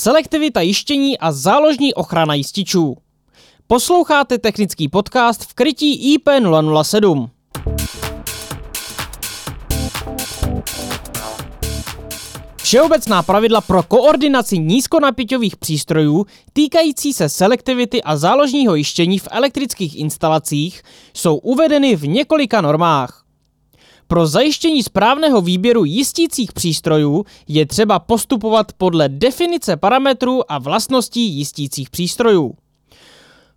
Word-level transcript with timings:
selektivita 0.00 0.60
jištění 0.60 1.18
a 1.18 1.32
záložní 1.32 1.94
ochrana 1.94 2.34
jističů. 2.34 2.96
Posloucháte 3.66 4.38
technický 4.38 4.88
podcast 4.88 5.44
v 5.44 5.54
krytí 5.54 6.18
IP007. 6.18 7.28
Všeobecná 12.62 13.22
pravidla 13.22 13.60
pro 13.60 13.82
koordinaci 13.82 14.58
nízkonapěťových 14.58 15.56
přístrojů 15.56 16.26
týkající 16.52 17.12
se 17.12 17.28
selektivity 17.28 18.02
a 18.02 18.16
záložního 18.16 18.74
jištění 18.74 19.18
v 19.18 19.28
elektrických 19.30 19.98
instalacích 19.98 20.82
jsou 21.14 21.36
uvedeny 21.36 21.96
v 21.96 22.08
několika 22.08 22.60
normách. 22.60 23.24
Pro 24.10 24.26
zajištění 24.26 24.82
správného 24.82 25.40
výběru 25.40 25.84
jistících 25.84 26.52
přístrojů 26.52 27.24
je 27.48 27.66
třeba 27.66 27.98
postupovat 27.98 28.72
podle 28.72 29.08
definice 29.08 29.76
parametrů 29.76 30.52
a 30.52 30.58
vlastností 30.58 31.38
jistících 31.38 31.90
přístrojů. 31.90 32.54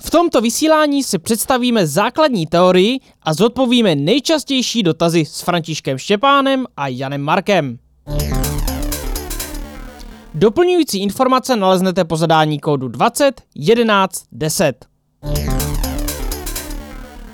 V 0.01 0.11
tomto 0.11 0.41
vysílání 0.41 1.03
si 1.03 1.19
představíme 1.19 1.87
základní 1.87 2.47
teorii 2.47 2.99
a 3.23 3.33
zodpovíme 3.33 3.95
nejčastější 3.95 4.83
dotazy 4.83 5.25
s 5.25 5.41
Františkem 5.41 5.97
Štěpánem 5.97 6.65
a 6.77 6.87
Janem 6.87 7.21
Markem. 7.21 7.79
Doplňující 10.33 11.01
informace 11.01 11.55
naleznete 11.55 12.05
po 12.05 12.17
zadání 12.17 12.59
kódu 12.59 12.87
20 12.87 13.41
11 13.55 14.23
10. 14.31 14.85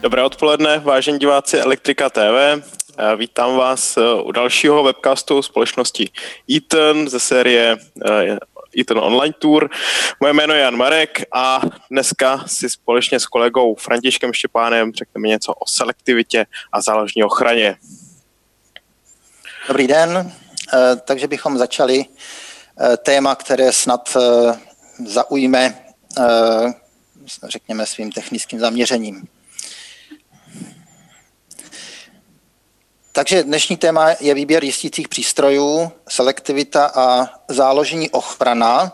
Dobré 0.02 0.24
odpoledne, 0.24 0.80
vážení 0.80 1.20
diváci 1.20 1.58
Elektrika 1.58 2.10
TV. 2.10 2.79
Vítám 3.18 3.56
vás 3.56 3.98
eh, 3.98 4.02
u 4.24 4.32
dalšího 4.32 4.84
webcastu 4.84 5.42
společnosti 5.42 6.10
Eaton 6.52 7.10
ze 7.10 7.20
série 7.20 7.78
eh, 8.06 8.38
Eaton 8.78 9.00
Online 9.00 9.36
Tour. 9.40 9.70
Moje 10.20 10.34
jméno 10.34 10.54
je 10.54 10.62
Jan 10.62 10.76
Marek 10.76 11.22
a 11.34 11.62
dneska 11.92 12.44
si 12.48 12.70
společně 12.70 13.20
s 13.20 13.26
kolegou 13.26 13.76
Františkem 13.76 14.34
Štěpánem 14.34 14.94
řekneme 14.94 15.28
něco 15.28 15.54
o 15.54 15.68
selektivitě 15.68 16.46
a 16.72 16.82
záložní 16.82 17.24
ochraně. 17.24 17.76
Dobrý 19.68 19.88
den, 19.88 20.32
eh, 20.74 20.96
takže 20.96 21.28
bychom 21.28 21.58
začali 21.58 22.06
téma, 23.04 23.36
které 23.36 23.72
snad 23.72 24.18
zaujme, 25.06 25.80
řekněme, 27.44 27.86
svým 27.86 28.12
technickým 28.12 28.60
zaměřením. 28.60 29.28
Takže 33.20 33.44
dnešní 33.44 33.78
téma 33.78 34.10
je 34.20 34.34
výběr 34.34 34.64
jistících 34.64 35.08
přístrojů, 35.08 35.92
selektivita 36.10 36.92
a 36.96 37.30
záložní 37.48 38.10
ochrana. 38.10 38.92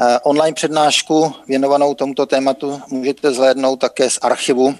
Eh, 0.00 0.18
online 0.22 0.54
přednášku 0.54 1.34
věnovanou 1.48 1.94
tomuto 1.94 2.26
tématu 2.26 2.82
můžete 2.88 3.32
zhlédnout 3.32 3.76
také 3.76 4.10
z 4.10 4.18
archivu 4.22 4.78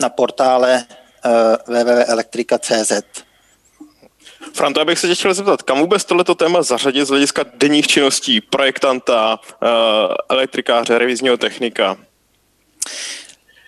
na 0.00 0.08
portále 0.08 0.84
eh, 1.24 1.56
www.elektrika.cz. 1.66 2.92
Franto, 4.54 4.80
já 4.80 4.84
bych 4.84 4.98
se 4.98 5.08
tě 5.08 5.14
chtěl 5.14 5.34
zeptat, 5.34 5.62
kam 5.62 5.78
vůbec 5.78 6.04
tohleto 6.04 6.34
téma 6.34 6.62
zařadit 6.62 7.04
z 7.04 7.08
hlediska 7.08 7.44
denních 7.54 7.86
činností 7.86 8.40
projektanta, 8.40 9.38
eh, 9.62 9.66
elektrikáře, 10.28 10.98
revizního 10.98 11.36
technika? 11.36 11.96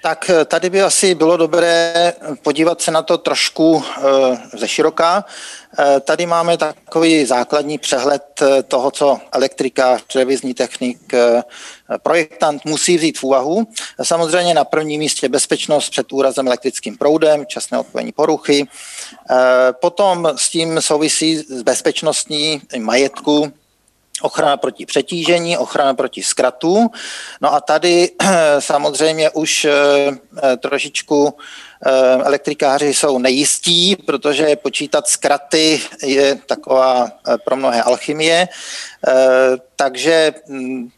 Tak 0.03 0.31
eh, 0.31 0.45
tady 0.45 0.71
by 0.71 0.83
asi 0.83 1.15
bylo 1.15 1.37
dobré 1.37 2.13
podívat 2.43 2.81
se 2.81 2.91
na 2.91 3.03
to 3.03 3.19
trošku 3.19 3.85
eh, 3.85 4.03
ze 4.59 4.69
široká. 4.69 5.25
Eh, 5.79 6.01
tady 6.01 6.27
máme 6.27 6.57
takový 6.57 7.27
základní 7.27 7.79
přehled 7.79 8.23
toho, 8.69 8.91
co 8.91 9.19
elektrikář, 9.33 10.03
revizní 10.15 10.55
technik, 10.55 10.99
projektant 12.03 12.65
musí 12.65 12.97
vzít 12.97 13.19
v 13.19 13.25
úvahu. 13.25 13.67
Samozřejmě 14.03 14.55
na 14.55 14.65
prvním 14.65 14.99
místě 15.01 15.29
bezpečnost 15.29 15.91
před 15.91 16.13
úrazem 16.13 16.47
elektrickým 16.47 16.97
proudem, 16.97 17.47
časné 17.47 17.79
odpojení 17.79 18.13
poruchy. 18.13 18.69
Potom 19.73 20.29
s 20.37 20.51
tím 20.51 20.81
souvisí 20.81 21.47
bezpečnostní 21.63 22.63
majetku, 22.79 23.53
ochrana 24.21 24.57
proti 24.57 24.87
přetížení, 24.87 25.59
ochrana 25.59 25.95
proti 25.95 26.23
zkratu. 26.23 26.91
No 27.41 27.55
a 27.55 27.61
tady 27.61 28.11
samozřejmě 28.59 29.31
už 29.31 29.65
eh, 29.65 29.73
eh, 30.43 30.57
trošičku 30.57 31.35
eh, 31.87 31.91
elektrikáři 32.15 32.95
jsou 32.95 33.19
nejistí, 33.19 33.97
protože 33.97 34.57
počítat 34.57 35.09
zkraty 35.09 35.81
je 36.03 36.35
taková 36.47 37.09
pro 37.45 37.57
mnohé 37.57 37.83
alchymie, 37.83 38.49
takže 39.77 40.35
mm, 40.49 40.89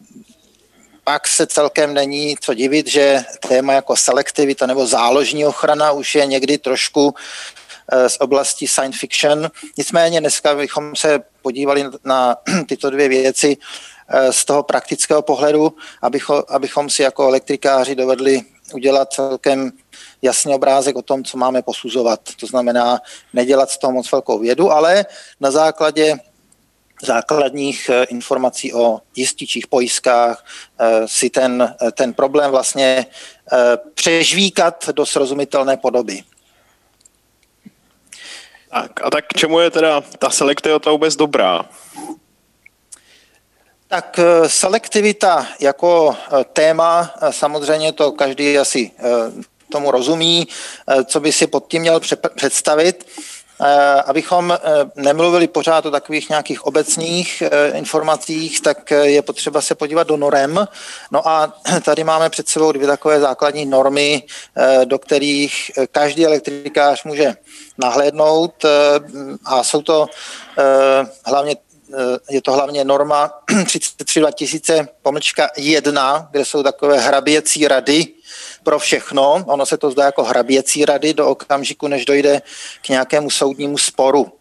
pak 1.04 1.28
se 1.28 1.46
celkem 1.46 1.94
není 1.94 2.36
co 2.40 2.54
divit, 2.54 2.86
že 2.86 3.24
téma 3.48 3.72
jako 3.72 3.96
selektivita 3.96 4.66
nebo 4.66 4.86
záložní 4.86 5.46
ochrana 5.46 5.92
už 5.92 6.14
je 6.14 6.26
někdy 6.26 6.58
trošku 6.58 7.14
Eh, 7.14 7.61
z 8.08 8.16
oblasti 8.20 8.66
science 8.66 8.98
fiction. 8.98 9.50
Nicméně 9.78 10.20
dneska 10.20 10.54
bychom 10.54 10.96
se 10.96 11.20
podívali 11.42 11.84
na 12.04 12.36
tyto 12.66 12.90
dvě 12.90 13.08
věci 13.08 13.56
eh, 14.08 14.32
z 14.32 14.44
toho 14.44 14.62
praktického 14.62 15.22
pohledu, 15.22 15.74
abychom, 16.02 16.42
abychom 16.48 16.90
si 16.90 17.02
jako 17.02 17.28
elektrikáři 17.28 17.94
dovedli 17.94 18.42
udělat 18.74 19.12
celkem 19.12 19.72
jasný 20.22 20.54
obrázek 20.54 20.96
o 20.96 21.02
tom, 21.02 21.24
co 21.24 21.38
máme 21.38 21.62
posuzovat. 21.62 22.20
To 22.40 22.46
znamená 22.46 23.00
nedělat 23.32 23.70
z 23.70 23.78
toho 23.78 23.92
moc 23.92 24.12
velkou 24.12 24.38
vědu, 24.38 24.72
ale 24.72 25.06
na 25.40 25.50
základě 25.50 26.16
základních 27.02 27.88
eh, 27.88 28.04
informací 28.04 28.74
o 28.74 29.00
jističích 29.16 29.66
pojistkách 29.66 30.44
si 31.06 31.30
ten, 31.30 31.74
ten 31.94 32.14
problém 32.14 32.50
vlastně 32.50 33.06
přežvíkat 33.94 34.88
do 34.88 35.06
srozumitelné 35.06 35.76
podoby. 35.76 36.22
Tak 38.72 39.04
a 39.04 39.10
tak 39.10 39.24
k 39.28 39.36
čemu 39.36 39.60
je 39.60 39.70
teda 39.70 40.00
ta 40.00 40.30
selektivita 40.30 40.90
vůbec 40.90 41.16
dobrá? 41.16 41.64
Tak 43.88 44.18
eh, 44.18 44.48
selektivita 44.48 45.46
jako 45.60 46.16
eh, 46.16 46.44
téma, 46.52 47.10
eh, 47.22 47.32
samozřejmě 47.32 47.92
to 47.92 48.12
každý 48.12 48.58
asi 48.58 48.90
tomu 49.72 49.90
rozumí, 49.90 50.48
co 51.04 51.20
by 51.20 51.32
si 51.32 51.46
pod 51.46 51.68
tím 51.68 51.82
měl 51.82 52.00
představit. 52.36 53.06
Abychom 54.06 54.58
nemluvili 54.96 55.48
pořád 55.48 55.86
o 55.86 55.90
takových 55.90 56.28
nějakých 56.28 56.66
obecných 56.66 57.42
informacích, 57.74 58.60
tak 58.60 58.90
je 58.90 59.22
potřeba 59.22 59.60
se 59.60 59.74
podívat 59.74 60.06
do 60.06 60.16
norem. 60.16 60.66
No 61.10 61.28
a 61.28 61.52
tady 61.84 62.04
máme 62.04 62.30
před 62.30 62.48
sebou 62.48 62.72
dvě 62.72 62.86
takové 62.86 63.20
základní 63.20 63.66
normy, 63.66 64.22
do 64.84 64.98
kterých 64.98 65.70
každý 65.92 66.26
elektrikář 66.26 67.04
může 67.04 67.34
nahlédnout 67.78 68.64
eh, 68.64 68.68
a 69.44 69.64
jsou 69.64 69.82
to 69.82 70.06
eh, 70.58 71.06
hlavně 71.24 71.56
eh, 71.92 72.34
je 72.34 72.42
to 72.42 72.52
hlavně 72.52 72.84
norma 72.84 73.30
33 73.66 74.20
2000 74.20 74.88
pomlčka 75.02 75.48
1, 75.56 76.28
kde 76.30 76.44
jsou 76.44 76.62
takové 76.62 77.00
hraběcí 77.00 77.68
rady 77.68 78.06
pro 78.62 78.78
všechno. 78.78 79.44
Ono 79.46 79.66
se 79.66 79.78
to 79.78 79.90
zdá 79.90 80.04
jako 80.04 80.24
hraběcí 80.24 80.84
rady 80.84 81.14
do 81.14 81.28
okamžiku, 81.28 81.88
než 81.88 82.04
dojde 82.04 82.42
k 82.82 82.88
nějakému 82.88 83.30
soudnímu 83.30 83.78
sporu. 83.78 84.32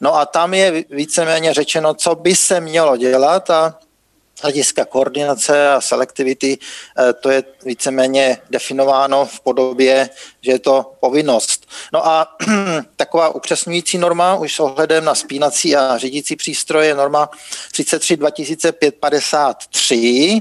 No 0.00 0.14
a 0.14 0.26
tam 0.26 0.54
je 0.54 0.84
víceméně 0.90 1.54
řečeno, 1.54 1.94
co 1.94 2.14
by 2.14 2.34
se 2.34 2.60
mělo 2.60 2.96
dělat 2.96 3.50
a 3.50 3.78
hlediska 4.42 4.84
koordinace 4.84 5.68
a 5.68 5.80
selektivity, 5.80 6.58
eh, 6.98 7.12
to 7.12 7.30
je 7.30 7.44
víceméně 7.64 8.38
definováno 8.50 9.26
v 9.26 9.40
podobě, 9.40 10.10
že 10.42 10.52
je 10.52 10.58
to 10.58 10.92
povinnost. 11.00 11.66
No 11.92 12.06
a 12.06 12.36
taková 12.96 13.34
upřesňující 13.34 13.98
norma 13.98 14.34
už 14.34 14.54
s 14.54 14.60
ohledem 14.60 15.04
na 15.04 15.14
spínací 15.14 15.76
a 15.76 15.98
řídící 15.98 16.36
přístroje 16.36 16.94
norma 16.94 17.30
33 17.72 18.16
2553, 18.16 20.40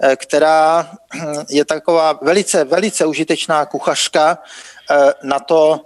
eh, 0.00 0.16
která 0.16 0.90
je 1.48 1.64
taková 1.64 2.18
velice, 2.22 2.64
velice 2.64 3.06
užitečná 3.06 3.66
kuchařka 3.66 4.38
eh, 4.90 5.12
na 5.22 5.40
to, 5.40 5.80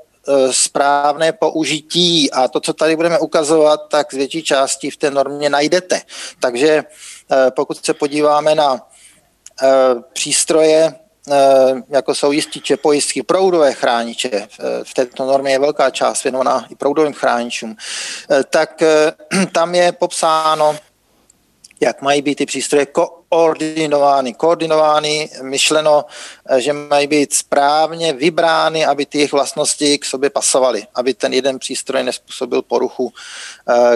správné 0.51 1.33
použití 1.33 2.31
a 2.31 2.49
to, 2.49 2.61
co 2.61 2.73
tady 2.73 2.97
budeme 2.97 3.19
ukazovat, 3.19 3.81
tak 3.89 4.15
z 4.15 4.17
větší 4.17 4.43
části 4.43 4.91
v 4.91 4.97
té 4.97 5.11
normě 5.11 5.51
najdete. 5.51 6.03
Takže 6.41 6.85
pokud 7.51 7.85
se 7.85 7.95
podíváme 7.95 8.55
na 8.55 8.87
eh, 9.63 9.69
přístroje, 10.13 10.95
eh, 11.31 11.73
jako 11.89 12.15
jsou 12.15 12.33
jističe, 12.33 12.77
pojistky, 12.77 13.23
proudové 13.23 13.73
chrániče, 13.73 14.49
v 14.83 14.95
této 14.95 15.27
normě 15.27 15.53
je 15.53 15.59
velká 15.59 15.91
část 15.91 16.25
věnovaná 16.25 16.67
i 16.71 16.75
proudovým 16.75 17.13
chráničům, 17.13 17.77
tak 18.51 18.83
tam 19.53 19.75
je 19.75 19.93
popsáno, 19.93 20.77
jak 21.81 22.03
mají 22.03 22.23
být 22.23 22.35
ty 22.35 22.47
přístroje 22.47 22.87
koordinovány. 23.29 24.35
Koordinovány, 24.35 25.31
myšleno, 25.43 26.05
že 26.57 26.73
mají 26.73 27.07
být 27.07 27.35
správně 27.35 28.13
vybrány, 28.13 28.87
aby 28.87 29.07
ty 29.07 29.19
jejich 29.19 29.33
vlastnosti 29.33 29.99
k 29.99 30.05
sobě 30.05 30.31
pasovaly, 30.31 30.87
aby 30.95 31.15
ten 31.15 31.33
jeden 31.33 31.59
přístroj 31.59 32.03
nespůsobil 32.03 32.63
poruchu, 32.63 33.13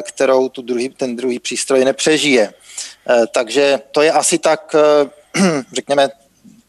kterou 0.02 0.48
tu 0.48 0.62
druhý, 0.62 0.88
ten 0.88 1.16
druhý 1.16 1.38
přístroj 1.38 1.84
nepřežije. 1.84 2.52
Takže 3.32 3.80
to 3.90 4.02
je 4.02 4.12
asi 4.12 4.38
tak, 4.38 4.76
řekněme, 5.72 6.08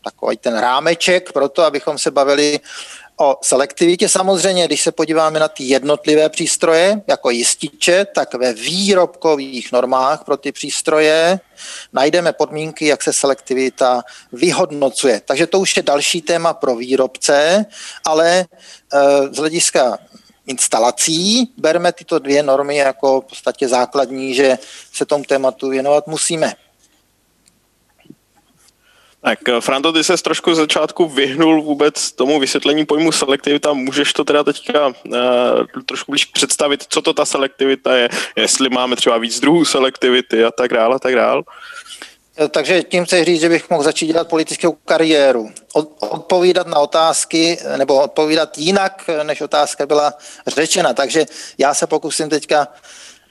takový 0.04 0.38
ten 0.38 0.58
rámeček 0.58 1.32
pro 1.32 1.50
to, 1.50 1.64
abychom 1.64 1.98
se 1.98 2.12
bavili 2.12 2.60
O 3.18 3.38
selektivitě 3.42 4.10
samozřejmě, 4.10 4.66
když 4.66 4.82
se 4.82 4.92
podíváme 4.92 5.40
na 5.40 5.48
ty 5.48 5.64
jednotlivé 5.64 6.30
přístroje, 6.30 7.02
jako 7.08 7.30
jističe, 7.30 8.06
tak 8.06 8.34
ve 8.34 8.54
výrobkových 8.54 9.72
normách 9.72 10.24
pro 10.24 10.38
ty 10.38 10.52
přístroje 10.52 11.40
najdeme 11.94 12.34
podmínky, 12.34 12.86
jak 12.86 13.04
se 13.04 13.14
selektivita 13.14 14.04
vyhodnocuje. 14.32 15.22
Takže 15.26 15.48
to 15.48 15.60
už 15.60 15.78
je 15.78 15.84
další 15.84 16.22
téma 16.22 16.54
pro 16.54 16.76
výrobce, 16.76 17.66
ale 18.06 18.46
eh, 18.94 19.00
z 19.32 19.38
hlediska 19.38 19.98
instalací 20.48 21.54
bereme 21.58 21.92
tyto 21.92 22.20
dvě 22.20 22.44
normy 22.44 22.78
jako 22.78 23.22
v 23.22 23.26
podstatě 23.26 23.68
základní, 23.68 24.34
že 24.34 24.58
se 24.94 25.06
tomu 25.06 25.24
tématu 25.24 25.70
věnovat 25.70 26.08
musíme. 26.08 26.54
Tak 29.26 29.50
eh, 29.50 29.62
Franto, 29.62 29.94
ty 29.94 30.04
se 30.04 30.18
trošku 30.18 30.56
z 30.56 30.58
začátku 30.58 31.06
vyhnul 31.06 31.62
vůbec 31.62 32.12
tomu 32.12 32.40
vysvětlení 32.40 32.86
pojmu 32.86 33.12
selektivita. 33.12 33.74
Můžeš 33.74 34.14
to 34.14 34.24
teda 34.24 34.44
teďka 34.44 34.88
uh, 34.88 34.94
trošku 35.86 36.12
blíž 36.12 36.26
představit, 36.26 36.86
co 36.90 37.02
to 37.02 37.14
ta 37.14 37.26
selektivita 37.26 37.96
je, 37.96 38.10
jestli 38.36 38.70
máme 38.70 38.96
třeba 38.96 39.18
víc 39.18 39.40
druhů 39.40 39.66
selektivity 39.66 40.44
a 40.44 40.52
tak 40.52 40.74
dále 40.74 40.96
a 40.96 41.00
tak 41.00 41.16
dále? 41.16 41.44
Eh, 42.38 42.48
takže 42.48 42.84
tím 42.84 43.06
chci 43.06 43.24
říct, 43.24 43.42
že 43.42 43.50
bych 43.50 43.70
mohl 43.70 43.84
začít 43.84 44.08
dělat 44.08 44.28
politickou 44.28 44.72
kariéru. 44.86 45.52
Odpovídat 46.00 46.68
na 46.68 46.80
otázky, 46.80 47.58
nebo 47.78 48.02
odpovídat 48.02 48.58
jinak, 48.58 49.10
než 49.24 49.42
otázka 49.42 49.86
byla 49.86 50.14
řečena. 50.48 50.94
Takže 50.94 51.26
já 51.58 51.74
se 51.74 51.88
pokusím 51.88 52.30
teďka 52.30 52.68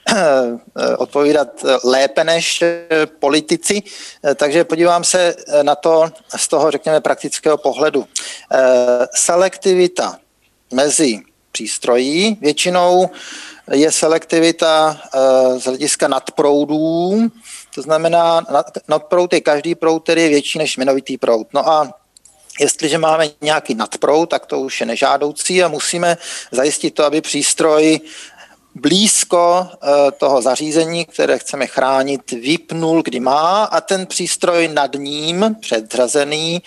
Eh, 0.07 0.95
odpovídat 0.97 1.47
eh, 1.65 1.77
lépe 1.83 2.23
než 2.23 2.61
eh, 2.61 2.87
politici, 3.19 3.83
takže 4.35 4.63
podívám 4.63 5.03
se 5.03 5.35
na 5.61 5.75
to 5.75 6.09
z 6.35 6.47
toho, 6.47 6.71
řekněme, 6.71 7.01
praktického 7.01 7.57
pohledu. 7.57 8.07
Selektivita 9.15 10.17
mezi 10.73 11.19
přístrojí 11.51 12.37
většinou 12.41 13.09
je 13.71 13.91
selektivita 13.91 15.01
z 15.57 15.63
hlediska 15.63 16.07
nadproudů, 16.07 17.31
to 17.75 17.81
znamená, 17.81 18.41
nadproud 18.87 19.33
je 19.33 19.41
každý 19.41 19.75
proud, 19.75 20.03
který 20.03 20.21
je 20.21 20.29
větší 20.29 20.59
než 20.59 20.77
minovitý 20.77 21.17
proud. 21.17 21.47
No 21.53 21.69
a 21.69 21.93
Jestliže 22.59 22.97
máme 22.97 23.27
nějaký 23.41 23.75
nadproud, 23.75 24.29
tak 24.29 24.45
to 24.45 24.59
už 24.59 24.79
je 24.79 24.85
nežádoucí 24.85 25.63
a 25.63 25.67
musíme 25.67 26.17
zajistit 26.51 26.91
to, 26.91 27.03
aby 27.03 27.21
přístroj 27.21 27.99
blízko 28.75 29.67
eh, 29.67 30.11
toho 30.11 30.41
zařízení, 30.41 31.05
které 31.05 31.39
chceme 31.39 31.67
chránit, 31.67 32.31
vypnul, 32.31 33.01
kdy 33.01 33.19
má 33.19 33.63
a 33.63 33.81
ten 33.81 34.05
přístroj 34.05 34.67
nad 34.67 34.93
ním, 34.93 35.55
předřazený, 35.61 36.61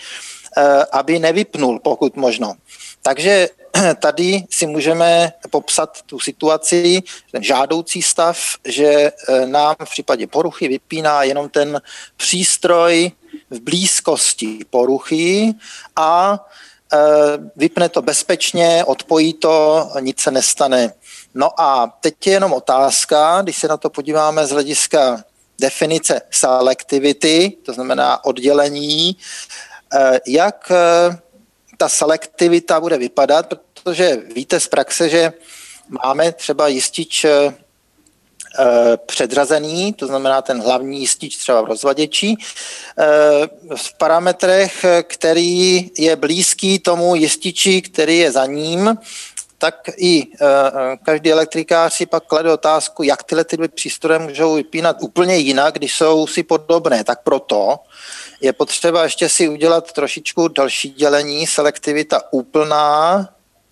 eh, 0.57 0.85
aby 0.91 1.19
nevypnul, 1.19 1.79
pokud 1.79 2.15
možno. 2.15 2.53
Takže 3.01 3.49
tady 4.01 4.43
si 4.49 4.67
můžeme 4.67 5.33
popsat 5.49 6.01
tu 6.01 6.19
situaci, 6.19 7.03
ten 7.31 7.43
žádoucí 7.43 8.01
stav, 8.01 8.37
že 8.65 8.85
eh, 8.85 9.45
nám 9.45 9.75
v 9.85 9.91
případě 9.91 10.27
poruchy 10.27 10.67
vypíná 10.67 11.23
jenom 11.23 11.49
ten 11.49 11.81
přístroj 12.17 13.11
v 13.49 13.59
blízkosti 13.59 14.59
poruchy 14.69 15.53
a 15.95 16.39
vypne 17.55 17.89
to 17.89 18.01
bezpečně, 18.01 18.83
odpojí 18.85 19.33
to, 19.33 19.89
nic 19.99 20.19
se 20.19 20.31
nestane. 20.31 20.93
No 21.33 21.61
a 21.61 21.97
teď 22.01 22.27
je 22.27 22.33
jenom 22.33 22.53
otázka, 22.53 23.41
když 23.41 23.57
se 23.57 23.67
na 23.67 23.77
to 23.77 23.89
podíváme 23.89 24.47
z 24.47 24.49
hlediska 24.49 25.23
definice 25.59 26.21
selektivity, 26.31 27.57
to 27.65 27.73
znamená 27.73 28.25
oddělení, 28.25 29.17
eh, 29.93 30.19
jak 30.27 30.71
ta 31.79 31.89
selektivita 31.89 32.79
bude 32.79 32.97
vypadat, 32.97 33.53
protože 33.73 34.17
víte 34.35 34.59
z 34.59 34.67
praxe, 34.67 35.09
že 35.09 35.33
máme 35.89 36.31
třeba 36.31 36.67
jistič 36.67 37.25
eh, 37.25 37.53
předřazený, 39.05 39.93
to 39.93 40.07
znamená 40.07 40.41
ten 40.41 40.61
hlavní 40.61 40.99
jistič 40.99 41.37
třeba 41.37 41.61
v 41.61 41.65
rozvaděči, 41.65 42.35
v 43.75 43.97
parametrech, 43.97 44.85
který 45.03 45.89
je 45.97 46.15
blízký 46.15 46.79
tomu 46.79 47.15
jističi, 47.15 47.81
který 47.81 48.17
je 48.17 48.31
za 48.31 48.45
ním 48.45 48.97
tak 49.59 49.89
i 49.97 50.27
každý 51.03 51.31
elektrikář 51.31 51.93
si 51.93 52.05
pak 52.05 52.23
klade 52.23 52.53
otázku, 52.53 53.03
jak 53.03 53.23
tyhle 53.23 53.43
ty 53.43 53.57
dvě 53.57 53.67
přístroje 53.67 54.19
můžou 54.19 54.55
vypínat 54.55 54.97
úplně 54.99 55.35
jinak, 55.35 55.73
když 55.73 55.95
jsou 55.95 56.27
si 56.27 56.43
podobné. 56.43 57.03
Tak 57.03 57.23
proto 57.23 57.79
je 58.41 58.53
potřeba 58.53 59.03
ještě 59.03 59.29
si 59.29 59.49
udělat 59.49 59.91
trošičku 59.91 60.47
další 60.47 60.89
dělení, 60.89 61.47
selektivita 61.47 62.21
úplná, 62.31 63.29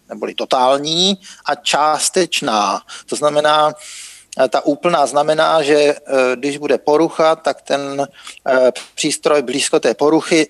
neboli 0.09 0.33
totální 0.33 1.17
a 1.45 1.55
částečná. 1.55 2.81
To 3.05 3.15
znamená, 3.15 3.73
ta 4.49 4.65
úplná 4.65 5.05
znamená, 5.05 5.61
že 5.61 5.75
e, 5.75 5.95
když 6.35 6.57
bude 6.57 6.77
porucha, 6.77 7.35
tak 7.35 7.61
ten 7.61 8.07
e, 8.47 8.71
přístroj 8.95 9.41
blízko 9.41 9.79
té 9.79 9.93
poruchy 9.93 10.47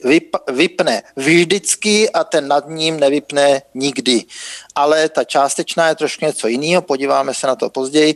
vypne 0.51 1.03
vždycky 1.15 2.09
a 2.09 2.23
ten 2.23 2.47
nad 2.47 2.67
ním 2.67 2.99
nevypne 2.99 3.61
nikdy. 3.73 4.23
Ale 4.75 5.09
ta 5.09 5.23
částečná 5.23 5.87
je 5.87 5.95
trošku 5.95 6.25
něco 6.25 6.47
jiného, 6.47 6.81
podíváme 6.81 7.33
se 7.33 7.47
na 7.47 7.55
to 7.55 7.69
později. 7.69 8.15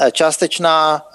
E, 0.00 0.10
částečná 0.10 1.06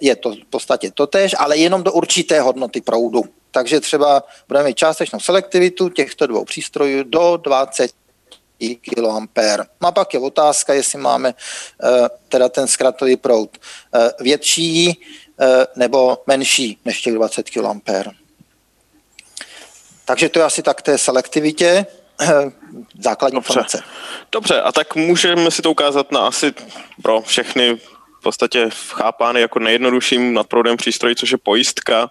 je 0.00 0.16
to 0.16 0.32
v 0.32 0.50
podstatě 0.50 0.90
totéž, 0.90 1.34
ale 1.38 1.56
jenom 1.56 1.82
do 1.82 1.92
určité 1.92 2.40
hodnoty 2.40 2.80
proudu. 2.80 3.39
Takže 3.50 3.80
třeba 3.80 4.22
budeme 4.48 4.66
mít 4.66 4.76
částečnou 4.76 5.20
selektivitu 5.20 5.88
těchto 5.88 6.26
dvou 6.26 6.44
přístrojů 6.44 7.02
do 7.02 7.36
20 7.36 7.90
kA. 8.60 9.66
No 9.80 9.88
a 9.88 9.92
pak 9.92 10.14
je 10.14 10.20
otázka, 10.20 10.74
jestli 10.74 10.98
máme 10.98 11.34
uh, 11.82 12.06
teda 12.28 12.48
ten 12.48 12.66
zkratový 12.66 13.16
proud 13.16 13.58
uh, 13.94 14.08
větší 14.20 14.88
uh, 14.88 15.46
nebo 15.76 16.18
menší 16.26 16.78
než 16.84 17.00
těch 17.00 17.14
20 17.14 17.50
kA. 17.50 17.80
Takže 20.04 20.28
to 20.28 20.38
je 20.38 20.44
asi 20.44 20.62
tak 20.62 20.82
té 20.82 20.98
selektivitě 20.98 21.86
základní 23.00 23.36
Dobře. 23.36 23.50
informace. 23.52 23.82
Dobře, 24.32 24.60
a 24.60 24.72
tak 24.72 24.96
můžeme 24.96 25.50
si 25.50 25.62
to 25.62 25.70
ukázat 25.70 26.12
na 26.12 26.26
asi 26.26 26.52
pro 27.02 27.22
všechny 27.22 27.80
v 28.20 28.22
podstatě 28.22 28.70
chápány 28.70 29.40
jako 29.40 29.58
nejjednodušším 29.58 30.34
nadproudem 30.34 30.76
přístroji, 30.76 31.14
což 31.14 31.30
je 31.30 31.38
pojistka. 31.38 32.10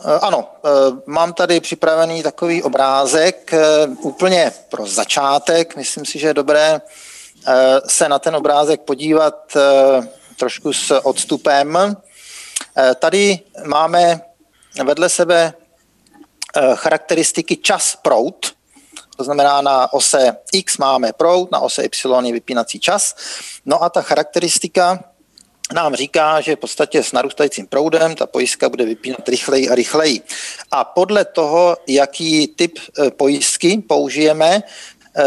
Eh, 0.00 0.18
ano, 0.22 0.48
eh, 0.64 0.68
mám 1.06 1.32
tady 1.32 1.60
připravený 1.60 2.22
takový 2.22 2.62
obrázek 2.62 3.52
eh, 3.52 3.86
úplně 3.86 4.52
pro 4.68 4.86
začátek. 4.86 5.76
Myslím 5.76 6.04
si, 6.04 6.18
že 6.18 6.26
je 6.26 6.34
dobré 6.34 6.80
se 7.86 8.08
na 8.08 8.18
ten 8.18 8.36
obrázek 8.36 8.80
podívat 8.80 9.56
trošku 10.38 10.72
s 10.72 11.00
odstupem. 11.04 11.96
Tady 12.98 13.40
máme 13.66 14.20
vedle 14.84 15.08
sebe 15.08 15.54
charakteristiky 16.74 17.56
čas 17.56 17.96
prout, 18.02 18.52
to 19.16 19.24
znamená 19.24 19.60
na 19.60 19.92
ose 19.92 20.36
X 20.52 20.78
máme 20.78 21.12
prout, 21.12 21.50
na 21.50 21.58
ose 21.58 21.84
Y 21.84 22.26
je 22.26 22.32
vypínací 22.32 22.80
čas. 22.80 23.16
No 23.66 23.82
a 23.82 23.90
ta 23.90 24.02
charakteristika 24.02 25.04
nám 25.72 25.94
říká, 25.94 26.40
že 26.40 26.56
v 26.56 26.58
podstatě 26.58 27.02
s 27.02 27.12
narůstajícím 27.12 27.66
proudem 27.66 28.14
ta 28.14 28.26
pojistka 28.26 28.68
bude 28.68 28.84
vypínat 28.84 29.28
rychleji 29.28 29.68
a 29.68 29.74
rychleji. 29.74 30.20
A 30.70 30.84
podle 30.84 31.24
toho, 31.24 31.76
jaký 31.86 32.48
typ 32.48 32.78
e, 32.78 33.10
pojistky 33.10 33.78
použijeme, 33.88 34.56
e, 34.56 34.62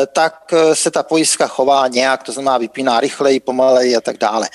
tak 0.08 0.53
e, 0.53 0.75
se 0.75 0.91
ta 0.91 1.03
pojistka 1.03 1.48
chová 1.48 1.88
nějak, 1.88 2.24
to 2.24 2.32
znamená 2.32 2.58
vypíná 2.58 3.00
rychleji, 3.00 3.39
pomaleji 3.39 3.96
a 3.96 4.01
tak 4.01 4.17
dále. 4.17 4.50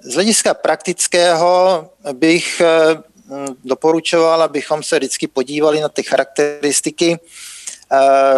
Z 0.00 0.14
hlediska 0.14 0.54
praktického 0.54 1.90
bych 2.12 2.62
doporučoval, 3.64 4.42
abychom 4.42 4.82
se 4.82 4.98
vždycky 4.98 5.26
podívali 5.26 5.80
na 5.80 5.88
ty 5.88 6.02
charakteristiky 6.02 7.18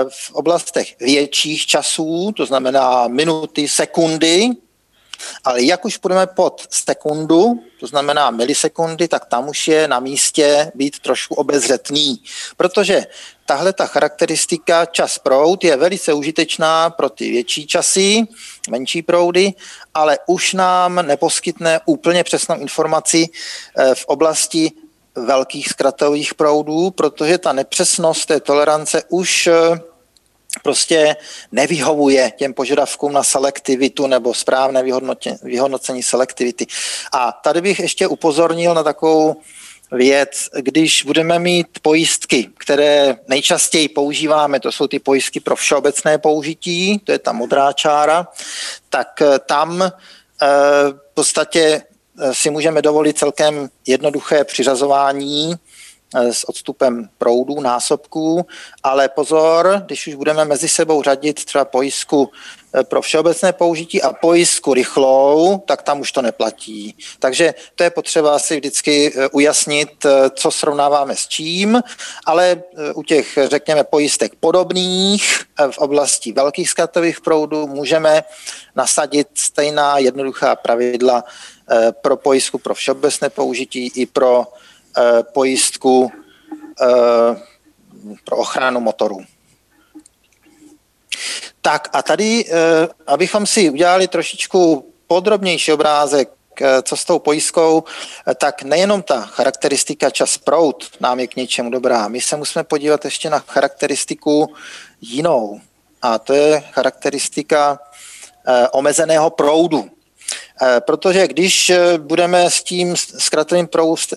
v 0.09 0.33
oblastech 0.33 0.95
větších 1.01 1.67
časů, 1.67 2.33
to 2.37 2.47
znamená 2.47 3.09
minuty, 3.09 3.69
sekundy, 3.69 4.51
ale 5.45 5.63
jak 5.63 5.85
už 5.85 5.97
půjdeme 5.97 6.27
pod 6.27 6.67
sekundu, 6.71 7.61
to 7.81 7.87
znamená 7.87 8.31
milisekundy, 8.31 9.09
tak 9.09 9.25
tam 9.25 9.49
už 9.49 9.69
je 9.69 9.89
na 9.89 10.01
místě 10.01 10.73
být 10.75 10.99
trošku 10.99 11.35
obezřetný, 11.35 12.23
protože 12.57 13.07
tahle 13.47 13.73
ta 13.73 13.87
charakteristika 13.87 14.87
čas 14.87 15.19
proud 15.19 15.65
je 15.65 15.77
velice 15.77 16.13
užitečná 16.13 16.91
pro 16.91 17.09
ty 17.09 17.31
větší 17.31 17.67
časy, 17.67 18.23
menší 18.71 19.03
proudy, 19.03 19.55
ale 19.95 20.19
už 20.27 20.53
nám 20.53 21.07
neposkytne 21.07 21.81
úplně 21.87 22.25
přesnou 22.25 22.61
informaci 22.61 23.27
eh, 23.77 23.95
v 23.95 24.05
oblasti 24.05 24.73
velkých 25.15 25.69
zkratových 25.69 26.35
proudů, 26.35 26.91
protože 26.91 27.39
ta 27.39 27.53
nepřesnost 27.53 28.27
té 28.27 28.41
tolerance 28.41 29.03
už 29.09 29.47
eh, 29.47 29.81
prostě 30.63 31.17
nevyhovuje 31.53 32.33
těm 32.37 32.55
požadavkům 32.55 33.13
na 33.13 33.23
selektivitu 33.23 34.07
nebo 34.07 34.35
správné 34.35 34.83
vyhodnocení 35.43 36.03
selektivity. 36.03 36.67
A 37.13 37.33
tady 37.33 37.61
bych 37.61 37.81
ještě 37.81 38.07
upozornil 38.07 38.75
na 38.75 38.83
takovou 38.83 39.37
věc, 39.93 40.51
když 40.61 41.03
budeme 41.03 41.39
mít 41.39 41.67
pojistky, 41.83 42.51
které 42.59 43.17
nejčastěji 43.29 43.89
používáme, 43.89 44.61
to 44.61 44.73
jsou 44.73 44.87
ty 44.87 44.99
pojistky 44.99 45.41
pro 45.41 45.57
všeobecné 45.57 46.19
použití, 46.19 46.99
to 46.99 47.13
je 47.13 47.19
ta 47.19 47.33
modrá 47.33 47.73
čára, 47.73 48.29
tak 48.89 49.23
eh, 49.23 49.39
tam 49.39 49.83
eh, 49.83 49.91
v 50.91 51.15
podstatě 51.15 51.83
eh, 52.21 52.35
si 52.35 52.51
můžeme 52.51 52.83
dovolit 52.83 53.19
celkem 53.19 53.69
jednoduché 53.87 54.45
přiřazování 54.45 55.55
s 56.15 56.49
odstupem 56.49 57.09
proudů, 57.19 57.61
násobků, 57.61 58.47
ale 58.83 59.09
pozor, 59.09 59.83
když 59.87 60.07
už 60.07 60.15
budeme 60.15 60.45
mezi 60.45 60.69
sebou 60.69 61.03
řadit 61.03 61.45
třeba 61.45 61.65
pojistku 61.65 62.31
eh, 62.75 62.85
pro 62.85 63.03
všeobecné 63.03 63.53
použití 63.53 64.03
a 64.03 64.13
pojistku 64.13 64.75
rychlou, 64.75 65.59
tak 65.59 65.83
tam 65.83 66.01
už 66.01 66.13
to 66.13 66.23
neplatí. 66.23 66.97
Takže 67.19 67.55
to 67.75 67.83
je 67.83 67.91
potřeba 67.91 68.39
si 68.39 68.57
vždycky 68.57 69.13
eh, 69.17 69.29
ujasnit, 69.29 70.07
co 70.35 70.51
srovnáváme 70.51 71.17
s 71.17 71.29
čím, 71.29 71.83
ale 72.27 72.63
u 72.95 73.03
těch, 73.03 73.39
řekněme, 73.45 73.85
pojistek 73.85 74.33
podobných 74.41 75.41
v 75.71 75.79
oblasti 75.79 76.33
velkých 76.33 76.71
zkratových 76.71 77.21
proudů 77.21 77.67
můžeme 77.67 78.25
nasadit 78.77 79.29
stejná 79.35 79.99
jednoduchá 79.99 80.57
pravidla 80.57 81.25
pro 82.03 82.17
pojistku 82.17 82.59
pro 82.59 82.75
všeobecné 82.75 83.31
použití 83.31 83.93
i 83.95 84.07
pro 84.07 84.47
Eh, 84.47 84.68
pojistku 85.33 86.13
eh, 86.83 86.87
pro 88.25 88.37
ochranu 88.37 88.81
motoru. 88.81 89.19
Tak 91.63 91.89
a 91.93 92.03
tady, 92.03 92.45
eh, 92.49 92.89
abychom 93.07 93.47
si 93.47 93.71
udělali 93.71 94.09
trošičku 94.09 94.93
podrobnější 95.07 95.73
obrázek, 95.73 96.31
co 96.83 96.97
s 96.97 97.05
tou 97.05 97.19
pojistkou, 97.19 97.85
tak 98.35 98.63
nejenom 98.63 99.03
ta 99.03 99.21
charakteristika 99.21 100.11
čas 100.11 100.39
prout 100.39 100.85
nám 101.01 101.21
je 101.21 101.27
k 101.27 101.37
něčemu 101.37 101.71
dobrá. 101.71 102.09
My 102.09 102.21
se 102.21 102.37
musíme 102.37 102.65
podívat 102.65 103.05
ještě 103.05 103.31
na 103.31 103.39
charakteristiku 103.39 104.55
jinou. 105.01 105.61
A 106.03 106.19
to 106.19 106.33
je 106.35 106.61
charakteristika 106.61 107.79
omezeného 108.73 109.31
proudu. 109.31 109.91
Eh, 110.63 110.81
protože 110.81 111.29
když 111.29 111.71
eh, 111.71 111.99
budeme 111.99 112.51
s 112.51 112.63
tím 112.63 112.97
zkratovým 112.97 113.69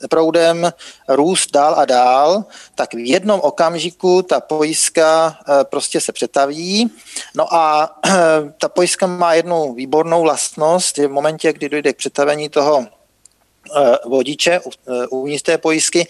proudem 0.09 0.73
růst 1.07 1.51
dál 1.51 1.75
a 1.77 1.85
dál, 1.85 2.45
tak 2.75 2.93
v 2.93 3.09
jednom 3.09 3.39
okamžiku 3.43 4.21
ta 4.21 4.39
pojistka 4.39 5.37
eh, 5.39 5.63
prostě 5.63 6.01
se 6.01 6.11
přetaví. 6.11 6.91
No 7.35 7.53
a 7.53 7.95
ta 8.57 8.69
pojistka 8.69 9.07
má 9.07 9.33
jednu 9.33 9.73
výbornou 9.73 10.21
vlastnost, 10.21 10.95
že 10.95 11.07
v 11.07 11.11
momentě, 11.11 11.53
kdy 11.53 11.69
dojde 11.69 11.93
k 11.93 11.97
přetavení 11.97 12.49
toho 12.49 12.87
vodiče 14.05 14.61
uvnitř 15.09 15.43
té 15.43 15.57
pojistky, 15.57 16.07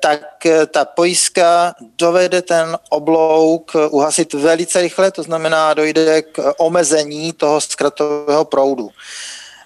tak 0.00 0.46
ta 0.70 0.84
pojistka 0.84 1.74
dovede 1.98 2.42
ten 2.42 2.78
oblouk 2.90 3.72
uhasit 3.90 4.32
velice 4.32 4.80
rychle, 4.80 5.10
to 5.10 5.22
znamená 5.22 5.74
dojde 5.74 6.22
k 6.22 6.54
omezení 6.58 7.32
toho 7.32 7.60
zkratového 7.60 8.44
proudu. 8.44 8.90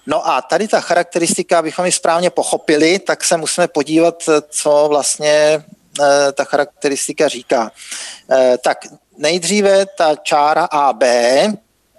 No 0.07 0.27
a 0.27 0.41
tady 0.41 0.67
ta 0.67 0.81
charakteristika, 0.81 1.59
abychom 1.59 1.85
ji 1.85 1.91
správně 1.91 2.29
pochopili, 2.29 2.99
tak 2.99 3.23
se 3.23 3.37
musíme 3.37 3.67
podívat, 3.67 4.23
co 4.49 4.85
vlastně 4.89 5.63
eh, 6.01 6.31
ta 6.31 6.43
charakteristika 6.43 7.27
říká. 7.27 7.71
Eh, 8.31 8.57
tak 8.57 8.77
nejdříve 9.17 9.85
ta 9.85 10.15
čára 10.15 10.65
AB, 10.65 11.03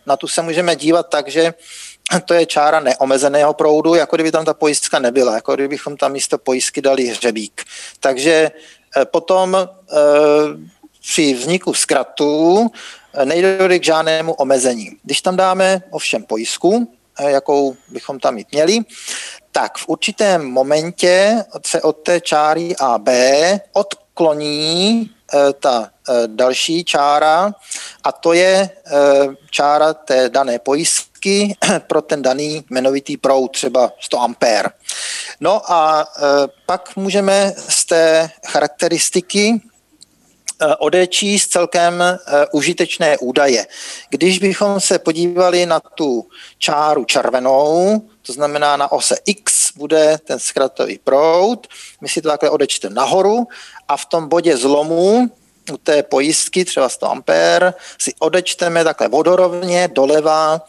na 0.07 0.17
tu 0.17 0.29
se 0.29 0.43
můžeme 0.43 0.77
dívat 0.77 1.09
tak, 1.09 1.29
že 1.29 1.55
to 2.25 2.35
je 2.35 2.47
čára 2.47 2.81
neomezeného 2.81 3.55
proudu, 3.55 3.95
jako 3.95 4.17
kdyby 4.17 4.33
tam 4.33 4.45
ta 4.45 4.55
pojistka 4.55 4.99
nebyla, 4.99 5.35
jako 5.35 5.55
kdybychom 5.55 5.97
tam 5.97 6.13
místo 6.13 6.39
pojistky 6.39 6.83
dali 6.83 7.07
hřebík. 7.07 7.65
Takže 8.01 8.51
eh, 8.97 9.05
potom 9.05 9.69
při 11.01 11.35
vzniku 11.35 11.75
zkratu 11.75 12.71
nejde 13.25 13.79
k 13.79 13.85
žádnému 13.85 14.33
omezení. 14.33 14.91
Když 15.03 15.23
tam 15.23 15.37
dáme 15.37 15.83
ovšem 15.91 16.25
pojistku, 16.25 16.93
jakou 17.27 17.77
bychom 17.89 18.21
tam 18.21 18.35
mít 18.35 18.53
měli, 18.53 18.81
tak 19.53 19.79
v 19.79 19.89
určitém 19.89 20.45
momentě 20.45 21.45
se 21.67 21.83
od 21.83 21.93
té 21.93 22.21
čáry 22.21 22.77
AB 22.77 23.09
odkloní 23.73 25.11
ta 25.61 25.91
e, 26.09 26.13
další 26.27 26.85
čára 26.85 27.53
a 28.05 28.13
to 28.13 28.33
je 28.33 28.47
e, 28.47 28.71
čára 29.51 29.95
té 29.95 30.29
dané 30.29 30.59
pojistky 30.59 31.57
pro 31.87 32.03
ten 32.03 32.23
daný 32.23 32.65
jmenovitý 32.71 33.17
proud, 33.17 33.49
třeba 33.49 33.93
100 34.01 34.21
ampér. 34.21 34.71
No 35.41 35.73
a 35.73 36.07
pak 36.67 36.97
můžeme 36.97 37.55
z 37.69 37.85
té 37.85 38.31
charakteristiky 38.47 39.61
Eh, 40.61 40.77
odečíst 40.77 41.51
celkem 41.51 42.03
eh, 42.03 42.47
užitečné 42.53 43.19
údaje. 43.19 43.67
Když 44.11 44.39
bychom 44.39 44.81
se 44.81 44.99
podívali 44.99 45.67
na 45.67 45.81
tu 45.81 46.27
čáru 46.59 47.05
červenou, 47.05 48.03
to 48.23 48.33
znamená 48.33 48.77
na 48.77 48.93
ose 48.93 49.17
X 49.27 49.58
bude 49.79 50.19
ten 50.27 50.39
zkratový 50.39 50.99
proud, 50.99 51.67
my 52.01 52.09
si 52.09 52.23
to 52.23 52.29
takhle 52.29 52.51
odečteme 52.51 52.95
nahoru 52.95 53.47
a 53.89 53.97
v 53.97 54.05
tom 54.07 54.29
bodě 54.29 54.57
zlomu 54.57 55.31
u 55.73 55.77
té 55.77 56.03
pojistky, 56.03 56.65
třeba 56.65 56.89
100 56.89 57.11
ampér, 57.11 57.75
si 57.99 58.15
odečteme 58.19 58.85
takhle 58.85 59.09
vodorovně 59.09 59.89
doleva 59.93 60.61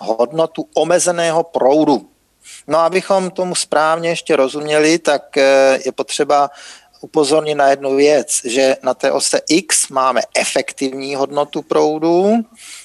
hodnotu 0.00 0.68
omezeného 0.74 1.42
proudu. 1.42 2.08
No 2.66 2.78
abychom 2.78 3.30
tomu 3.30 3.54
správně 3.54 4.08
ještě 4.08 4.36
rozuměli, 4.36 4.98
tak 4.98 5.36
eh, 5.36 5.78
je 5.84 5.92
potřeba 5.92 6.50
upozornit 7.00 7.54
na 7.54 7.68
jednu 7.68 7.96
věc, 7.96 8.40
že 8.44 8.76
na 8.82 8.94
té 8.94 9.12
ose 9.12 9.40
X 9.48 9.88
máme 9.88 10.20
efektivní 10.34 11.14
hodnotu 11.14 11.62
proudu 11.62 12.32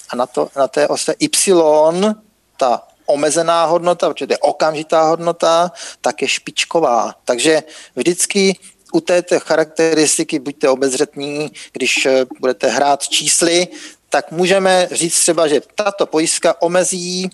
a 0.09 0.15
na, 0.15 0.25
to, 0.25 0.49
na 0.55 0.67
té 0.67 0.87
ose 0.87 1.15
Y 1.19 2.15
ta 2.57 2.87
omezená 3.05 3.65
hodnota, 3.65 4.09
protože 4.09 4.27
to 4.27 4.33
je 4.33 4.37
okamžitá 4.37 5.01
hodnota, 5.01 5.71
tak 6.01 6.21
je 6.21 6.27
špičková. 6.27 7.15
Takže 7.25 7.63
vždycky 7.95 8.57
u 8.93 9.01
této 9.01 9.39
charakteristiky 9.39 10.39
buďte 10.39 10.69
obezřetní, 10.69 11.51
když 11.71 12.05
eh, 12.05 12.25
budete 12.39 12.67
hrát 12.67 13.07
čísly, 13.07 13.67
tak 14.09 14.31
můžeme 14.31 14.87
říct 14.91 15.19
třeba, 15.19 15.47
že 15.47 15.61
tato 15.75 16.05
pojistka 16.05 16.61
omezí 16.61 17.29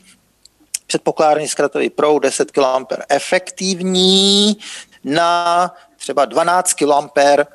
předpokládaný 0.87 1.47
zkratový 1.47 1.89
proud 1.89 2.19
10 2.19 2.51
kA 2.51 2.85
efektivní 3.09 4.57
na 5.03 5.71
třeba 5.97 6.25
12 6.25 6.73
kA 6.73 7.09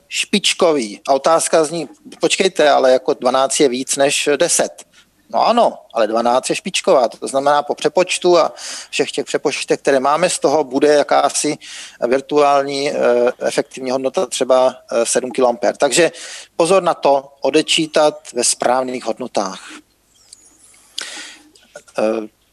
špičkový. 0.09 1.01
A 1.09 1.13
otázka 1.13 1.65
zní, 1.65 1.89
počkejte, 2.21 2.71
ale 2.71 2.93
jako 2.93 3.15
12 3.15 3.61
je 3.61 3.69
víc 3.69 3.97
než 3.97 4.29
10. 4.37 4.85
No 5.31 5.47
ano, 5.47 5.79
ale 5.93 6.07
12 6.07 6.51
je 6.51 6.57
špičková, 6.57 7.09
to 7.09 7.29
znamená 7.29 7.63
po 7.63 7.75
přepočtu 7.75 8.39
a 8.39 8.53
všech 8.91 9.11
těch 9.11 9.25
přepočtech, 9.25 9.81
které 9.81 10.01
máme, 10.01 10.31
z 10.31 10.39
toho 10.39 10.65
bude 10.65 10.89
jakási 10.89 11.59
virtuální 12.09 12.91
e, 12.91 12.95
efektivní 13.39 13.91
hodnota 13.91 14.27
třeba 14.27 14.75
e, 14.93 15.07
7 15.07 15.31
kA. 15.31 15.73
Takže 15.77 16.13
pozor 16.57 16.83
na 16.83 16.95
to, 16.95 17.33
odečítat 17.41 18.33
ve 18.35 18.45
správných 18.45 19.05
hodnotách. 19.05 19.61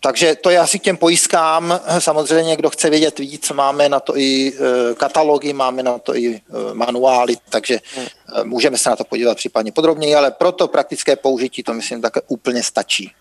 Takže 0.04 0.36
to 0.36 0.50
je 0.50 0.60
asi 0.60 0.80
k 0.80 0.84
těm 0.84 0.98
pojistkám. 0.98 1.80
Samozřejmě, 2.00 2.56
kdo 2.56 2.70
chce 2.70 2.90
vědět 2.90 3.20
víc, 3.20 3.52
máme 3.52 3.90
na 3.90 4.00
to 4.00 4.18
i 4.18 4.48
e, 4.48 4.96
katalogy, 4.96 5.54
máme 5.54 5.84
na 5.84 6.00
to 6.00 6.16
i 6.16 6.36
e, 6.36 6.42
manuály, 6.74 7.36
takže 7.50 7.76
e, 7.76 8.44
můžeme 8.44 8.78
se 8.78 8.90
na 8.90 8.96
to 8.96 9.04
podívat 9.04 9.38
případně 9.38 9.72
podrobněji, 9.72 10.16
ale 10.16 10.32
pro 10.32 10.52
to 10.52 10.68
praktické 10.68 11.16
použití 11.16 11.64
to 11.64 11.74
myslím 11.74 12.02
také 12.02 12.22
úplně 12.28 12.64
stačí. 12.64 13.12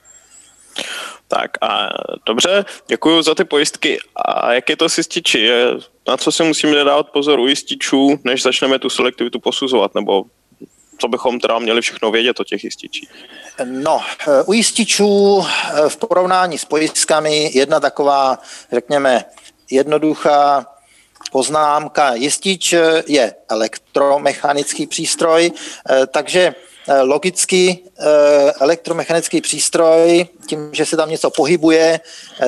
Tak 1.28 1.50
a 1.60 1.88
dobře, 2.26 2.64
děkuji 2.86 3.22
za 3.22 3.34
ty 3.34 3.44
pojistky. 3.44 3.98
A 4.16 4.52
jak 4.52 4.68
je 4.68 4.76
to 4.76 4.88
s 4.88 4.98
jističi? 4.98 5.50
Na 6.08 6.16
co 6.16 6.32
si 6.32 6.42
musíme 6.42 6.84
dávat 6.84 7.10
pozor 7.10 7.40
u 7.40 7.46
jističů, 7.46 8.18
než 8.24 8.42
začneme 8.42 8.78
tu 8.78 8.90
selektivitu 8.90 9.40
posuzovat, 9.40 9.94
nebo 9.94 10.24
co 10.98 11.08
bychom 11.08 11.40
teda 11.40 11.58
měli 11.58 11.80
všechno 11.80 12.10
vědět 12.10 12.40
o 12.40 12.44
těch 12.44 12.64
jističích? 12.64 13.08
No, 13.64 14.00
eh, 14.28 14.42
u 14.42 14.52
jističů 14.52 15.44
eh, 15.44 15.88
v 15.88 15.97
porovnání 15.97 16.59
s 16.59 16.64
pojistkami 16.64 17.50
jedna 17.54 17.80
taková, 17.80 18.38
řekněme, 18.73 19.25
jednoduchá 19.71 20.66
poznámka. 21.32 22.14
Jistič 22.14 22.73
eh, 22.73 23.02
je 23.06 23.35
elektromechanický 23.49 24.87
přístroj, 24.87 25.52
takže 26.06 26.54
logicky 27.02 27.78
elektromechanický 28.61 29.40
přístroj, 29.40 30.26
tím, 30.47 30.71
že 30.73 30.87
se 30.87 30.97
tam 30.97 31.11
něco 31.11 31.30
pohybuje, 31.30 32.00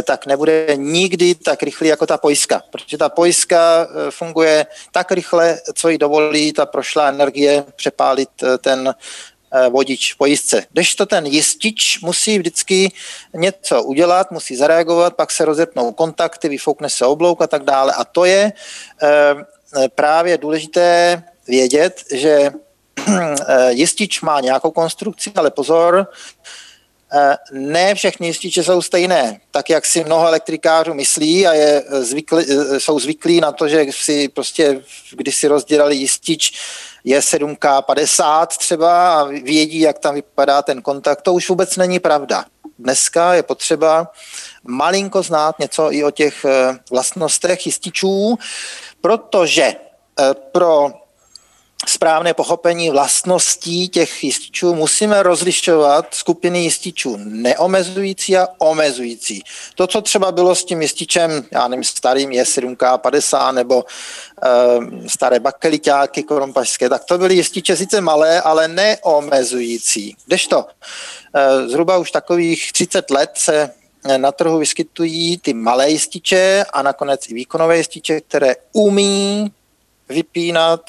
tak 0.05 0.27
nebude 0.27 0.67
nikdy 0.77 1.35
tak 1.35 1.63
rychlý 1.63 1.89
jako 1.89 2.07
ta 2.07 2.19
pojistka, 2.19 2.63
protože 2.71 2.99
ta 2.99 3.09
pojistka 3.09 3.89
funguje 4.11 4.67
tak 4.93 5.13
rychle, 5.13 5.59
co 5.75 5.89
jí 5.89 5.99
dovolí 5.99 6.53
ta 6.53 6.67
prošlá 6.67 7.09
energie 7.09 7.65
přepálit 7.77 8.29
ten 8.61 8.95
vodič 9.71 10.15
pojistce. 10.15 10.67
Když 10.73 10.95
to 10.95 11.07
ten 11.07 11.27
jistič 11.27 12.01
musí 12.03 12.39
vždycky 12.39 12.93
něco 13.35 13.83
udělat, 13.83 14.31
musí 14.31 14.57
zareagovat, 14.57 15.15
pak 15.15 15.31
se 15.31 15.45
rozepnou 15.45 15.93
kontakty, 15.93 16.49
vyfoukne 16.49 16.91
se 16.91 17.07
oblouk 17.07 17.43
a 17.43 17.47
tak 17.47 17.65
dále. 17.65 17.93
A 17.93 18.05
to 18.05 18.25
je 18.25 18.53
právě 19.95 20.39
důležité 20.39 21.23
vědět, 21.49 22.05
že 22.15 22.51
jistič 23.69 24.21
má 24.21 24.41
nějakou 24.41 24.71
konstrukci, 24.71 25.33
ale 25.37 25.51
pozor, 25.51 26.07
Eh, 26.07 26.64
ne 27.53 27.95
všechny 27.95 28.27
jističe 28.27 28.65
jsou 28.65 28.83
stejné, 28.83 29.41
tak 29.51 29.71
jak 29.71 29.87
si 29.87 30.05
mnoho 30.05 30.27
elektrikářů 30.27 30.95
myslí 30.95 31.47
a 31.47 31.53
je 31.53 31.85
zvykli, 31.91 32.47
eh, 32.49 32.81
jsou 32.81 32.99
zvyklí 32.99 33.41
na 33.41 33.53
to, 33.53 33.69
že 33.69 33.87
si 33.91 34.29
prostě, 34.29 34.83
když 35.13 35.37
si 35.37 35.49
rozdělali 35.49 35.97
jistič, 35.97 36.53
je 37.05 37.21
7K50 37.21 38.47
třeba 38.47 39.21
a 39.21 39.25
vědí, 39.25 39.81
jak 39.81 39.99
tam 39.99 40.15
vypadá 40.15 40.63
ten 40.63 40.83
kontakt. 40.83 41.23
To 41.23 41.35
už 41.35 41.49
vůbec 41.49 41.77
není 41.77 41.99
pravda. 41.99 42.45
Dneska 42.79 43.35
je 43.35 43.43
potřeba 43.43 44.13
malinko 44.65 45.23
znát 45.23 45.59
něco 45.59 45.93
i 45.93 46.05
o 46.05 46.11
těch 46.11 46.45
eh, 46.45 46.79
vlastnostech 46.91 47.67
jističů, 47.67 48.39
protože 49.01 49.73
pro 50.53 50.93
správné 51.89 52.35
pochopení 52.35 52.91
vlastností 52.91 53.89
těch 53.89 54.25
jističů 54.25 54.75
musíme 54.75 55.23
rozlišovat 55.23 56.15
skupiny 56.15 56.63
jističů 56.63 57.17
neomezující 57.19 58.37
a 58.37 58.49
omezující. 58.59 59.43
To, 59.75 59.87
co 59.87 60.01
třeba 60.01 60.33
bylo 60.33 60.55
s 60.55 60.65
tím 60.65 60.83
jističem, 60.83 61.45
já 61.51 61.69
nevím, 61.69 61.85
starým 61.85 62.33
je 62.33 62.43
7K50 62.43 63.55
nebo 63.55 63.85
e, 63.85 65.09
staré 65.09 65.41
bakeliťáky 65.41 66.23
korompašské, 66.23 66.89
tak 66.89 67.05
to 67.05 67.19
byly 67.19 67.35
jističe 67.35 67.77
sice 67.77 68.01
malé, 68.01 68.41
ale 68.41 68.69
neomezující. 68.69 70.17
Kdežto 70.27 70.67
e, 71.35 71.69
zhruba 71.69 71.99
už 71.99 72.11
takových 72.11 72.73
30 72.73 73.11
let 73.11 73.31
se 73.35 73.71
na 74.17 74.33
trhu 74.33 74.59
vyskytují 74.59 75.39
ty 75.39 75.55
malé 75.55 75.91
jističe 75.91 76.65
a 76.73 76.83
nakonec 76.83 77.29
i 77.29 77.35
výkonové 77.35 77.77
jističe, 77.77 78.21
které 78.21 78.55
umí 78.73 79.53
vypínat 80.09 80.81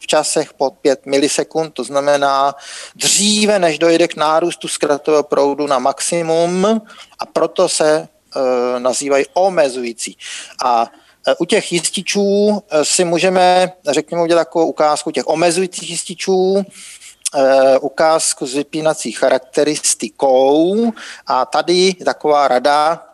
v 0.00 0.06
časech 0.06 0.52
pod 0.52 0.74
5 0.82 1.06
milisekund, 1.06 1.74
to 1.74 1.84
znamená 1.84 2.54
dříve, 2.96 3.58
než 3.58 3.78
dojde 3.78 4.08
k 4.08 4.16
nárůstu 4.16 4.68
zkratového 4.68 5.22
proudu 5.22 5.66
na 5.66 5.78
maximum 5.78 6.82
a 7.18 7.26
proto 7.32 7.68
se 7.68 7.90
e, 7.96 8.80
nazývají 8.80 9.24
omezující. 9.34 10.16
A 10.64 10.86
e, 11.26 11.34
u 11.34 11.44
těch 11.44 11.72
jističů 11.72 12.62
e, 12.70 12.84
si 12.84 13.04
můžeme, 13.04 13.72
řekněme, 13.88 14.22
udělat 14.22 14.40
takovou 14.40 14.66
ukázku 14.66 15.10
těch 15.10 15.28
omezujících 15.28 15.90
jističů, 15.90 16.64
e, 17.36 17.78
ukázku 17.78 18.46
s 18.46 18.54
vypínací 18.54 19.12
charakteristikou 19.12 20.92
a 21.26 21.46
tady 21.46 21.94
taková 21.94 22.48
rada, 22.48 23.09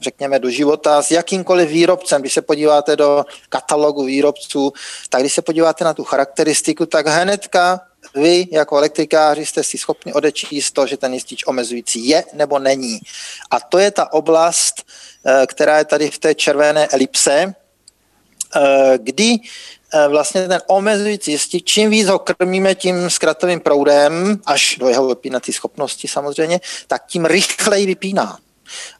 řekněme, 0.00 0.38
do 0.38 0.50
života 0.50 1.02
s 1.02 1.10
jakýmkoliv 1.10 1.68
výrobcem. 1.68 2.20
Když 2.20 2.32
se 2.32 2.42
podíváte 2.42 2.96
do 2.96 3.24
katalogu 3.48 4.04
výrobců, 4.04 4.72
tak 5.08 5.20
když 5.20 5.34
se 5.34 5.42
podíváte 5.42 5.84
na 5.84 5.94
tu 5.94 6.04
charakteristiku, 6.04 6.86
tak 6.86 7.06
hnedka 7.06 7.80
vy 8.14 8.48
jako 8.52 8.76
elektrikáři 8.76 9.46
jste 9.46 9.62
si 9.62 9.78
schopni 9.78 10.12
odečíst 10.12 10.74
to, 10.74 10.86
že 10.86 10.96
ten 10.96 11.14
jistič 11.14 11.46
omezující 11.46 12.08
je 12.08 12.24
nebo 12.32 12.58
není. 12.58 13.00
A 13.50 13.60
to 13.60 13.78
je 13.78 13.90
ta 13.90 14.12
oblast, 14.12 14.74
eh, 15.26 15.46
která 15.46 15.78
je 15.78 15.84
tady 15.84 16.10
v 16.10 16.18
té 16.18 16.34
červené 16.34 16.86
elipse, 16.86 17.54
eh, 18.56 18.98
kdy 18.98 19.36
vlastně 20.08 20.48
ten 20.48 20.60
omezující 20.66 21.30
jistič, 21.30 21.64
čím 21.64 21.90
víc 21.90 22.08
ho 22.08 22.18
krmíme 22.18 22.74
tím 22.74 23.10
zkratovým 23.10 23.60
proudem, 23.60 24.40
až 24.46 24.76
do 24.80 24.88
jeho 24.88 25.08
vypínací 25.08 25.52
schopnosti 25.52 26.08
samozřejmě, 26.08 26.60
tak 26.86 27.06
tím 27.06 27.24
rychleji 27.24 27.86
vypíná. 27.86 28.38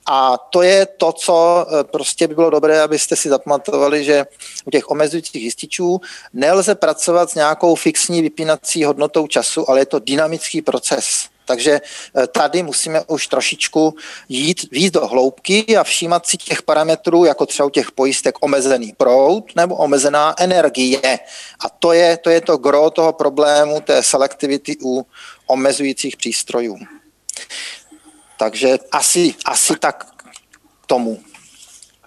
A 0.07 0.39
to 0.39 0.63
je 0.63 0.87
to, 0.87 1.13
co 1.13 1.67
e, 1.81 1.85
prostě 1.85 2.29
by 2.29 2.35
bylo 2.35 2.51
dobré, 2.51 2.83
abyste 2.83 3.17
si 3.17 3.29
zapamatovali, 3.29 4.05
že 4.05 4.27
u 4.65 4.71
těch 4.71 4.91
omezujících 4.91 5.43
jističů 5.43 6.01
nelze 6.33 6.75
pracovat 6.75 7.31
s 7.31 7.35
nějakou 7.35 7.75
fixní 7.75 8.23
vypínací 8.23 8.85
hodnotou 8.85 9.27
času, 9.27 9.71
ale 9.71 9.81
je 9.81 9.87
to 9.87 9.99
dynamický 9.99 10.63
proces. 10.63 11.29
Takže 11.51 11.73
e, 11.73 12.27
tady 12.27 12.63
musíme 12.63 13.03
už 13.07 13.27
trošičku 13.27 13.95
jít 14.29 14.71
víc 14.71 14.93
do 14.93 15.07
hloubky 15.07 15.77
a 15.77 15.85
všímat 15.85 16.27
si 16.27 16.37
těch 16.37 16.63
parametrů, 16.63 17.25
jako 17.25 17.47
třeba 17.47 17.67
u 17.67 17.71
těch 17.71 17.93
pojistek 17.93 18.35
omezený 18.41 18.95
proud 18.97 19.45
nebo 19.57 19.77
omezená 19.77 20.35
energie. 20.39 21.19
A 21.61 21.69
to 21.79 21.93
je 21.93 22.17
to, 22.17 22.31
je 22.31 22.41
to 22.41 22.57
gro 22.57 22.91
toho 22.91 23.13
problému 23.13 23.81
té 23.81 24.03
selektivity 24.03 24.77
u 24.83 25.07
omezujících 25.47 26.17
přístrojů. 26.17 26.79
Takže 28.41 28.79
asi, 28.93 29.35
asi 29.45 29.77
tak 29.77 30.07
k 30.83 30.87
tomu. 30.87 31.21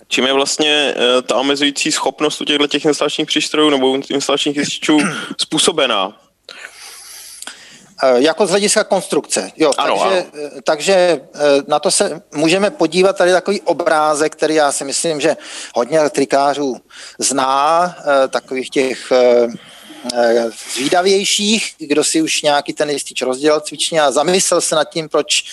Čím 0.08 0.26
je 0.26 0.34
vlastně 0.34 0.94
eh, 0.98 1.22
ta 1.22 1.36
omezující 1.36 1.92
schopnost 1.92 2.42
u 2.42 2.46
těchto 2.46 2.68
těch 2.68 2.86
instalačních 2.86 3.28
přístrojů 3.28 3.70
nebo 3.70 3.96
instalačních 4.10 4.58
jističů 4.58 4.98
způsobená? 5.38 6.18
Eh, 8.04 8.22
jako 8.22 8.48
z 8.48 8.50
hlediska 8.50 8.84
konstrukce. 8.84 9.52
Jo, 9.56 9.72
ano, 9.78 10.00
takže, 10.00 10.20
ano. 10.20 10.48
Eh, 10.58 10.62
takže 10.62 11.22
na 11.68 11.80
to 11.80 11.92
se 11.92 12.22
můžeme 12.36 12.70
podívat, 12.70 13.18
tady 13.18 13.32
takový 13.32 13.62
obrázek, 13.62 14.34
který 14.36 14.56
já 14.56 14.72
si 14.72 14.86
myslím, 14.86 15.22
že 15.22 15.38
hodně 15.76 16.00
elektrikářů 16.00 16.78
zná, 17.20 17.96
takových 18.30 18.70
těch 18.70 19.12
zvídavějších, 20.76 21.76
kdo 21.78 22.04
si 22.04 22.22
už 22.22 22.42
nějaký 22.42 22.74
ten 22.74 22.90
jistič 22.90 23.22
rozdělal 23.22 23.60
cvičně 23.60 24.02
a 24.02 24.12
zamyslel 24.12 24.62
se 24.62 24.76
nad 24.76 24.90
tím, 24.90 25.10
proč 25.10 25.44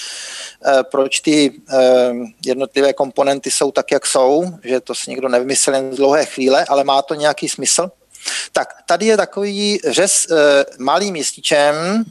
proč 0.83 1.21
ty 1.21 1.53
eh, 1.73 2.13
jednotlivé 2.47 2.93
komponenty 2.93 3.51
jsou 3.51 3.71
tak, 3.73 3.93
jak 3.93 4.07
jsou, 4.07 4.45
že 4.65 4.81
to 4.81 4.95
si 4.95 5.11
nikdo 5.11 5.29
nevymyslel 5.29 5.77
jen 5.77 5.93
z 5.93 5.97
dlouhé 5.97 6.27
chvíle, 6.27 6.65
ale 6.69 6.85
má 6.85 7.03
to 7.03 7.15
nějaký 7.15 7.49
smysl. 7.49 7.91
Tak 8.53 8.75
tady 8.87 9.07
je 9.07 9.17
takový 9.17 9.81
řez 9.89 10.27
e, 10.31 10.65
malým 10.79 11.17
jističem, 11.17 12.05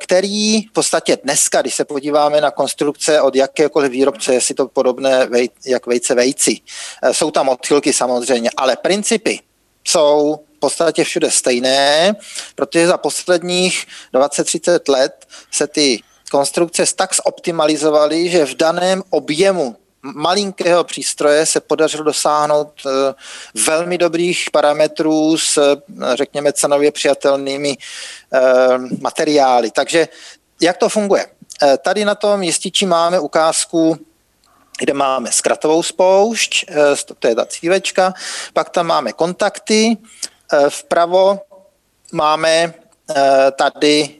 který 0.00 0.62
v 0.62 0.72
podstatě 0.72 1.18
dneska, 1.24 1.60
když 1.60 1.74
se 1.74 1.84
podíváme 1.84 2.40
na 2.40 2.50
konstrukce 2.50 3.20
od 3.20 3.34
jakékoliv 3.34 3.92
výrobce, 3.92 4.34
je 4.34 4.40
si 4.40 4.54
to 4.54 4.68
podobné 4.68 5.26
vej, 5.26 5.50
jak 5.66 5.86
vejce 5.86 6.14
vejci. 6.14 6.58
Jsou 7.12 7.30
tam 7.30 7.48
odchylky 7.48 7.92
samozřejmě, 7.92 8.50
ale 8.56 8.76
principy 8.76 9.40
jsou 9.84 10.40
v 10.56 10.58
podstatě 10.58 11.04
všude 11.04 11.30
stejné, 11.30 12.16
protože 12.54 12.86
za 12.86 12.98
posledních 12.98 13.86
20-30 14.14 14.92
let 14.92 15.26
se 15.50 15.66
ty 15.66 16.02
konstrukce 16.30 16.84
tak 16.96 17.10
zoptimalizovaly, 17.14 18.28
že 18.28 18.46
v 18.46 18.54
daném 18.54 19.02
objemu 19.10 19.76
malinkého 20.14 20.84
přístroje 20.84 21.46
se 21.46 21.60
podařilo 21.60 22.04
dosáhnout 22.04 22.72
eh, 22.86 23.14
velmi 23.66 23.98
dobrých 23.98 24.50
parametrů 24.52 25.38
s, 25.38 25.58
eh, 25.58 26.16
řekněme, 26.16 26.52
cenově 26.52 26.92
přijatelnými 26.92 27.76
eh, 28.32 28.40
materiály. 29.00 29.70
Takže 29.70 30.08
jak 30.60 30.76
to 30.76 30.88
funguje? 30.88 31.26
Tady 31.82 32.04
na 32.04 32.14
tom 32.14 32.42
jističi 32.42 32.86
máme 32.86 33.20
ukázku 33.20 33.98
kde 34.78 34.92
máme 34.92 35.32
zkratovou 35.32 35.82
spoušť, 35.82 36.66
to 37.18 37.28
je 37.28 37.34
ta 37.34 37.46
cívečka, 37.46 38.14
pak 38.52 38.70
tam 38.70 38.86
máme 38.86 39.12
kontakty, 39.12 39.96
vpravo 40.68 41.40
máme 42.12 42.74
tady 43.56 44.14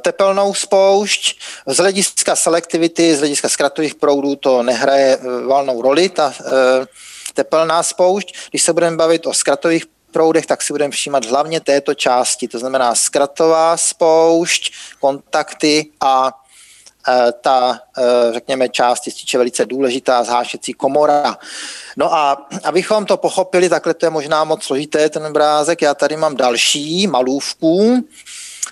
tepelnou 0.00 0.54
spoušť. 0.54 1.38
Z 1.66 1.76
hlediska 1.76 2.36
selektivity, 2.36 3.16
z 3.16 3.18
hlediska 3.18 3.48
zkratových 3.48 3.94
proudů 3.94 4.36
to 4.36 4.62
nehraje 4.62 5.18
eh, 5.20 5.46
valnou 5.46 5.82
roli, 5.82 6.08
ta 6.08 6.32
eh, 6.40 6.86
tepelná 7.34 7.82
spoušť. 7.82 8.50
Když 8.50 8.62
se 8.62 8.72
budeme 8.72 8.96
bavit 8.96 9.26
o 9.26 9.34
zkratových 9.34 9.84
proudech, 10.12 10.46
tak 10.46 10.62
si 10.62 10.72
budeme 10.72 10.90
všímat 10.90 11.24
hlavně 11.24 11.60
této 11.60 11.94
části, 11.94 12.48
to 12.48 12.58
znamená 12.58 12.94
zkratová 12.94 13.76
spoušť, 13.76 14.72
kontakty 15.00 15.86
a 16.00 16.32
ta, 17.40 17.80
řekněme, 18.32 18.68
část 18.68 19.06
je 19.06 19.38
velice 19.38 19.66
důležitá, 19.66 20.24
zhášecí 20.24 20.72
komora. 20.72 21.38
No 21.96 22.14
a 22.14 22.46
abychom 22.64 23.06
to 23.06 23.16
pochopili, 23.16 23.68
takhle 23.68 23.94
to 23.94 24.06
je 24.06 24.10
možná 24.10 24.44
moc 24.44 24.64
složité, 24.64 25.08
ten 25.08 25.26
obrázek, 25.26 25.82
já 25.82 25.94
tady 25.94 26.16
mám 26.16 26.36
další 26.36 27.06
malůvku, 27.06 28.04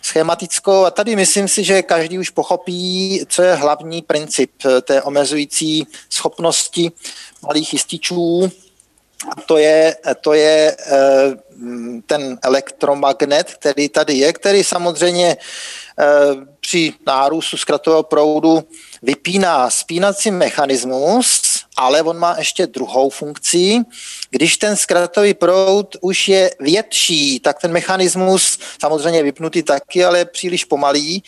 schematickou. 0.04 0.84
A 0.84 0.90
tady 0.90 1.16
myslím 1.16 1.48
si, 1.48 1.64
že 1.64 1.82
každý 1.82 2.18
už 2.18 2.30
pochopí, 2.30 3.24
co 3.28 3.42
je 3.42 3.54
hlavní 3.54 4.02
princip 4.02 4.50
té 4.82 5.02
omezující 5.02 5.86
schopnosti 6.10 6.92
malých 7.42 7.72
jističů 7.72 8.50
a 9.28 9.40
to 9.40 9.56
je, 9.56 9.96
to 10.20 10.32
je 10.32 10.76
eh, 10.86 10.94
ten 12.06 12.38
elektromagnet, 12.42 13.54
který 13.54 13.88
tady 13.88 14.14
je, 14.14 14.32
který 14.32 14.64
samozřejmě 14.64 15.36
eh, 15.98 16.04
při 16.60 16.92
nárůstu 17.06 17.56
zkratového 17.56 18.02
proudu 18.02 18.64
vypíná 19.02 19.70
spínací 19.70 20.30
mechanismus 20.30 21.42
ale 21.76 22.02
on 22.02 22.18
má 22.18 22.34
ještě 22.38 22.66
druhou 22.66 23.10
funkci. 23.10 23.80
Když 24.30 24.56
ten 24.56 24.76
zkratový 24.76 25.34
proud 25.34 25.96
už 26.00 26.28
je 26.28 26.50
větší, 26.60 27.40
tak 27.40 27.60
ten 27.60 27.72
mechanismus 27.72 28.58
samozřejmě 28.80 29.18
je 29.18 29.22
vypnutý 29.22 29.62
taky, 29.62 30.04
ale 30.04 30.24
příliš 30.24 30.64
pomalý. 30.64 31.22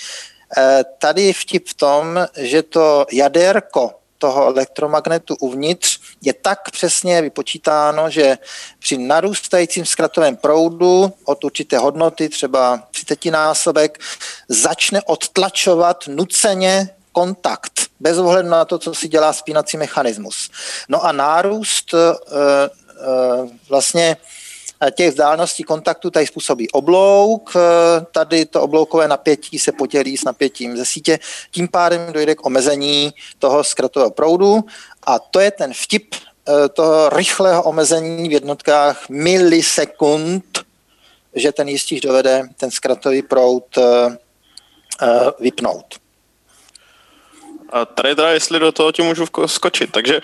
Eh, 0.58 0.84
tady 0.98 1.22
je 1.22 1.32
vtip 1.32 1.68
v 1.68 1.74
tom, 1.74 2.26
že 2.36 2.62
to 2.62 3.06
jaderko 3.12 3.90
toho 4.18 4.46
elektromagnetu 4.46 5.36
uvnitř 5.40 6.00
je 6.22 6.32
tak 6.32 6.70
přesně 6.70 7.22
vypočítáno, 7.22 8.10
že 8.10 8.38
při 8.78 8.98
narůstajícím 8.98 9.86
zkratovém 9.86 10.36
proudu 10.36 11.12
od 11.24 11.44
určité 11.44 11.78
hodnoty, 11.78 12.28
třeba 12.28 12.82
30 12.90 13.30
násobek, 13.30 13.98
začne 14.48 15.02
odtlačovat 15.02 16.04
nuceně 16.08 16.88
kontakt, 17.12 17.85
bez 18.00 18.18
ohledu 18.18 18.48
na 18.48 18.64
to, 18.64 18.78
co 18.78 18.94
si 18.94 19.08
dělá 19.08 19.32
spínací 19.32 19.76
mechanismus. 19.76 20.50
No 20.88 21.04
a 21.04 21.12
nárůst 21.12 21.94
e, 21.94 21.98
e, 21.98 22.16
vlastně 23.68 24.16
těch 24.94 25.10
vzdáleností 25.10 25.62
kontaktu 25.62 26.10
tady 26.10 26.26
způsobí 26.26 26.70
oblouk, 26.70 27.52
tady 28.12 28.46
to 28.46 28.62
obloukové 28.62 29.08
napětí 29.08 29.58
se 29.58 29.72
podělí 29.72 30.16
s 30.16 30.24
napětím 30.24 30.76
ze 30.76 30.84
sítě, 30.84 31.18
tím 31.50 31.68
pádem 31.68 32.12
dojde 32.12 32.34
k 32.34 32.46
omezení 32.46 33.14
toho 33.38 33.64
zkratového 33.64 34.10
proudu 34.10 34.64
a 35.06 35.18
to 35.18 35.40
je 35.40 35.50
ten 35.50 35.72
vtip 35.74 36.14
toho 36.72 37.08
rychlého 37.08 37.62
omezení 37.62 38.28
v 38.28 38.32
jednotkách 38.32 39.08
milisekund, 39.08 40.44
že 41.34 41.52
ten 41.52 41.68
jistič 41.68 42.00
dovede 42.00 42.48
ten 42.56 42.70
zkratový 42.70 43.22
proud 43.22 43.64
vypnout. 45.40 46.05
A 47.70 47.84
tady 47.84 48.14
teda, 48.14 48.30
jestli 48.30 48.58
do 48.58 48.72
toho 48.72 48.92
ti 48.92 49.02
můžu 49.02 49.24
skočit. 49.46 49.92
Takže 49.92 50.20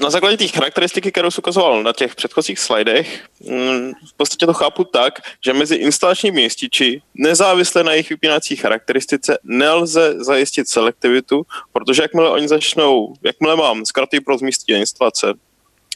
na 0.00 0.10
základě 0.10 0.36
té 0.36 0.48
charakteristiky, 0.48 1.12
kterou 1.12 1.30
jsi 1.30 1.38
ukazoval 1.38 1.82
na 1.82 1.92
těch 1.92 2.14
předchozích 2.14 2.58
slajdech, 2.58 3.24
mm, 3.40 3.92
v 4.08 4.16
podstatě 4.16 4.46
to 4.46 4.54
chápu 4.54 4.84
tak, 4.84 5.14
že 5.44 5.52
mezi 5.52 5.74
instalačními 5.74 6.42
jističi, 6.42 7.02
nezávisle 7.14 7.84
na 7.84 7.92
jejich 7.92 8.10
vypínací 8.10 8.56
charakteristice, 8.56 9.38
nelze 9.42 10.14
zajistit 10.24 10.68
selektivitu, 10.68 11.42
protože 11.72 12.02
jakmile 12.02 12.30
oni 12.30 12.48
začnou, 12.48 13.14
jakmile 13.22 13.56
mám 13.56 13.84
zkratý 13.84 14.20
pro 14.20 14.38
zmístit 14.38 14.76
instalace 14.76 15.34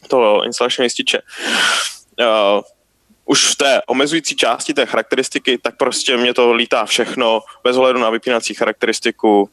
toho 0.08 0.44
instalačního 0.44 0.84
jističe, 0.84 1.22
uh, 2.20 2.62
už 3.24 3.44
v 3.44 3.56
té 3.56 3.80
omezující 3.86 4.36
části 4.36 4.74
té 4.74 4.86
charakteristiky, 4.86 5.58
tak 5.58 5.76
prostě 5.76 6.16
mě 6.16 6.34
to 6.34 6.52
lítá 6.52 6.86
všechno 6.86 7.40
bez 7.64 7.76
ohledu 7.76 7.98
na 7.98 8.10
vypínací 8.10 8.54
charakteristiku, 8.54 9.50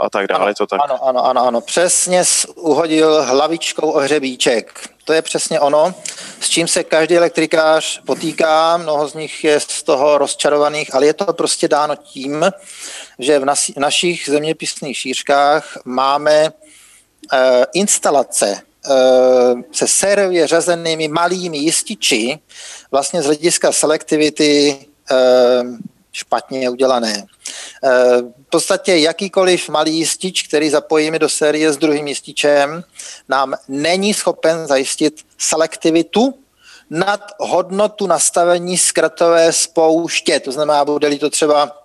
a 0.00 0.10
tak 0.10 0.26
dále. 0.26 0.44
Ano, 0.44 0.54
to 0.54 0.66
tak. 0.66 0.80
Ano, 0.84 1.04
ano, 1.04 1.26
ano, 1.26 1.46
ano. 1.46 1.60
Přesně 1.60 2.24
uhodil 2.54 3.22
hlavičkou 3.22 3.90
o 3.90 3.98
hřebíček. 3.98 4.88
To 5.04 5.12
je 5.12 5.22
přesně 5.22 5.60
ono, 5.60 5.94
s 6.40 6.48
čím 6.48 6.68
se 6.68 6.84
každý 6.84 7.16
elektrikář 7.16 8.00
potýká. 8.06 8.76
Mnoho 8.76 9.08
z 9.08 9.14
nich 9.14 9.44
je 9.44 9.60
z 9.60 9.82
toho 9.82 10.18
rozčarovaných, 10.18 10.94
ale 10.94 11.06
je 11.06 11.14
to 11.14 11.32
prostě 11.32 11.68
dáno 11.68 11.96
tím, 11.96 12.44
že 13.18 13.38
v, 13.38 13.44
nasi, 13.44 13.72
našich 13.76 14.28
zeměpisných 14.28 14.98
šířkách 14.98 15.78
máme 15.84 16.32
e, 16.34 16.52
instalace 17.72 18.48
e, 18.50 18.60
se 19.72 19.88
sérově 19.88 20.46
řazenými 20.46 21.08
malými 21.08 21.58
jističi, 21.58 22.38
vlastně 22.90 23.22
z 23.22 23.24
hlediska 23.24 23.72
selektivity 23.72 24.86
e, 25.10 25.16
špatně 26.12 26.70
udělané. 26.70 27.26
V 28.46 28.50
podstatě 28.50 28.96
jakýkoliv 28.96 29.68
malý 29.68 29.98
jistič, 29.98 30.42
který 30.48 30.70
zapojíme 30.70 31.18
do 31.18 31.28
série 31.28 31.72
s 31.72 31.76
druhým 31.76 32.08
jističem, 32.08 32.84
nám 33.28 33.54
není 33.68 34.14
schopen 34.14 34.66
zajistit 34.66 35.20
selektivitu 35.38 36.34
nad 36.90 37.20
hodnotu 37.38 38.06
nastavení 38.06 38.78
zkratové 38.78 39.52
spouště. 39.52 40.40
To 40.40 40.52
znamená, 40.52 40.84
bude-li 40.84 41.18
to 41.18 41.30
třeba 41.30 41.81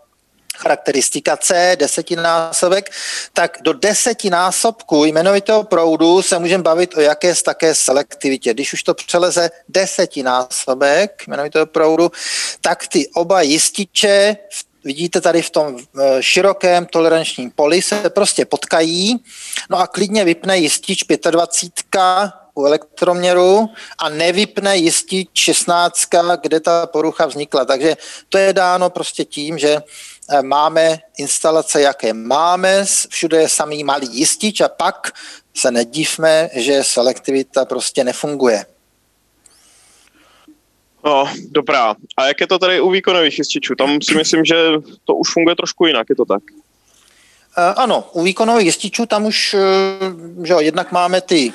charakteristika 0.57 1.37
C, 1.37 1.75
desetinásobek, 1.79 2.89
tak 3.33 3.57
do 3.61 3.73
desetinásobku 3.73 5.05
jmenovitého 5.05 5.63
proudu 5.63 6.21
se 6.21 6.39
můžeme 6.39 6.63
bavit 6.63 6.97
o 6.97 7.01
jaké 7.01 7.35
také 7.35 7.75
selektivitě. 7.75 8.53
Když 8.53 8.73
už 8.73 8.83
to 8.83 8.93
přeleze 8.93 9.49
desetinásobek 9.69 11.23
jmenovitého 11.27 11.65
proudu, 11.65 12.11
tak 12.61 12.87
ty 12.87 13.07
oba 13.07 13.41
jističe 13.41 14.37
v 14.53 14.67
vidíte 14.87 15.21
tady 15.21 15.41
v 15.41 15.49
tom 15.49 15.77
eh, 15.77 16.23
širokém 16.23 16.85
tolerančním 16.85 17.51
poli, 17.51 17.81
se 17.81 18.09
prostě 18.09 18.45
potkají, 18.45 19.23
no 19.69 19.79
a 19.79 19.87
klidně 19.87 20.25
vypne 20.25 20.57
jistič 20.57 21.03
25 21.31 22.01
u 22.55 22.65
elektroměru 22.65 23.69
a 23.97 24.09
nevypne 24.09 24.77
jistič 24.77 25.29
16, 25.33 26.03
kde 26.41 26.59
ta 26.59 26.87
porucha 26.87 27.25
vznikla. 27.25 27.65
Takže 27.65 27.97
to 28.29 28.37
je 28.37 28.53
dáno 28.53 28.89
prostě 28.89 29.25
tím, 29.25 29.57
že 29.57 29.81
máme 30.41 30.99
instalace, 31.17 31.81
jaké 31.81 32.13
máme, 32.13 32.85
všude 33.09 33.41
je 33.41 33.49
samý 33.49 33.83
malý 33.83 34.07
jistič 34.11 34.61
a 34.61 34.67
pak 34.67 35.11
se 35.55 35.71
nedívme, 35.71 36.49
že 36.53 36.83
selektivita 36.83 37.65
prostě 37.65 38.03
nefunguje. 38.03 38.65
No, 41.05 41.29
dobrá. 41.51 41.95
A 42.17 42.27
jak 42.27 42.41
je 42.41 42.47
to 42.47 42.59
tady 42.59 42.81
u 42.81 42.89
výkonových 42.89 43.39
jističů? 43.39 43.75
Tam 43.75 44.01
si 44.01 44.15
myslím, 44.15 44.45
že 44.45 44.55
to 45.05 45.15
už 45.15 45.31
funguje 45.33 45.55
trošku 45.55 45.85
jinak, 45.85 46.09
je 46.09 46.15
to 46.15 46.25
tak? 46.25 46.43
Uh, 46.51 47.73
ano, 47.75 48.09
u 48.13 48.23
výkonových 48.23 48.65
jističů 48.65 49.05
tam 49.05 49.25
už, 49.25 49.53
uh, 49.53 50.45
že 50.45 50.53
jo, 50.53 50.59
jednak 50.59 50.91
máme 50.91 51.21
ty 51.21 51.53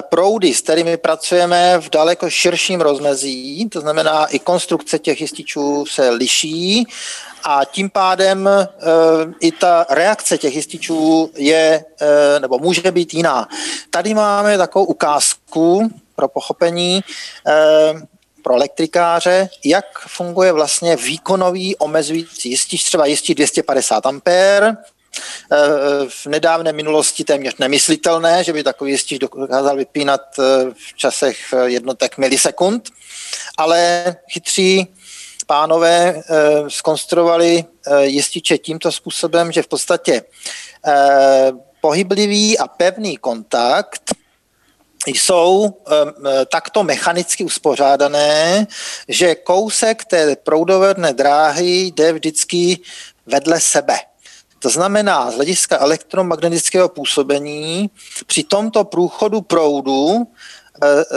proudy, 0.00 0.54
s 0.54 0.60
kterými 0.60 0.96
pracujeme 0.96 1.78
v 1.80 1.90
daleko 1.90 2.30
širším 2.30 2.80
rozmezí, 2.80 3.68
to 3.68 3.80
znamená 3.80 4.26
i 4.26 4.38
konstrukce 4.38 4.98
těch 4.98 5.20
jističů 5.20 5.84
se 5.86 6.10
liší 6.10 6.86
a 7.44 7.64
tím 7.64 7.90
pádem 7.90 8.48
i 9.40 9.52
ta 9.52 9.86
reakce 9.90 10.38
těch 10.38 10.54
jističů 10.54 11.30
je, 11.36 11.84
nebo 12.38 12.58
může 12.58 12.90
být 12.90 13.14
jiná. 13.14 13.48
Tady 13.90 14.14
máme 14.14 14.58
takovou 14.58 14.84
ukázku 14.84 15.90
pro 16.16 16.28
pochopení 16.28 17.04
pro 18.42 18.54
elektrikáře, 18.54 19.48
jak 19.64 19.84
funguje 19.98 20.52
vlastně 20.52 20.96
výkonový 20.96 21.76
omezující 21.76 22.50
jistič, 22.50 22.84
třeba 22.84 23.06
jistič 23.06 23.36
250 23.36 24.06
A, 24.06 24.12
v 26.08 26.26
nedávné 26.26 26.72
minulosti 26.72 27.24
téměř 27.24 27.54
nemyslitelné, 27.58 28.44
že 28.44 28.52
by 28.52 28.62
takový 28.62 28.92
jistič 28.92 29.18
dokázal 29.18 29.76
vypínat 29.76 30.20
v 30.72 30.96
časech 30.96 31.54
jednotek 31.64 32.18
milisekund, 32.18 32.88
ale 33.58 34.04
chytří 34.28 34.94
pánové 35.52 36.16
eh, 36.16 36.22
skonstruovali 36.68 37.64
eh, 37.64 38.04
jističe 38.04 38.58
tímto 38.58 38.92
způsobem, 38.92 39.52
že 39.52 39.62
v 39.62 39.68
podstatě 39.68 40.22
pohyblivý 41.80 42.58
a 42.58 42.68
pevný 42.68 43.16
kontakt 43.16 44.02
jsou 45.06 45.70
takto 46.50 46.82
mechanicky 46.82 47.44
uspořádané, 47.44 48.66
že 49.08 49.34
kousek 49.34 50.04
té 50.04 50.36
proudovodné 50.36 51.12
dráhy 51.12 51.92
jde 51.94 52.12
vždycky 52.12 52.78
vedle 53.26 53.60
sebe. 53.60 53.94
To 54.58 54.70
znamená, 54.70 55.30
z 55.30 55.34
hlediska 55.34 55.78
elektromagnetického 55.78 56.88
působení 56.88 57.90
při 58.26 58.42
tomto 58.42 58.84
průchodu 58.84 59.40
proudu 59.40 60.26
Eh, 60.26 60.61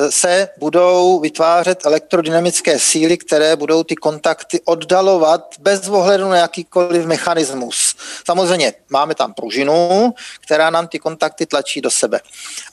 se 0.09 0.49
budou 0.57 1.19
vytvářet 1.19 1.85
elektrodynamické 1.85 2.79
síly, 2.79 3.17
které 3.17 3.55
budou 3.55 3.83
ty 3.83 3.95
kontakty 3.95 4.61
oddalovat 4.65 5.55
bez 5.59 5.87
ohledu 5.87 6.29
na 6.29 6.37
jakýkoliv 6.37 7.05
mechanismus. 7.05 7.95
Samozřejmě 8.25 8.73
máme 8.89 9.15
tam 9.15 9.33
pružinu, 9.33 10.13
která 10.39 10.69
nám 10.69 10.87
ty 10.87 10.99
kontakty 10.99 11.45
tlačí 11.45 11.81
do 11.81 11.91
sebe. 11.91 12.19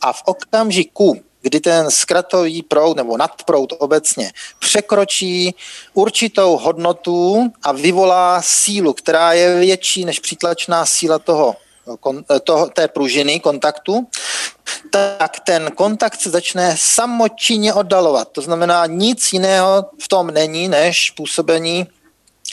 A 0.01 0.13
v 0.13 0.23
okamžiku, 0.25 1.21
kdy 1.43 1.61
ten 1.61 1.91
zkratový 1.91 2.63
proud 2.63 2.97
nebo 2.97 3.17
nadproud 3.17 3.73
obecně 3.79 4.33
překročí 4.59 5.55
určitou 5.95 6.57
hodnotu 6.57 7.53
a 7.63 7.73
vyvolá 7.73 8.43
sílu, 8.43 8.93
která 8.93 9.33
je 9.33 9.59
větší 9.59 10.05
než 10.05 10.21
přítlačná 10.21 10.87
síla 10.87 11.19
toho 11.19 11.57
toho, 12.45 12.67
té 12.67 12.89
pružiny 12.89 13.41
kontaktu, 13.41 14.07
tak 14.91 15.41
ten 15.41 15.71
kontakt 15.71 16.21
se 16.21 16.31
začne 16.31 16.77
samočinně 16.79 17.75
oddalovat. 17.75 18.29
To 18.29 18.41
znamená, 18.43 18.87
nic 18.87 19.33
jiného 19.33 19.91
v 20.03 20.09
tom 20.09 20.27
není, 20.27 20.69
než 20.69 21.11
působení 21.11 21.87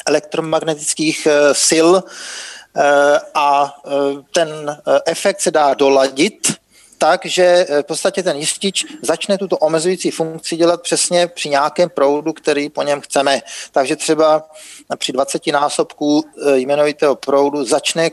elektromagnetických 0.07 1.27
eh, 1.27 1.53
sil 1.67 1.89
eh, 1.97 3.19
a 3.33 3.73
eh, 3.85 3.89
ten 4.33 4.77
efekt 5.05 5.41
se 5.41 5.51
dá 5.51 5.73
doladit 5.73 6.53
tak, 6.97 7.25
že 7.25 7.67
v 7.81 7.83
podstatě 7.83 8.23
ten 8.23 8.37
jistič 8.37 8.85
začne 9.01 9.37
tuto 9.37 9.57
omezující 9.57 10.11
funkci 10.11 10.55
dělat 10.55 10.81
přesně 10.81 11.27
při 11.27 11.49
nějakém 11.49 11.89
proudu, 11.89 12.33
který 12.33 12.69
po 12.69 12.83
něm 12.83 13.01
chceme. 13.01 13.41
Takže 13.71 13.95
třeba 13.95 14.49
při 14.97 15.11
20 15.11 15.47
násobku 15.47 16.25
jmenovitého 16.55 17.15
proudu 17.15 17.65
začne 17.65 18.11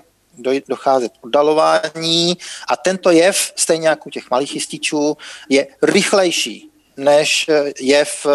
docházet 0.69 1.13
oddalování 1.21 2.39
a 2.69 2.77
tento 2.77 3.11
jev, 3.11 3.53
stejně 3.57 3.89
jako 3.89 4.09
u 4.09 4.11
těch 4.11 4.31
malých 4.31 4.55
jističů, 4.55 5.17
je 5.49 5.67
rychlejší 5.83 6.71
než 6.97 7.51
jev 7.81 8.27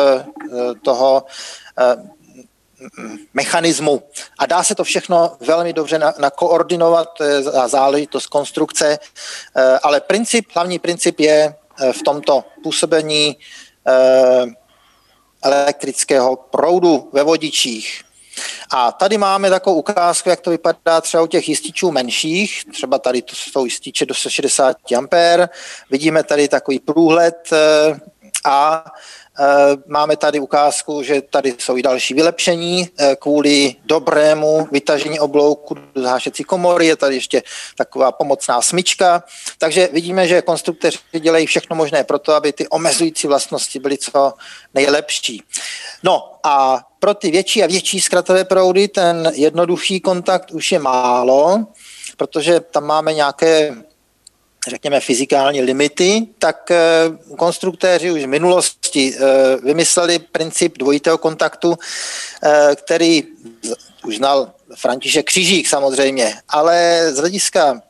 toho 0.81 1.25
mechanismu. 3.33 4.03
A 4.39 4.45
dá 4.45 4.63
se 4.63 4.75
to 4.75 4.83
všechno 4.83 5.37
velmi 5.39 5.73
dobře 5.73 5.99
nakoordinovat, 6.19 7.09
je 7.21 7.43
záležitost 7.67 8.27
konstrukce, 8.27 8.99
eh, 9.55 9.79
ale 9.83 10.01
princip, 10.01 10.45
hlavní 10.55 10.79
princip 10.79 11.19
je 11.19 11.55
eh, 11.79 11.93
v 11.93 12.01
tomto 12.01 12.43
působení 12.63 13.37
eh, 13.87 14.45
elektrického 15.43 16.35
proudu 16.35 17.09
ve 17.13 17.23
vodičích. 17.23 18.01
A 18.71 18.91
tady 18.91 19.17
máme 19.17 19.49
takovou 19.49 19.79
ukázku, 19.79 20.29
jak 20.29 20.41
to 20.41 20.49
vypadá 20.49 21.01
třeba 21.01 21.23
u 21.23 21.27
těch 21.27 21.49
jističů 21.49 21.91
menších, 21.91 22.65
třeba 22.71 22.99
tady 22.99 23.21
to 23.21 23.35
jsou 23.35 23.65
jističe 23.65 24.05
do 24.05 24.13
60 24.13 24.77
A. 24.87 25.49
Vidíme 25.89 26.23
tady 26.23 26.47
takový 26.47 26.79
průhled 26.79 27.49
a 28.45 28.83
Eh, 28.83 29.20
máme 29.87 30.17
tady 30.17 30.39
ukázku, 30.39 31.03
že 31.03 31.21
tady 31.21 31.55
jsou 31.59 31.77
i 31.77 31.81
další 31.81 32.13
vylepšení 32.13 32.89
eh, 32.97 33.15
kvůli 33.19 33.75
dobrému 33.85 34.67
vytažení 34.71 35.19
oblouku 35.19 35.73
do 35.73 36.01
zhášecí 36.01 36.43
komory. 36.43 36.85
Je 36.85 36.95
tady 36.95 37.15
ještě 37.15 37.43
taková 37.77 38.11
pomocná 38.11 38.61
smyčka. 38.61 39.23
Takže 39.57 39.89
vidíme, 39.93 40.27
že 40.27 40.41
konstruktoři 40.41 40.97
dělají 41.19 41.45
všechno 41.45 41.75
možné 41.75 42.03
pro 42.03 42.19
to, 42.19 42.33
aby 42.33 42.53
ty 42.53 42.67
omezující 42.67 43.27
vlastnosti 43.27 43.79
byly 43.79 43.97
co 43.97 44.33
nejlepší. 44.73 45.43
No 46.03 46.33
a 46.43 46.81
pro 46.99 47.13
ty 47.13 47.31
větší 47.31 47.63
a 47.63 47.67
větší 47.67 48.01
zkratové 48.01 48.45
proudy 48.45 48.87
ten 48.87 49.31
jednoduchý 49.35 49.99
kontakt 49.99 50.51
už 50.51 50.71
je 50.71 50.79
málo, 50.79 51.65
protože 52.17 52.59
tam 52.59 52.85
máme 52.85 53.13
nějaké 53.13 53.75
řekněme, 54.67 54.99
fyzikální 54.99 55.61
limity, 55.61 56.27
tak 56.39 56.71
eh, 56.71 56.77
konstruktéři 57.37 58.11
už 58.11 58.23
v 58.23 58.27
minulosti 58.27 59.15
eh, 59.15 59.21
vymysleli 59.63 60.19
princip 60.19 60.77
dvojitého 60.77 61.17
kontaktu, 61.17 61.75
eh, 62.43 62.75
který 62.75 63.23
už 64.05 64.17
znal 64.17 64.51
František 64.75 65.25
Křižík 65.25 65.67
samozřejmě, 65.67 66.33
ale 66.49 67.07
z 67.11 67.17
hlediska 67.17 67.81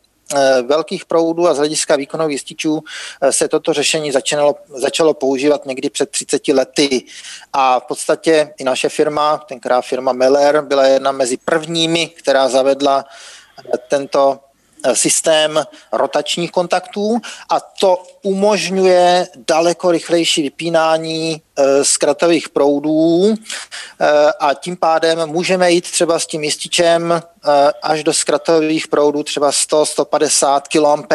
velkých 0.68 1.06
proudů 1.06 1.48
a 1.48 1.54
z 1.54 1.58
hlediska 1.58 1.96
výkonových 1.96 2.34
jističů 2.34 2.84
se 3.30 3.48
toto 3.48 3.74
řešení 3.74 4.12
začalo, 4.12 4.56
začalo 4.68 5.14
používat 5.14 5.66
někdy 5.66 5.90
před 5.90 6.10
30 6.10 6.54
lety. 6.54 7.04
A 7.54 7.80
v 7.80 7.84
podstatě 7.84 8.54
i 8.58 8.64
naše 8.64 8.90
firma, 8.90 9.38
tenkrát 9.38 9.82
firma 9.82 10.14
Meller, 10.14 10.62
byla 10.62 10.86
jedna 10.86 11.12
mezi 11.12 11.38
prvními, 11.38 12.08
která 12.08 12.50
zavedla 12.50 13.06
tento 13.88 14.40
systém 14.94 15.63
rotačních 15.91 16.52
kontaktů 16.52 17.17
a 17.50 17.60
to 17.60 18.04
umožňuje 18.22 19.28
daleko 19.48 19.91
rychlejší 19.91 20.41
vypínání 20.41 21.41
eh, 21.58 21.86
zkratových 21.86 22.50
proudů 22.50 23.34
eh, 23.34 24.08
a 24.39 24.54
tím 24.54 24.78
pádem 24.78 25.26
můžeme 25.26 25.72
jít 25.72 25.91
třeba 25.91 26.20
s 26.20 26.28
tím 26.28 26.44
jističem 26.44 27.22
až 27.84 28.04
do 28.04 28.13
zkratových 28.13 28.88
proudů 28.88 29.24
třeba 29.24 29.52
100-150 29.52 30.62
kA 30.72 31.08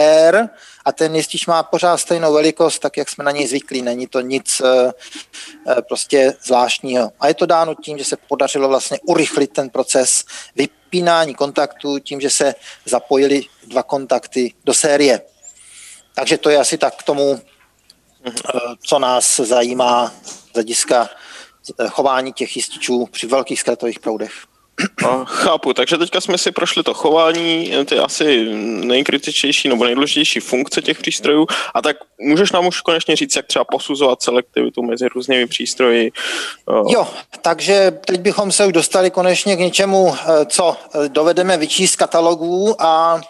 a 0.86 0.92
ten 0.92 1.16
jistič 1.16 1.46
má 1.46 1.62
pořád 1.62 1.96
stejnou 1.96 2.32
velikost, 2.32 2.78
tak 2.78 2.96
jak 2.96 3.08
jsme 3.08 3.24
na 3.24 3.30
něj 3.30 3.46
zvyklí. 3.46 3.82
Není 3.82 4.06
to 4.06 4.20
nic 4.20 4.62
prostě 5.88 6.34
zvláštního. 6.42 7.12
A 7.20 7.28
je 7.28 7.34
to 7.34 7.46
dáno 7.46 7.74
tím, 7.74 7.98
že 7.98 8.04
se 8.04 8.16
podařilo 8.16 8.68
vlastně 8.68 8.98
urychlit 9.06 9.52
ten 9.52 9.70
proces 9.70 10.24
vypínání 10.56 11.34
kontaktu 11.34 11.98
tím, 11.98 12.20
že 12.20 12.30
se 12.30 12.54
zapojili 12.84 13.42
dva 13.66 13.82
kontakty 13.82 14.54
do 14.64 14.74
série. 14.74 15.22
Takže 16.14 16.38
to 16.38 16.50
je 16.50 16.58
asi 16.58 16.78
tak 16.78 16.96
k 16.96 17.02
tomu, 17.02 17.40
eh, 18.26 18.30
co 18.86 18.98
nás 18.98 19.36
zajímá 19.36 20.12
z 20.24 20.54
hlediska 20.54 21.10
eh, 21.80 21.88
chování 21.88 22.32
těch 22.32 22.56
jističů 22.56 23.06
při 23.06 23.26
velkých 23.26 23.60
zkratových 23.60 24.00
proudech. 24.00 24.32
No, 25.02 25.24
chápu, 25.24 25.72
takže 25.72 25.98
teďka 25.98 26.20
jsme 26.20 26.38
si 26.38 26.52
prošli 26.52 26.82
to 26.82 26.94
chování, 26.94 27.72
ty 27.86 27.98
asi 27.98 28.44
nejkritičtější 28.64 29.68
nebo 29.68 29.84
nejdůležitější 29.84 30.40
funkce 30.40 30.82
těch 30.82 30.98
přístrojů 30.98 31.46
a 31.74 31.82
tak 31.82 31.96
můžeš 32.20 32.52
nám 32.52 32.66
už 32.66 32.80
konečně 32.80 33.16
říct, 33.16 33.36
jak 33.36 33.46
třeba 33.46 33.64
posuzovat 33.64 34.22
selektivitu 34.22 34.82
mezi 34.82 35.08
různými 35.08 35.46
přístroji? 35.46 36.12
Jo, 36.88 37.08
takže 37.42 37.98
teď 38.06 38.20
bychom 38.20 38.52
se 38.52 38.66
už 38.66 38.72
dostali 38.72 39.10
konečně 39.10 39.56
k 39.56 39.60
něčemu, 39.60 40.14
eh, 40.14 40.46
co 40.46 40.76
dovedeme 41.08 41.56
vyčíst 41.56 41.92
z 41.92 41.96
katalogů 41.96 42.82
a 42.82 43.20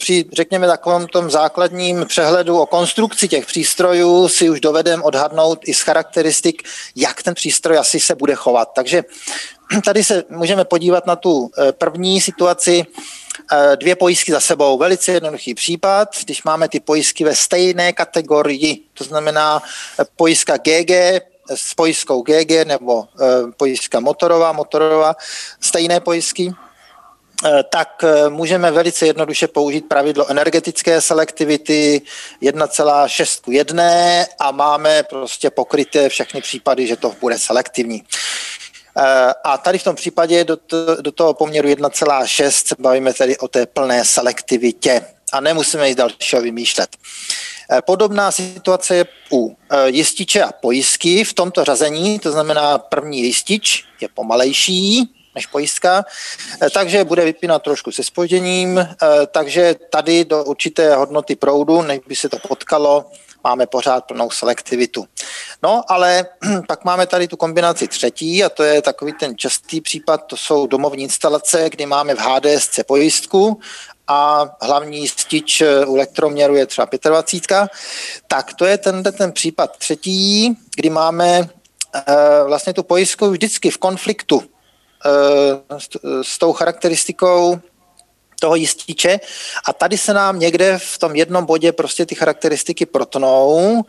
při, 0.00 0.24
řekněme, 0.32 0.66
takovém 0.66 1.06
tom 1.06 1.30
základním 1.30 2.06
přehledu 2.06 2.58
o 2.58 2.66
konstrukci 2.66 3.28
těch 3.28 3.46
přístrojů 3.46 4.28
si 4.28 4.50
už 4.50 4.60
dovedeme 4.60 5.02
odhadnout 5.02 5.58
i 5.64 5.74
z 5.74 5.80
charakteristik, 5.80 6.62
jak 6.96 7.22
ten 7.22 7.34
přístroj 7.34 7.78
asi 7.78 8.00
se 8.00 8.14
bude 8.14 8.34
chovat. 8.34 8.68
Takže 8.74 9.04
tady 9.84 10.04
se 10.04 10.24
můžeme 10.28 10.64
podívat 10.64 11.06
na 11.06 11.16
tu 11.16 11.50
eh, 11.58 11.72
první 11.72 12.20
situaci, 12.20 12.86
eh, 13.52 13.76
dvě 13.76 13.96
pojistky 13.96 14.32
za 14.32 14.40
sebou. 14.40 14.78
Velice 14.78 15.12
jednoduchý 15.12 15.54
případ, 15.54 16.08
když 16.24 16.42
máme 16.42 16.68
ty 16.68 16.80
pojistky 16.80 17.24
ve 17.24 17.34
stejné 17.34 17.92
kategorii, 17.92 18.80
to 18.94 19.04
znamená 19.04 19.62
eh, 20.00 20.04
pojistka 20.16 20.56
GG 20.56 21.20
s 21.54 21.74
pojistkou 21.74 22.22
GG 22.22 22.64
nebo 22.64 23.04
pojistka 23.56 24.00
motorová, 24.00 24.52
motorová, 24.52 25.16
stejné 25.60 26.00
pojistky, 26.00 26.54
tak 27.70 28.04
můžeme 28.28 28.70
velice 28.70 29.06
jednoduše 29.06 29.48
použít 29.48 29.88
pravidlo 29.88 30.30
energetické 30.30 31.00
selektivity 31.00 32.02
1,6 32.42 33.40
k 33.40 33.48
1 33.48 33.84
a 34.38 34.50
máme 34.50 35.02
prostě 35.02 35.50
pokryté 35.50 36.08
všechny 36.08 36.40
případy, 36.40 36.86
že 36.86 36.96
to 36.96 37.14
bude 37.20 37.38
selektivní. 37.38 38.02
Eh, 38.98 39.34
a 39.44 39.58
tady 39.58 39.78
v 39.78 39.84
tom 39.84 39.96
případě 39.96 40.44
do, 40.44 40.56
to, 40.56 41.02
do 41.02 41.12
toho 41.12 41.34
poměru 41.34 41.68
1,6 41.68 42.50
se 42.50 42.74
bavíme 42.78 43.14
tedy 43.14 43.38
o 43.38 43.48
té 43.48 43.66
plné 43.66 44.04
selektivitě 44.04 45.04
a 45.32 45.40
nemusíme 45.40 45.88
jít 45.88 45.98
dalšího 45.98 46.42
vymýšlet. 46.42 46.96
Podobná 47.86 48.32
situace 48.32 48.96
je 48.96 49.04
u 49.32 49.56
jističe 49.86 50.42
a 50.42 50.52
pojistky 50.52 51.24
v 51.24 51.34
tomto 51.34 51.64
řazení, 51.64 52.18
to 52.18 52.32
znamená 52.32 52.78
první 52.78 53.22
jistič 53.22 53.84
je 54.00 54.08
pomalejší, 54.14 55.10
než 55.34 55.46
pojistka, 55.46 56.04
eh, 56.62 56.70
takže 56.70 57.04
bude 57.04 57.24
vypínat 57.24 57.62
trošku 57.62 57.92
se 57.92 58.04
spožděním, 58.04 58.78
eh, 58.78 58.86
takže 59.26 59.74
tady 59.90 60.24
do 60.24 60.44
určité 60.44 60.94
hodnoty 60.94 61.36
proudu, 61.36 61.82
než 61.82 62.00
by 62.06 62.16
se 62.16 62.28
to 62.28 62.38
potkalo, 62.38 63.04
máme 63.44 63.66
pořád 63.66 64.04
plnou 64.04 64.30
selektivitu. 64.30 65.06
No, 65.62 65.82
ale 65.88 66.26
pak 66.68 66.84
máme 66.84 67.06
tady 67.06 67.28
tu 67.28 67.36
kombinaci 67.36 67.88
třetí 67.88 68.44
a 68.44 68.48
to 68.48 68.62
je 68.62 68.82
takový 68.82 69.12
ten 69.12 69.38
častý 69.38 69.80
případ, 69.80 70.26
to 70.26 70.36
jsou 70.36 70.66
domovní 70.66 71.02
instalace, 71.02 71.70
kdy 71.70 71.86
máme 71.86 72.14
v 72.14 72.18
HDSC 72.18 72.80
pojistku 72.86 73.60
a 74.08 74.50
hlavní 74.62 75.08
stič 75.08 75.60
eh, 75.60 75.86
u 75.86 75.94
elektroměru 75.94 76.56
je 76.56 76.66
třeba 76.66 76.88
25. 77.08 77.68
Tak 78.28 78.54
to 78.54 78.64
je 78.64 78.78
ten, 78.78 79.02
ten 79.02 79.32
případ 79.32 79.76
třetí, 79.76 80.56
kdy 80.76 80.90
máme 80.90 81.48
vlastně 82.46 82.74
tu 82.74 82.82
pojistku 82.82 83.30
vždycky 83.30 83.70
v 83.70 83.78
konfliktu 83.78 84.42
Eh, 85.06 85.78
s, 85.78 85.88
s 86.22 86.38
tou 86.38 86.52
charakteristikou 86.52 87.60
toho 88.40 88.54
jističe 88.54 89.20
a 89.64 89.72
tady 89.72 89.98
se 89.98 90.14
nám 90.14 90.38
někde 90.38 90.78
v 90.78 90.98
tom 90.98 91.16
jednom 91.16 91.44
bodě 91.44 91.72
prostě 91.72 92.06
ty 92.06 92.14
charakteristiky 92.14 92.86
protnou 92.86 93.84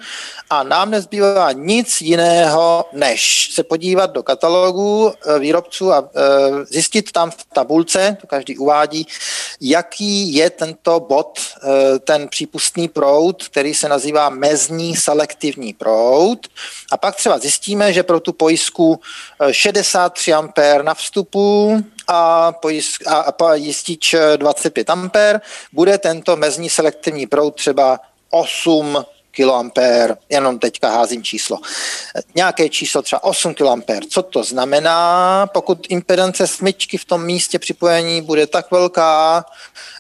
a 0.50 0.64
nám 0.64 0.92
nezbývá 0.92 1.52
nic 1.52 2.02
jiného, 2.02 2.86
než 2.94 3.50
se 3.54 3.64
podívat 3.64 4.12
do 4.12 4.24
katalogu 4.24 5.14
eh, 5.14 5.40
výrobců 5.40 5.94
a 5.94 6.10
eh, 6.16 6.66
zjistit 6.66 7.12
tam 7.12 7.32
v 7.32 7.46
tabulce, 7.54 8.18
to 8.22 8.28
každý 8.28 8.58
uvádí, 8.58 9.08
jaký 9.62 10.34
je 10.34 10.50
tento 10.50 11.00
bod, 11.00 11.40
ten 12.04 12.28
přípustný 12.28 12.88
proud, 12.88 13.44
který 13.44 13.74
se 13.74 13.90
nazývá 13.90 14.30
mezní 14.30 14.96
selektivní 14.96 15.74
proud. 15.74 16.48
A 16.92 16.98
pak 16.98 17.16
třeba 17.16 17.40
zjistíme, 17.40 17.94
že 17.94 18.04
pro 18.04 18.20
tu 18.20 18.34
pojistku 18.34 19.00
63 19.52 20.34
A 20.34 20.44
na 20.82 20.94
vstupu 20.94 21.84
a, 22.12 22.52
pojist, 22.52 23.08
a, 23.08 23.20
a 23.20 23.54
jistič 23.54 24.16
25 24.36 24.90
A 24.90 25.10
bude 25.74 25.98
tento 25.98 26.36
mezní 26.36 26.70
selektivní 26.70 27.28
proud 27.28 27.56
třeba 27.56 28.00
8 28.30 29.06
kA, 29.32 29.64
jenom 30.30 30.60
teďka 30.60 30.90
házím 30.90 31.24
číslo. 31.24 31.58
Nějaké 32.36 32.70
číslo 32.70 33.02
třeba 33.02 33.24
8 33.24 33.54
kA. 33.54 33.78
Co 34.10 34.24
to 34.24 34.44
znamená? 34.44 35.48
Pokud 35.54 35.88
impedance 35.90 36.48
smyčky 36.48 36.98
v 36.98 37.06
tom 37.06 37.26
místě 37.26 37.60
připojení 37.60 38.22
bude 38.22 38.48
tak 38.48 38.72
velká, 38.72 39.46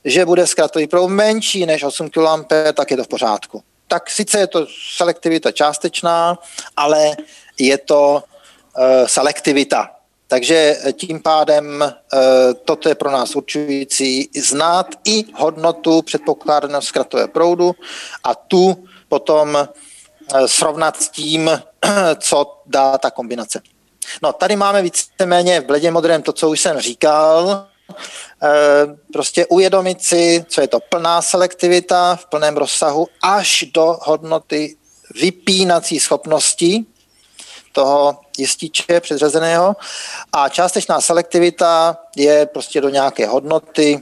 že 0.05 0.25
bude 0.25 0.47
zkratový 0.47 0.87
proud 0.87 1.07
menší 1.07 1.65
než 1.65 1.83
8 1.83 2.09
kA, 2.09 2.45
tak 2.73 2.91
je 2.91 2.97
to 2.97 3.03
v 3.03 3.07
pořádku. 3.07 3.63
Tak 3.87 4.09
sice 4.09 4.39
je 4.39 4.47
to 4.47 4.67
selektivita 4.97 5.51
částečná, 5.51 6.39
ale 6.77 7.11
je 7.59 7.77
to 7.77 8.23
uh, 8.77 9.07
selektivita. 9.07 10.00
Takže 10.31 10.77
tím 10.93 11.19
pádem 11.19 11.93
toto 12.65 12.89
je 12.89 12.95
pro 12.95 13.11
nás 13.11 13.35
určující 13.35 14.29
znát 14.35 14.87
i 15.05 15.23
hodnotu 15.35 16.01
předpokládaného 16.01 16.81
zkratové 16.81 17.27
proudu 17.27 17.75
a 18.23 18.35
tu 18.35 18.87
potom 19.09 19.67
srovnat 20.45 21.01
s 21.01 21.09
tím, 21.09 21.51
co 22.19 22.61
dá 22.65 22.97
ta 22.97 23.11
kombinace. 23.11 23.61
No, 24.21 24.33
tady 24.33 24.55
máme 24.55 24.81
víceméně 24.81 25.61
v 25.61 25.65
bledě 25.65 25.91
modrém 25.91 26.21
to, 26.21 26.33
co 26.33 26.49
už 26.49 26.59
jsem 26.59 26.79
říkal, 26.79 27.67
prostě 29.13 29.45
uvědomit 29.45 30.01
si, 30.01 30.45
co 30.49 30.61
je 30.61 30.67
to 30.67 30.79
plná 30.79 31.21
selektivita 31.21 32.15
v 32.15 32.25
plném 32.25 32.57
rozsahu 32.57 33.07
až 33.21 33.65
do 33.73 33.97
hodnoty 34.01 34.77
vypínací 35.21 35.99
schopnosti 35.99 36.85
toho 37.71 38.19
jističe 38.37 38.99
předřazeného 38.99 39.75
a 40.33 40.49
částečná 40.49 41.01
selektivita 41.01 41.97
je 42.15 42.45
prostě 42.45 42.81
do 42.81 42.89
nějaké 42.89 43.27
hodnoty 43.27 44.01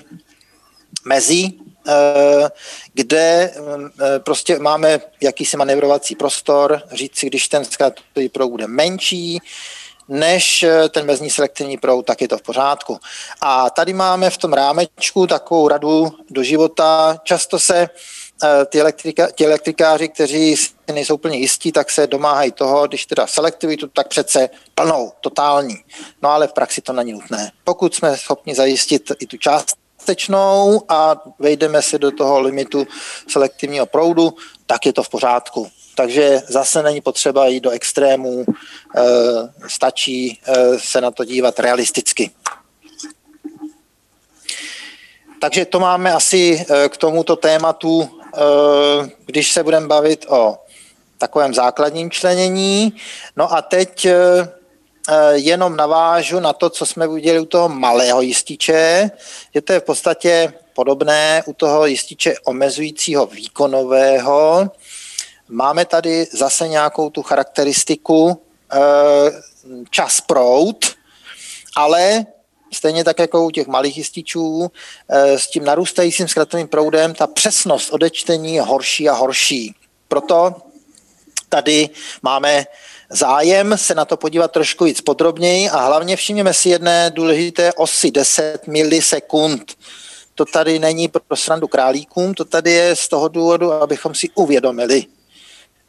mezí, 1.06 1.62
eh, 1.88 2.50
kde 2.94 3.54
eh, 3.54 4.20
prostě 4.20 4.60
máme 4.60 5.00
jakýsi 5.22 5.58
manevrovací 5.58 6.16
prostor, 6.16 6.82
říct 6.92 7.18
si, 7.18 7.28
když 7.28 7.48
ten 7.48 7.66
zkrátový 7.66 8.30
proud 8.30 8.50
bude 8.50 8.68
menší, 8.68 9.40
než 10.08 10.64
eh, 10.64 10.90
ten 10.90 11.06
mezní 11.06 11.30
selektivní 11.30 11.78
proud, 11.78 12.06
tak 12.06 12.22
je 12.22 12.28
to 12.28 12.38
v 12.38 12.42
pořádku. 12.42 13.00
A 13.42 13.70
tady 13.70 13.94
máme 13.94 14.30
v 14.30 14.38
tom 14.38 14.54
rámečku 14.54 15.28
takovou 15.28 15.68
radu 15.68 16.12
do 16.30 16.44
života. 16.44 17.18
Často 17.24 17.60
se 17.60 17.90
ty, 18.66 18.82
elektrika, 18.82 19.28
ty 19.28 19.46
elektrikáři, 19.46 20.10
kteří 20.10 20.56
si 20.58 20.70
nejsou 20.94 21.18
plně 21.18 21.38
jistí, 21.38 21.72
tak 21.72 21.92
se 21.92 22.08
domáhají 22.08 22.52
toho, 22.52 22.88
když 22.88 23.06
teda 23.06 23.28
selektivitu, 23.28 23.88
tak 23.88 24.08
přece 24.08 24.50
plnou, 24.76 25.12
totální. 25.22 25.76
No 26.22 26.30
ale 26.30 26.48
v 26.48 26.54
praxi 26.54 26.82
to 26.82 26.94
není 26.94 27.12
nutné. 27.12 27.52
Pokud 27.64 27.96
jsme 27.96 28.18
schopni 28.18 28.56
zajistit 28.56 29.12
i 29.20 29.26
tu 29.26 29.38
částečnou 29.38 30.82
a 30.90 31.16
vejdeme 31.40 31.82
se 31.82 31.98
do 31.98 32.12
toho 32.12 32.40
limitu 32.40 32.88
selektivního 33.28 33.86
proudu, 33.86 34.34
tak 34.66 34.86
je 34.86 34.94
to 34.94 35.04
v 35.04 35.10
pořádku. 35.10 35.68
Takže 35.96 36.42
zase 36.48 36.84
není 36.84 37.02
potřeba 37.02 37.48
jít 37.48 37.60
do 37.60 37.70
extrémů, 37.70 38.46
eh, 38.48 39.02
stačí 39.68 40.40
eh, 40.48 40.80
se 40.80 41.02
na 41.02 41.12
to 41.12 41.26
dívat 41.26 41.60
realisticky. 41.60 42.32
Takže 45.42 45.66
to 45.66 45.80
máme 45.80 46.14
asi 46.14 46.66
k 46.90 46.98
tomuto 46.98 47.36
tématu 47.36 48.19
Eh, 48.19 48.19
když 49.26 49.52
se 49.52 49.64
budeme 49.64 49.88
bavit 49.88 50.26
o 50.30 50.58
takovém 51.18 51.54
základním 51.54 52.12
členění. 52.12 52.94
No 53.36 53.54
a 53.54 53.62
teď 53.62 54.06
eh, 54.06 54.16
eh, 55.10 55.38
jenom 55.38 55.76
navážu 55.76 56.40
na 56.40 56.54
to, 56.54 56.70
co 56.70 56.86
jsme 56.86 57.08
viděli 57.08 57.40
u 57.40 57.46
toho 57.46 57.70
malého 57.70 58.22
jističe, 58.22 59.12
že 59.56 59.62
to 59.62 59.74
je 59.74 59.80
v 59.80 59.84
podstatě 59.84 60.54
podobné 60.74 61.44
u 61.46 61.54
toho 61.54 61.86
jističe 61.86 62.36
omezujícího 62.46 63.26
výkonového. 63.26 64.72
Máme 65.50 65.86
tady 65.86 66.28
zase 66.32 66.68
nějakou 66.68 67.10
tu 67.10 67.24
charakteristiku 67.24 68.42
čas 69.90 70.22
prout, 70.22 70.86
ale 71.76 72.26
stejně 72.72 73.04
tak 73.04 73.20
jako 73.20 73.46
u 73.46 73.52
těch 73.52 73.68
malých 73.68 73.98
jističů, 73.98 74.72
eh, 75.10 75.40
s 75.40 75.48
tím 75.48 75.66
narůstajícím 75.66 76.28
zkratovým 76.28 76.68
proudem 76.68 77.14
ta 77.14 77.28
přesnost 77.28 77.94
odečtení 77.94 78.56
je 78.56 78.62
horší 78.62 79.10
a 79.10 79.14
horší. 79.14 79.76
Proto 80.08 80.56
tady 81.50 81.90
máme 82.22 82.66
zájem 83.10 83.78
se 83.78 83.96
na 83.96 84.06
to 84.06 84.18
podívat 84.18 84.52
trošku 84.52 84.84
víc 84.84 85.02
podrobněji 85.02 85.70
a 85.70 85.78
hlavně 85.78 86.16
všimněme 86.16 86.54
si 86.54 86.70
jedné 86.70 87.12
důležité 87.12 87.74
osy 87.74 88.12
10 88.12 88.68
milisekund. 88.68 89.76
To 90.36 90.46
tady 90.46 90.80
není 90.80 91.08
pro 91.08 91.36
srandu 91.36 91.68
králíkům, 91.68 92.34
to 92.34 92.46
tady 92.46 92.72
je 92.72 92.96
z 92.96 93.08
toho 93.08 93.28
důvodu, 93.28 93.74
abychom 93.74 94.16
si 94.16 94.30
uvědomili, 94.36 95.06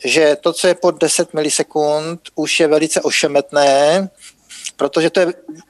že 0.04 0.36
to, 0.40 0.52
co 0.52 0.66
je 0.66 0.74
pod 0.74 1.00
10 1.00 1.34
milisekund, 1.34 2.20
už 2.34 2.60
je 2.60 2.66
velice 2.66 3.00
ošemetné 3.00 4.08
protože 4.80 5.10
to 5.10 5.20
je 5.20 5.26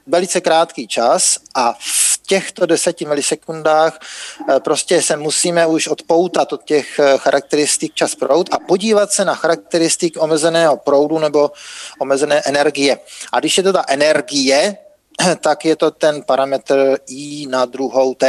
velice 0.07 0.41
krátký 0.41 0.87
čas 0.87 1.37
a 1.55 1.75
v 1.79 2.19
těchto 2.27 2.65
deseti 2.65 3.05
milisekundách 3.05 3.99
eh, 3.99 4.59
prostě 4.59 5.01
se 5.01 5.17
musíme 5.17 5.67
už 5.67 5.87
odpoutat 5.87 6.53
od 6.53 6.63
těch 6.63 6.99
eh, 6.99 7.17
charakteristik 7.17 7.93
čas 7.93 8.15
proud 8.15 8.53
a 8.53 8.59
podívat 8.59 9.11
se 9.11 9.25
na 9.25 9.35
charakteristik 9.35 10.15
omezeného 10.19 10.77
proudu 10.77 11.19
nebo 11.19 11.51
omezené 11.99 12.41
energie. 12.45 12.99
A 13.31 13.39
když 13.39 13.57
je 13.57 13.63
to 13.63 13.73
ta 13.73 13.83
energie, 13.87 14.77
tak 15.41 15.65
je 15.65 15.75
to 15.75 15.91
ten 15.91 16.23
parametr 16.23 16.97
I 17.07 17.47
na 17.49 17.65
druhou 17.65 18.13
T, 18.13 18.25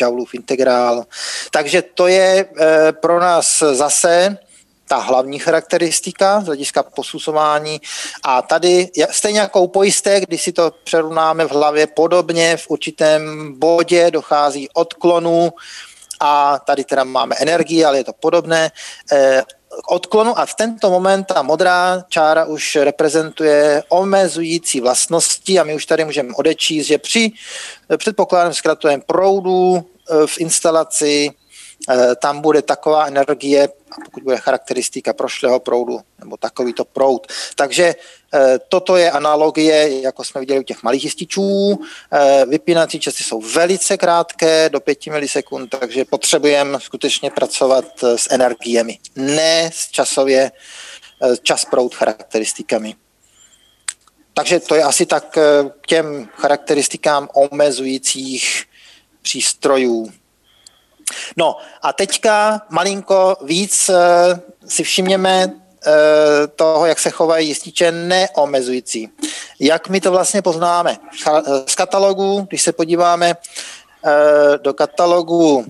Joulův 0.00 0.34
integrál. 0.34 1.04
Takže 1.50 1.82
to 1.82 2.06
je 2.06 2.44
eh, 2.44 2.92
pro 2.92 3.20
nás 3.20 3.62
zase 3.72 4.38
ta 4.92 4.98
hlavní 4.98 5.38
charakteristika 5.38 6.40
z 6.40 6.46
hlediska 6.46 6.82
posuzování. 6.82 7.80
A 8.22 8.42
tady, 8.42 8.90
stejně 9.10 9.40
jako 9.40 9.62
u 9.62 9.68
pojistek, 9.68 10.24
když 10.26 10.42
si 10.42 10.52
to 10.52 10.70
přerovnáme 10.84 11.44
v 11.44 11.50
hlavě 11.50 11.86
podobně, 11.86 12.56
v 12.56 12.70
určitém 12.70 13.52
bodě 13.58 14.10
dochází 14.10 14.68
odklonu 14.72 15.52
a 16.20 16.58
tady 16.58 16.84
teda 16.84 17.04
máme 17.04 17.36
energii, 17.38 17.84
ale 17.84 17.98
je 17.98 18.04
to 18.04 18.12
podobné, 18.12 18.70
eh, 19.12 19.42
odklonu 19.88 20.38
a 20.38 20.46
v 20.46 20.54
tento 20.54 20.90
moment 20.90 21.24
ta 21.24 21.42
modrá 21.42 22.04
čára 22.08 22.44
už 22.44 22.76
reprezentuje 22.76 23.82
omezující 23.88 24.80
vlastnosti 24.80 25.58
a 25.58 25.64
my 25.64 25.74
už 25.74 25.86
tady 25.86 26.04
můžeme 26.04 26.34
odečíst, 26.36 26.86
že 26.86 26.98
při 26.98 27.32
předpokladem 27.96 28.54
zkratovém 28.54 29.00
proudu 29.00 29.80
eh, 29.80 30.26
v 30.26 30.38
instalaci 30.38 31.30
Eh, 31.30 31.41
tam 32.16 32.40
bude 32.40 32.62
taková 32.62 33.06
energie, 33.06 33.68
pokud 34.04 34.22
bude 34.22 34.36
charakteristika 34.36 35.12
prošlého 35.12 35.60
proudu, 35.60 36.00
nebo 36.18 36.36
takovýto 36.36 36.84
proud. 36.84 37.26
Takže 37.54 37.94
eh, 38.34 38.58
toto 38.68 38.96
je 38.96 39.10
analogie, 39.10 40.00
jako 40.00 40.24
jsme 40.24 40.40
viděli 40.40 40.60
u 40.60 40.62
těch 40.62 40.82
malých 40.82 41.04
jističů. 41.04 41.78
Eh, 42.12 42.44
vypínací 42.48 43.00
časy 43.00 43.24
jsou 43.24 43.40
velice 43.40 43.96
krátké, 43.96 44.68
do 44.68 44.80
5 44.80 45.06
milisekund, 45.06 45.70
takže 45.70 46.04
potřebujeme 46.04 46.80
skutečně 46.80 47.30
pracovat 47.30 47.84
s 48.02 48.28
energiemi, 48.30 48.98
ne 49.16 49.70
s 49.74 49.90
časově 49.90 50.52
čas 51.42 51.64
proud 51.64 51.94
charakteristikami. 51.94 52.94
Takže 54.34 54.60
to 54.60 54.74
je 54.74 54.82
asi 54.82 55.06
tak 55.06 55.30
k 55.80 55.86
těm 55.86 56.28
charakteristikám 56.36 57.28
omezujících 57.32 58.64
přístrojů. 59.22 60.12
No 61.36 61.56
a 61.82 61.92
teďka 61.92 62.62
malinko 62.70 63.36
víc 63.42 63.88
uh, 63.88 63.96
si 64.68 64.84
všimněme 64.84 65.46
uh, 65.46 65.52
toho, 66.56 66.86
jak 66.86 66.98
se 66.98 67.10
chovají 67.10 67.48
jističe 67.48 67.92
neomezující. 67.92 69.08
Jak 69.60 69.88
my 69.88 70.00
to 70.00 70.10
vlastně 70.10 70.42
poznáme? 70.42 70.96
Z 71.66 71.74
katalogu, 71.74 72.46
když 72.48 72.62
se 72.62 72.72
podíváme 72.72 73.34
uh, 73.34 74.10
do 74.62 74.74
katalogu 74.74 75.66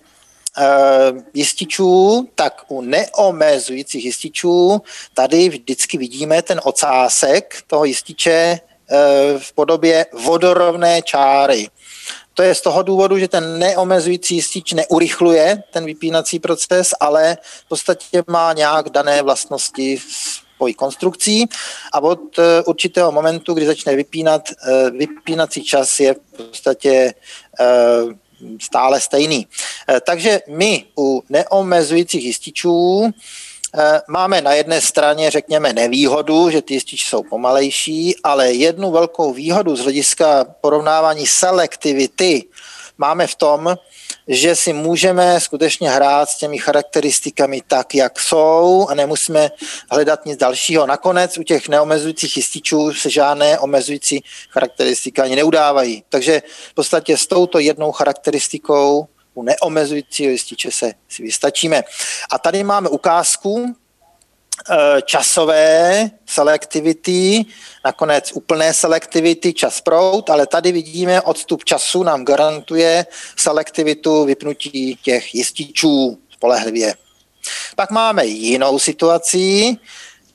jističů, 1.34 2.28
tak 2.34 2.62
u 2.68 2.80
neomezujících 2.80 4.04
jističů 4.04 4.82
tady 5.14 5.48
vždycky 5.48 5.98
vidíme 5.98 6.42
ten 6.42 6.60
ocásek 6.64 7.62
toho 7.66 7.84
jističe 7.84 8.60
v 9.38 9.52
podobě 9.52 10.06
vodorovné 10.12 11.02
čáry. 11.02 11.68
To 12.34 12.42
je 12.42 12.54
z 12.54 12.60
toho 12.60 12.82
důvodu, 12.82 13.18
že 13.18 13.28
ten 13.28 13.58
neomezující 13.58 14.34
jistič 14.34 14.72
neurychluje 14.72 15.62
ten 15.70 15.84
vypínací 15.84 16.38
proces, 16.38 16.94
ale 17.00 17.38
v 17.66 17.68
podstatě 17.68 18.22
má 18.26 18.52
nějak 18.52 18.90
dané 18.90 19.22
vlastnosti 19.22 19.98
svojí 20.62 20.74
konstrukcí 20.74 21.48
a 21.92 22.00
od 22.00 22.38
eh, 22.38 22.62
určitého 22.62 23.12
momentu, 23.12 23.54
kdy 23.54 23.66
začne 23.66 23.96
vypínat, 23.96 24.42
eh, 24.50 24.90
vypínací 24.90 25.64
čas 25.64 26.00
je 26.00 26.14
v 26.14 26.18
podstatě 26.36 27.14
eh, 27.60 27.66
stále 28.60 29.00
stejný. 29.00 29.46
Takže 30.06 30.40
my 30.48 30.84
u 30.98 31.22
neomezujících 31.28 32.24
jističů 32.24 33.10
máme 34.08 34.40
na 34.40 34.52
jedné 34.52 34.80
straně, 34.80 35.30
řekněme, 35.30 35.72
nevýhodu, 35.72 36.50
že 36.50 36.62
ty 36.62 36.74
jističe 36.74 37.06
jsou 37.08 37.22
pomalejší, 37.22 38.16
ale 38.24 38.52
jednu 38.52 38.90
velkou 38.90 39.32
výhodu 39.32 39.76
z 39.76 39.80
hlediska 39.80 40.44
porovnávání 40.60 41.26
selektivity 41.26 42.44
máme 42.98 43.26
v 43.26 43.34
tom, 43.34 43.76
že 44.28 44.56
si 44.56 44.72
můžeme 44.72 45.40
skutečně 45.40 45.90
hrát 45.90 46.28
s 46.28 46.38
těmi 46.38 46.58
charakteristikami 46.58 47.62
tak, 47.66 47.94
jak 47.94 48.20
jsou 48.20 48.86
a 48.88 48.94
nemusíme 48.94 49.50
hledat 49.90 50.26
nic 50.26 50.38
dalšího. 50.38 50.86
Nakonec 50.86 51.38
u 51.38 51.42
těch 51.42 51.68
neomezujících 51.68 52.36
jističů 52.36 52.94
se 52.94 53.10
žádné 53.10 53.58
omezující 53.58 54.24
charakteristika 54.50 55.22
ani 55.22 55.36
neudávají. 55.36 56.04
Takže 56.08 56.42
v 56.70 56.74
podstatě 56.74 57.16
s 57.16 57.26
touto 57.26 57.58
jednou 57.58 57.92
charakteristikou 57.92 59.06
u 59.34 59.42
neomezujícího 59.42 60.30
jističe 60.30 60.70
se 60.70 60.92
si 61.08 61.22
vystačíme. 61.22 61.82
A 62.30 62.38
tady 62.38 62.64
máme 62.64 62.88
ukázku 62.88 63.76
časové 65.04 66.10
selektivity, 66.26 67.44
nakonec 67.84 68.32
úplné 68.32 68.74
selektivity, 68.74 69.52
čas 69.52 69.80
prout, 69.80 70.30
ale 70.30 70.46
tady 70.46 70.72
vidíme, 70.72 71.20
odstup 71.20 71.64
času 71.64 72.02
nám 72.02 72.24
garantuje 72.24 73.06
selektivitu 73.36 74.24
vypnutí 74.24 74.98
těch 75.02 75.34
jističů 75.34 76.18
spolehlivě. 76.32 76.94
Pak 77.76 77.90
máme 77.90 78.26
jinou 78.26 78.78
situaci, 78.78 79.76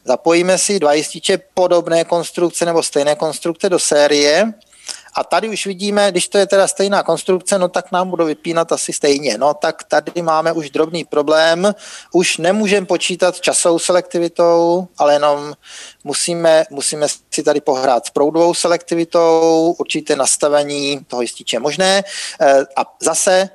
zapojíme 0.06 0.58
si 0.58 0.80
dva 0.80 0.94
jističe 0.94 1.40
podobné 1.54 2.04
konstrukce 2.04 2.66
nebo 2.66 2.84
stejné 2.84 3.16
konstrukce 3.16 3.70
do 3.70 3.80
série 3.80 4.54
a 5.18 5.24
tady 5.24 5.50
už 5.50 5.66
vidíme, 5.66 6.12
když 6.12 6.28
to 6.28 6.38
je 6.38 6.48
teda 6.48 6.68
stejná 6.68 7.04
konstrukce, 7.04 7.60
no 7.60 7.68
tak 7.68 7.92
nám 7.92 8.10
budou 8.10 8.26
vypínat 8.26 8.72
asi 8.72 8.94
stejně. 8.94 9.38
No 9.38 9.54
tak 9.54 9.84
tady 9.84 10.22
máme 10.22 10.52
už 10.52 10.70
drobný 10.70 11.04
problém. 11.04 11.76
Už 12.12 12.38
nemůžeme 12.38 12.86
počítat 12.86 13.42
časovou 13.42 13.80
selektivitou, 13.80 14.88
ale 14.98 15.14
jenom 15.14 15.54
musíme, 16.04 16.66
musíme 16.70 17.08
si 17.34 17.44
tady 17.44 17.62
pohrát 17.62 18.06
s 18.06 18.10
proudovou 18.10 18.54
selektivitou, 18.54 19.76
určité 19.80 20.16
nastavení 20.16 21.00
toho 21.08 21.22
jističe 21.22 21.60
možné. 21.60 22.04
Eh, 22.42 22.66
a 22.76 22.96
zase 23.02 23.50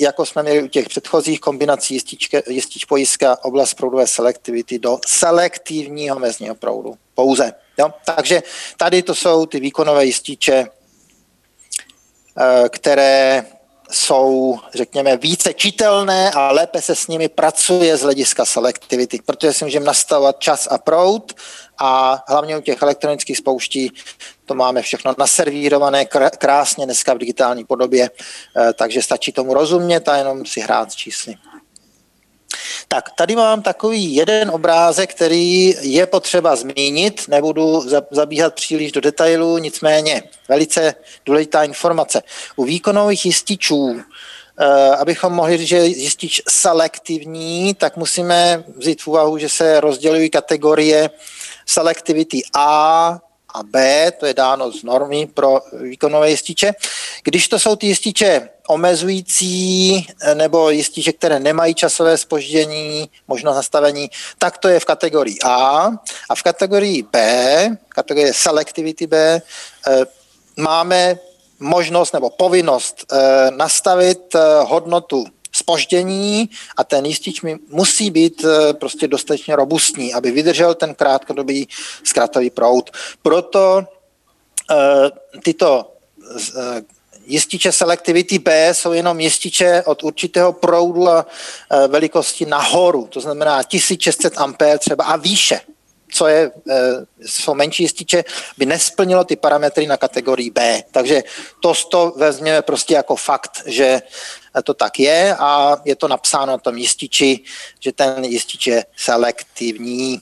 jako 0.00 0.26
jsme 0.26 0.42
měli 0.42 0.62
u 0.62 0.68
těch 0.68 0.88
předchozích 0.88 1.40
kombinací 1.40 1.94
jističke, 1.94 2.42
jistič 2.48 2.84
pojistka, 2.84 3.44
oblast 3.44 3.74
proudové 3.74 4.06
selektivity 4.06 4.78
do 4.78 4.98
selektivního 5.06 6.18
mezního 6.18 6.54
proudu. 6.54 6.94
Pouze. 7.14 7.52
Jo? 7.78 7.90
Takže 8.04 8.42
tady 8.76 9.02
to 9.02 9.14
jsou 9.14 9.46
ty 9.46 9.60
výkonové 9.60 10.04
jističe 10.04 10.66
které 12.68 13.44
jsou, 13.90 14.58
řekněme, 14.74 15.16
více 15.16 15.54
čitelné 15.54 16.30
a 16.30 16.52
lépe 16.52 16.82
se 16.82 16.94
s 16.94 17.06
nimi 17.06 17.28
pracuje 17.28 17.96
z 17.96 18.02
hlediska 18.02 18.44
selektivity, 18.44 19.20
protože 19.26 19.52
si 19.52 19.64
můžeme 19.64 19.86
nastavovat 19.86 20.40
čas 20.40 20.68
a 20.70 20.78
proud 20.78 21.32
a 21.78 22.24
hlavně 22.28 22.58
u 22.58 22.60
těch 22.60 22.82
elektronických 22.82 23.38
spouští 23.38 23.92
to 24.46 24.54
máme 24.54 24.82
všechno 24.82 25.14
naservírované 25.18 26.04
krásně 26.38 26.84
dneska 26.84 27.14
v 27.14 27.18
digitální 27.18 27.64
podobě, 27.64 28.10
eh, 28.56 28.72
takže 28.72 29.02
stačí 29.02 29.32
tomu 29.32 29.54
rozumět 29.54 30.08
a 30.08 30.16
jenom 30.16 30.46
si 30.46 30.60
hrát 30.60 30.92
s 30.92 30.94
čísly. 30.94 31.34
Tak 32.94 33.10
tady 33.10 33.36
mám 33.36 33.62
takový 33.62 34.14
jeden 34.14 34.50
obrázek, 34.50 35.14
který 35.14 35.74
je 35.80 36.06
potřeba 36.06 36.56
zmínit, 36.56 37.28
nebudu 37.28 37.82
zabíhat 38.10 38.54
příliš 38.54 38.92
do 38.92 39.00
detailů, 39.00 39.58
nicméně 39.58 40.22
velice 40.48 40.94
důležitá 41.26 41.64
informace. 41.64 42.22
U 42.56 42.64
výkonových 42.64 43.26
jističů 43.26 44.00
Uh, 44.60 44.94
abychom 44.94 45.32
mohli 45.32 45.56
říct, 45.56 45.68
že 45.68 45.76
je 45.76 45.86
jistič 45.86 46.42
selektivní, 46.48 47.74
tak 47.74 47.96
musíme 47.96 48.64
vzít 48.76 49.02
v 49.02 49.06
úvahu, 49.06 49.38
že 49.38 49.48
se 49.48 49.80
rozdělují 49.80 50.30
kategorie 50.30 51.10
selektivity 51.66 52.42
A, 52.56 53.20
a 53.54 53.62
B, 53.62 54.10
to 54.20 54.26
je 54.26 54.34
dáno 54.34 54.72
z 54.72 54.82
normy 54.82 55.26
pro 55.26 55.60
výkonové 55.72 56.30
jističe. 56.30 56.72
Když 57.22 57.48
to 57.48 57.58
jsou 57.58 57.76
ty 57.76 57.86
jističe 57.86 58.48
omezující 58.68 60.06
eh, 60.20 60.34
nebo 60.34 60.70
jističe, 60.70 61.12
které 61.12 61.40
nemají 61.40 61.74
časové 61.74 62.18
spoždění, 62.18 63.10
možnost 63.28 63.56
nastavení, 63.56 64.10
tak 64.38 64.58
to 64.58 64.68
je 64.68 64.80
v 64.80 64.84
kategorii 64.84 65.36
A. 65.44 65.90
A 66.30 66.34
v 66.34 66.42
kategorii 66.42 67.02
B, 67.02 67.76
kategorie 67.88 68.34
Selectivity 68.34 69.06
B, 69.06 69.16
eh, 69.88 70.06
máme 70.56 71.18
možnost 71.60 72.12
nebo 72.12 72.30
povinnost 72.30 73.04
eh, 73.12 73.50
nastavit 73.50 74.36
hodnotu 74.64 75.26
spoždění 75.64 76.50
a 76.76 76.84
ten 76.84 77.06
jistič 77.08 77.40
mi 77.40 77.56
musí 77.68 78.10
být 78.10 78.44
prostě 78.76 79.08
dostatečně 79.08 79.56
robustní, 79.56 80.12
aby 80.14 80.30
vydržel 80.30 80.74
ten 80.74 80.94
krátkodobý 80.94 81.68
zkratový 82.04 82.50
proud. 82.50 82.90
Proto 83.22 83.88
tyto 85.40 85.96
jističe 87.26 87.72
selektivity 87.72 88.38
B 88.38 88.74
jsou 88.74 88.92
jenom 88.92 89.20
jističe 89.20 89.82
od 89.86 90.04
určitého 90.04 90.52
proudu 90.52 91.08
a 91.08 91.26
velikosti 91.88 92.44
nahoru, 92.46 93.08
to 93.08 93.20
znamená 93.20 93.62
1600 93.62 94.38
A 94.38 94.52
třeba 94.78 95.04
a 95.04 95.16
výše 95.16 95.60
co 96.14 96.26
je, 96.26 96.50
jsou 97.26 97.54
menší 97.54 97.82
jističe, 97.82 98.24
by 98.58 98.66
nesplnilo 98.66 99.24
ty 99.24 99.36
parametry 99.36 99.86
na 99.86 99.96
kategorii 99.96 100.50
B. 100.50 100.82
Takže 100.90 101.22
to, 101.60 101.74
to 101.90 102.12
vezměme 102.16 102.62
prostě 102.62 102.94
jako 102.94 103.16
fakt, 103.16 103.62
že 103.66 104.02
to 104.62 104.74
tak 104.74 104.98
je 105.00 105.36
a 105.38 105.76
je 105.84 105.96
to 105.96 106.08
napsáno 106.08 106.52
na 106.52 106.58
tom 106.58 106.78
jističi, 106.78 107.40
že 107.80 107.92
ten 107.92 108.24
jistič 108.24 108.66
je 108.66 108.84
selektivní. 108.96 110.20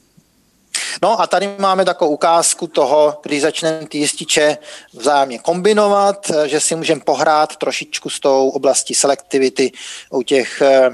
No 1.02 1.20
a 1.20 1.26
tady 1.26 1.50
máme 1.58 1.84
takovou 1.84 2.10
ukázku 2.10 2.66
toho, 2.66 3.20
když 3.22 3.42
začneme 3.42 3.86
ty 3.86 3.98
jističe 3.98 4.58
vzájemně 4.92 5.38
kombinovat, 5.38 6.30
že 6.46 6.60
si 6.60 6.76
můžeme 6.76 7.00
pohrát 7.00 7.56
trošičku 7.56 8.10
s 8.10 8.20
tou 8.20 8.48
oblastí 8.48 8.94
selektivity 8.94 9.72
u 10.10 10.22
těch 10.22 10.62
eh, 10.62 10.90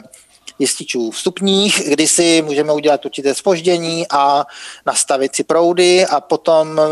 jističů 0.58 1.10
vstupních, 1.10 1.82
kdy 1.88 2.08
si 2.08 2.42
můžeme 2.42 2.72
udělat 2.72 3.04
určité 3.04 3.34
spoždění 3.34 4.06
a 4.10 4.46
nastavit 4.86 5.36
si 5.36 5.44
proudy 5.44 6.06
a 6.06 6.20
potom 6.20 6.80
e, 6.80 6.84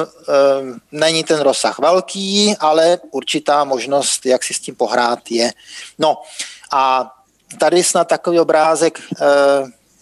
není 0.92 1.24
ten 1.24 1.40
rozsah 1.40 1.78
velký, 1.78 2.56
ale 2.60 2.98
určitá 3.10 3.64
možnost, 3.64 4.26
jak 4.26 4.44
si 4.44 4.54
s 4.54 4.60
tím 4.60 4.74
pohrát 4.74 5.18
je. 5.30 5.52
No 5.98 6.22
a 6.72 7.12
tady 7.58 7.84
snad 7.84 8.08
takový 8.08 8.40
obrázek 8.40 8.98
e, 8.98 9.24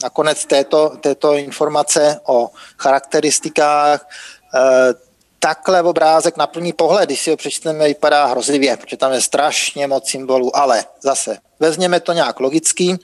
nakonec 0.03 0.45
této, 0.45 0.93
této 1.01 1.35
informace 1.35 2.21
o 2.27 2.51
charakteristikách. 2.79 4.09
E, 4.55 5.05
takhle 5.45 5.83
obrázek 5.83 6.37
na 6.37 6.47
první 6.47 6.73
pohled, 6.73 7.09
když 7.09 7.21
si 7.21 7.31
ho 7.31 7.37
přečteme, 7.37 7.89
vypadá 7.89 8.27
hrozlivě, 8.27 8.77
protože 8.77 8.97
tam 8.97 9.13
je 9.13 9.21
strašně 9.21 9.87
moc 9.87 10.09
symbolů, 10.09 10.57
ale 10.57 10.85
zase 11.03 11.39
vezměme 11.61 12.01
to 12.01 12.13
nějak 12.13 12.41
logicky. 12.41 12.97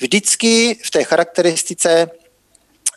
Vždycky 0.00 0.78
v 0.84 0.90
té 0.90 1.04
charakteristice 1.04 2.10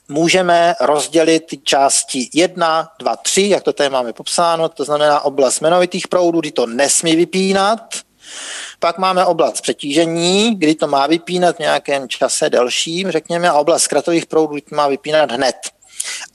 můžeme 0.08 0.76
rozdělit 0.82 1.40
ty 1.40 1.58
části 1.58 2.30
1, 2.34 2.90
2, 3.00 3.16
3, 3.16 3.50
jak 3.50 3.64
to 3.64 3.74
tady 3.74 3.90
máme 3.90 4.14
popsáno, 4.14 4.70
to 4.70 4.86
znamená 4.86 5.22
oblast 5.22 5.62
jmenovitých 5.62 6.08
proudů, 6.08 6.40
kdy 6.40 6.52
to 6.52 6.66
nesmí 6.66 7.16
vypínat, 7.16 7.96
pak 8.80 8.98
máme 8.98 9.26
oblast 9.26 9.62
přetížení, 9.62 10.56
kdy 10.56 10.76
to 10.76 10.88
má 10.88 11.08
vypínat 11.08 11.56
v 11.56 11.60
nějakém 11.60 12.10
čase 12.10 12.50
delším, 12.50 13.12
řekněme, 13.12 13.50
a 13.50 13.54
oblast 13.54 13.84
zkratových 13.84 14.26
proudů, 14.26 14.54
kdy 14.54 14.62
to 14.62 14.76
má 14.76 14.88
vypínat 14.88 15.32
hned. 15.32 15.56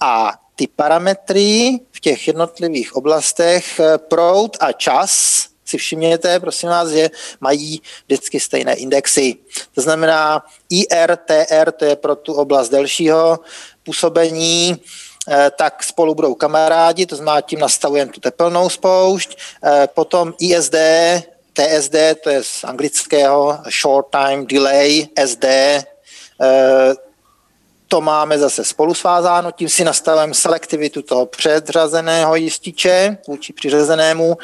A 0.00 0.34
ty 0.56 0.66
parametry 0.66 1.80
v 1.92 2.00
těch 2.00 2.26
jednotlivých 2.26 2.96
oblastech, 2.96 3.80
eh, 3.80 3.98
proud 3.98 4.56
a 4.60 4.72
čas, 4.72 5.44
si 5.68 5.78
všimněte, 5.78 6.40
prosím 6.40 6.68
vás, 6.68 6.88
že 6.88 7.10
mají 7.40 7.82
vždycky 8.06 8.40
stejné 8.40 8.74
indexy. 8.74 9.36
To 9.74 9.80
znamená 9.80 10.42
IR, 10.70 11.16
TR, 11.16 11.72
to 11.72 11.84
je 11.84 11.96
pro 11.96 12.16
tu 12.16 12.32
oblast 12.32 12.68
delšího 12.68 13.38
působení, 13.82 14.76
eh, 15.28 15.50
tak 15.56 15.84
spolu 15.84 16.14
budou 16.14 16.34
kamarádi, 16.34 17.06
to 17.06 17.16
znamená, 17.16 17.40
tím 17.40 17.60
nastavujeme 17.60 18.12
tu 18.12 18.20
tepelnou 18.20 18.68
spoušť. 18.68 19.36
Eh, 19.36 19.88
potom 19.94 20.34
ISD, 20.40 20.76
TSD, 21.52 22.14
to 22.14 22.30
je 22.30 22.44
z 22.44 22.64
anglického 22.64 23.58
Short 23.80 24.06
Time 24.10 24.46
Delay, 24.46 25.08
SD, 25.16 25.44
eh, 25.44 27.07
to 27.88 28.00
máme 28.00 28.38
zase 28.38 28.64
spolu 28.64 28.94
svázáno, 28.94 29.52
tím 29.52 29.68
si 29.68 29.84
nastavujeme 29.84 30.34
selektivitu 30.34 31.02
toho 31.02 31.26
předřazeného 31.26 32.36
jističe 32.36 33.18
vůči 33.28 33.52
přiřazenému. 33.52 34.36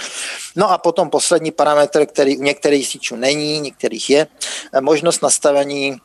No 0.57 0.71
a 0.71 0.79
potom 0.79 1.11
poslední 1.11 1.51
parametr, 1.51 2.07
který 2.07 2.39
u 2.39 2.43
některých 2.43 2.81
jističů 2.81 3.17
není, 3.17 3.61
některých 3.61 4.11
je, 4.11 4.27
eh, 4.73 4.81
možnost 4.81 5.23
nastavení 5.23 5.97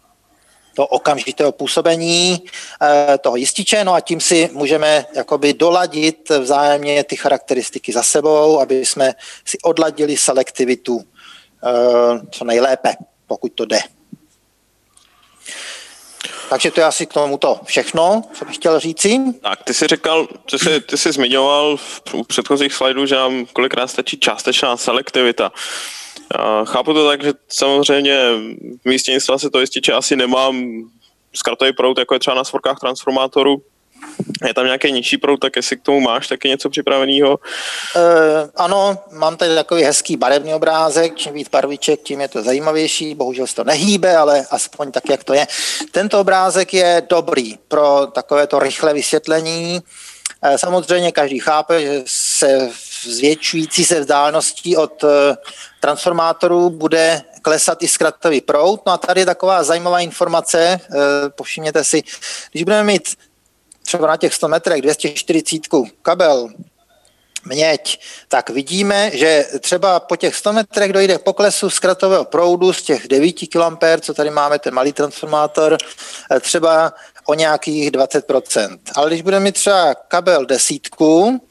to 0.76 0.88
okamžitého 0.88 1.52
působení 1.52 2.44
eh, 2.82 3.18
toho 3.18 3.36
jističe, 3.36 3.84
no 3.84 3.94
a 3.94 4.00
tím 4.00 4.20
si 4.20 4.50
můžeme 4.54 5.06
jakoby 5.16 5.54
doladit 5.54 6.30
vzájemně 6.30 7.04
ty 7.04 7.16
charakteristiky 7.16 7.94
za 7.94 8.04
sebou, 8.04 8.60
aby 8.60 8.86
jsme 8.86 9.14
si 9.46 9.58
odladili 9.64 10.18
selektivitu 10.18 11.02
eh, 11.04 12.20
co 12.32 12.46
nejlépe, 12.46 12.96
pokud 13.28 13.52
to 13.54 13.66
jde. 13.66 13.80
Takže 16.50 16.72
to 16.72 16.80
je 16.80 16.86
asi 16.86 17.06
k 17.06 17.14
tomuto 17.14 17.60
všechno, 17.64 18.22
co 18.34 18.46
bych 18.46 18.56
chtěl 18.56 18.80
říci. 18.80 19.20
Tak, 19.42 19.64
ty 19.64 19.74
jsi 19.74 19.88
říkal, 19.88 20.28
ty 20.52 20.60
jsi, 20.60 20.82
ty 20.82 20.98
jsi 20.98 21.12
zmiňoval 21.12 21.78
v 21.78 22.02
předchozích 22.28 22.74
slajdů, 22.74 23.06
že 23.06 23.16
nám 23.16 23.46
kolikrát 23.46 23.88
stačí 23.88 24.20
částečná 24.20 24.78
selektivita. 24.78 25.52
Chápu 26.66 26.94
to 26.94 27.08
tak, 27.08 27.24
že 27.24 27.34
samozřejmě 27.48 28.18
v 28.82 28.90
místě 28.90 29.12
instalace 29.12 29.50
to 29.50 29.60
jističe 29.60 29.94
asi 29.94 30.16
nemám 30.16 30.84
zkratový 31.36 31.74
prout, 31.74 32.00
jako 32.00 32.14
je 32.14 32.20
třeba 32.20 32.36
na 32.36 32.44
svorkách 32.44 32.80
transformátoru, 32.80 33.62
Je 34.48 34.54
tam 34.54 34.66
nějaký 34.66 34.92
nižší 34.92 35.18
proud, 35.18 35.38
tak 35.38 35.56
jestli 35.56 35.78
k 35.78 35.82
tomu 35.82 36.00
máš 36.00 36.28
taky 36.28 36.50
něco 36.50 36.70
připraveného? 36.70 37.40
E, 37.96 38.00
ano, 38.56 38.98
mám 39.12 39.38
tady 39.38 39.56
takový 39.56 39.84
hezký 39.84 40.18
barevný 40.18 40.54
obrázek, 40.54 41.16
čím 41.16 41.34
víc 41.34 41.50
barviček, 41.50 42.02
tím 42.02 42.22
je 42.22 42.28
to 42.28 42.44
zajímavější, 42.44 43.16
bohužel 43.16 43.48
se 43.48 43.56
to 43.56 43.64
nehýbe, 43.64 44.18
ale 44.18 44.46
aspoň 44.52 44.92
tak, 44.92 45.10
jak 45.10 45.24
to 45.24 45.34
je. 45.34 45.48
Tento 45.92 46.20
obrázek 46.20 46.74
je 46.74 47.04
dobrý 47.10 47.58
pro 47.68 48.08
takovéto 48.08 48.60
rychlé 48.60 48.94
vysvětlení. 48.94 49.82
E, 50.42 50.58
samozřejmě 50.58 51.12
každý 51.12 51.40
chápe, 51.40 51.82
že 51.82 52.04
se 52.06 52.70
zvětšující 53.04 53.86
se 53.86 54.00
vzdáleností 54.00 54.78
od 54.78 55.04
e, 55.04 55.08
transformátorů 55.80 56.70
bude 56.70 57.22
klesat 57.42 57.84
i 57.84 57.88
zkratový 57.88 58.42
proud. 58.42 58.82
No 58.86 58.92
a 58.92 58.98
tady 58.98 59.22
je 59.22 59.26
taková 59.26 59.64
zajímavá 59.64 60.00
informace, 60.00 60.80
povšimněte 61.36 61.84
si, 61.84 62.04
když 62.52 62.64
budeme 62.64 62.84
mít 62.84 63.16
třeba 63.90 64.08
na 64.08 64.18
těch 64.18 64.34
100 64.34 64.48
metrech 64.48 64.82
240 64.82 65.62
kabel 66.02 66.50
měď, 67.46 68.00
tak 68.28 68.50
vidíme, 68.50 69.12
že 69.14 69.46
třeba 69.60 70.00
po 70.00 70.16
těch 70.16 70.36
100 70.36 70.54
metrech 70.54 70.94
dojde 70.94 71.18
k 71.18 71.22
poklesu 71.22 71.70
zkratového 71.70 72.26
proudu 72.26 72.74
z 72.74 72.82
těch 72.84 73.08
9 73.08 73.36
kA, 73.48 73.78
co 74.02 74.14
tady 74.14 74.30
máme, 74.30 74.60
ten 74.60 74.74
malý 74.74 74.94
transformátor, 74.94 75.78
eh, 76.32 76.40
třeba 76.40 76.94
o 77.26 77.34
nějakých 77.34 77.92
20%. 77.92 78.80
Ale 78.96 79.10
když 79.10 79.22
budeme 79.22 79.44
mít 79.44 79.56
třeba 79.56 79.96
kabel 79.96 80.46
desítku, 80.46 81.42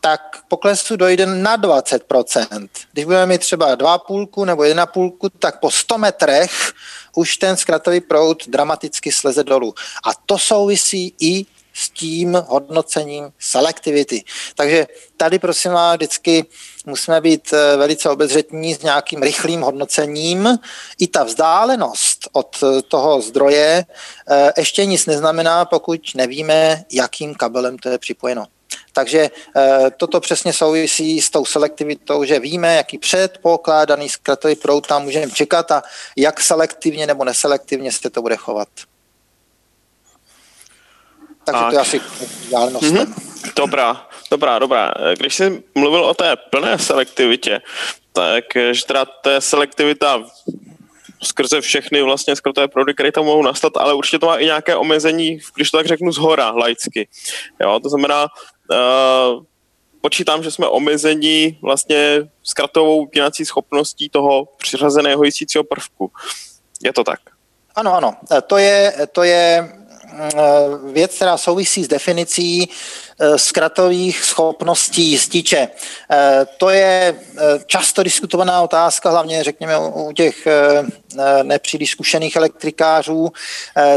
tak 0.00 0.20
poklesu 0.48 0.96
dojde 0.96 1.26
na 1.26 1.56
20%. 1.56 2.68
Když 2.92 3.04
budeme 3.04 3.26
mít 3.26 3.40
třeba 3.40 3.74
2,5 3.74 4.44
nebo 4.44 4.64
1,5, 4.64 5.30
tak 5.38 5.60
po 5.60 5.70
100 5.70 5.98
metrech 5.98 6.72
už 7.16 7.36
ten 7.36 7.56
zkratový 7.56 8.00
proud 8.00 8.48
dramaticky 8.48 9.12
sleze 9.12 9.44
dolů. 9.44 9.74
A 10.04 10.14
to 10.26 10.38
souvisí 10.38 11.14
i 11.20 11.46
s 11.78 11.90
tím 11.90 12.42
hodnocením 12.46 13.30
selektivity. 13.38 14.24
Takže 14.54 14.86
tady 15.16 15.38
prosím 15.38 15.72
vás 15.72 15.96
vždycky 15.96 16.46
musíme 16.86 17.20
být 17.20 17.52
eh, 17.52 17.76
velice 17.76 18.10
obezřetní 18.10 18.74
s 18.74 18.82
nějakým 18.82 19.22
rychlým 19.22 19.60
hodnocením. 19.60 20.58
I 20.98 21.06
ta 21.06 21.24
vzdálenost 21.24 22.28
od 22.32 22.56
eh, 22.62 22.82
toho 22.82 23.20
zdroje 23.20 23.84
eh, 24.30 24.52
ještě 24.56 24.84
nic 24.84 25.06
neznamená, 25.06 25.64
pokud 25.64 26.00
nevíme, 26.14 26.84
jakým 26.92 27.34
kabelem 27.34 27.78
to 27.78 27.88
je 27.88 27.98
připojeno. 27.98 28.46
Takže 28.92 29.30
toto 29.96 30.20
přesně 30.20 30.52
souvisí 30.52 31.20
s 31.20 31.30
tou 31.30 31.44
selektivitou, 31.44 32.24
že 32.24 32.40
víme, 32.40 32.76
jaký 32.76 32.98
předpokládaný 32.98 34.08
zkratový 34.08 34.54
proud 34.56 34.86
tam 34.86 35.02
můžeme 35.02 35.30
čekat 35.30 35.70
a 35.70 35.82
jak 36.16 36.40
selektivně 36.40 37.06
nebo 37.06 37.24
neselektivně 37.24 37.92
se 37.92 38.10
to 38.10 38.22
bude 38.22 38.36
chovat. 38.36 38.68
Takže 41.52 41.64
tak. 41.64 41.70
to 41.70 41.76
je 41.76 41.80
asi 41.80 42.00
vzdálenostem. 42.44 42.96
Mm-hmm. 42.96 43.28
Dobrá, 43.56 44.06
dobrá, 44.30 44.58
dobrá. 44.58 44.92
Když 45.16 45.34
jsi 45.34 45.62
mluvil 45.74 46.04
o 46.04 46.14
té 46.14 46.36
plné 46.36 46.78
selektivitě, 46.78 47.60
tak 48.12 48.44
že 48.72 48.86
teda 48.86 49.04
té 49.04 49.40
selektivita 49.40 50.24
skrze 51.22 51.60
všechny 51.60 52.02
vlastně 52.02 52.36
skrze 52.36 52.68
proudy, 52.68 52.94
které 52.94 53.12
tam 53.12 53.24
mohou 53.24 53.42
nastat, 53.42 53.72
ale 53.76 53.94
určitě 53.94 54.18
to 54.18 54.26
má 54.26 54.36
i 54.36 54.44
nějaké 54.44 54.76
omezení, 54.76 55.38
když 55.54 55.70
to 55.70 55.76
tak 55.76 55.86
řeknu, 55.86 56.12
z 56.12 56.18
hora 56.18 56.50
laicky. 56.50 57.08
Jo, 57.60 57.80
to 57.82 57.88
znamená, 57.88 58.26
uh, 58.70 59.42
počítám, 60.00 60.42
že 60.42 60.50
jsme 60.50 60.66
omezení 60.68 61.58
vlastně 61.62 62.28
zkratovou 62.42 63.04
vypínací 63.04 63.44
schopností 63.44 64.08
toho 64.08 64.48
přiřazeného 64.58 65.24
jistícího 65.24 65.64
prvku. 65.64 66.12
Je 66.84 66.92
to 66.92 67.04
tak? 67.04 67.20
Ano, 67.74 67.94
ano. 67.94 68.16
To 68.46 68.56
je, 68.56 68.92
to 69.12 69.22
je 69.22 69.72
Eh, 69.77 69.77
věc, 70.92 71.14
která 71.14 71.36
souvisí 71.36 71.84
s 71.84 71.88
definicí 71.88 72.68
eh, 73.20 73.38
zkratových 73.38 74.24
schopností 74.24 75.10
jističe. 75.10 75.68
Eh, 76.10 76.46
to 76.58 76.70
je 76.70 77.14
často 77.66 78.02
diskutovaná 78.02 78.62
otázka, 78.62 79.10
hlavně 79.10 79.44
řekněme 79.44 79.78
u 79.78 80.12
těch 80.12 80.46
nepříliš 81.42 81.90
zkušených 81.90 82.36
elektrikářů, 82.36 83.32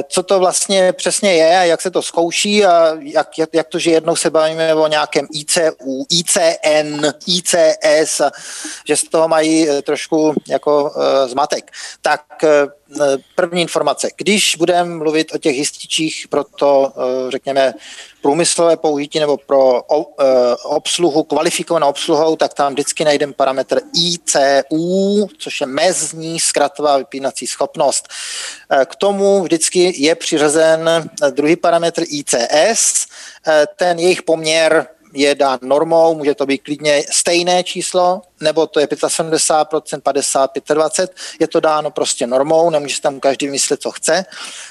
co 0.07 0.23
to 0.23 0.39
vlastně 0.39 0.93
přesně 0.93 1.33
je 1.33 1.57
a 1.57 1.63
jak 1.63 1.81
se 1.81 1.91
to 1.91 2.01
zkouší 2.01 2.65
a 2.65 2.97
jak, 2.99 3.37
jak, 3.37 3.49
jak 3.53 3.67
to, 3.67 3.79
že 3.79 3.91
jednou 3.91 4.15
se 4.15 4.29
bavíme 4.29 4.75
o 4.75 4.87
nějakém 4.87 5.27
ICU, 5.33 6.05
ICN, 6.09 7.05
ICS 7.27 8.21
a 8.21 8.31
že 8.87 8.97
z 8.97 9.03
toho 9.03 9.27
mají 9.27 9.67
trošku 9.83 10.33
jako 10.47 10.93
zmatek. 11.27 11.71
Tak 12.01 12.21
první 13.35 13.61
informace. 13.61 14.09
Když 14.17 14.55
budeme 14.55 14.95
mluvit 14.95 15.35
o 15.35 15.37
těch 15.37 15.55
jističích 15.55 16.27
pro 16.29 16.43
to, 16.43 16.93
eh, 16.95 17.31
řekněme, 17.31 17.73
průmyslové 18.21 18.77
použití 18.77 19.19
nebo 19.19 19.37
pro 19.37 19.81
eh, 19.81 20.55
obsluhu, 20.63 21.23
kvalifikovanou 21.23 21.89
obsluhou, 21.89 22.35
tak 22.35 22.53
tam 22.53 22.73
vždycky 22.73 23.05
najdeme 23.05 23.33
parametr 23.33 23.81
ICU, 23.93 25.27
což 25.37 25.61
je 25.61 25.67
mezní 25.67 26.39
zkratová 26.39 27.00
vypínací 27.01 27.47
schopnost. 27.47 28.07
Eh, 28.69 28.85
k 28.85 28.95
tomu 28.95 29.43
vždycky 29.43 29.93
je 30.03 30.15
přiřazen 30.15 31.09
druhý 31.29 31.55
parametr 31.55 32.03
ICS, 32.07 33.05
ten 33.75 33.99
jejich 33.99 34.23
poměr 34.23 34.87
je 35.13 35.35
dán 35.35 35.59
normou, 35.61 36.15
může 36.15 36.35
to 36.35 36.45
být 36.45 36.63
klidně 36.63 37.03
stejné 37.11 37.63
číslo, 37.63 38.21
nebo 38.41 38.67
to 38.67 38.79
je 38.79 38.87
75%, 38.87 40.01
50, 40.01 40.51
25, 40.73 41.17
je 41.39 41.47
to 41.47 41.59
dáno 41.59 41.91
prostě 41.91 42.27
normou, 42.27 42.69
nemůže 42.69 43.01
tam 43.01 43.19
každý 43.19 43.47
myslet, 43.47 43.81
co 43.81 43.91
chce. 43.91 44.25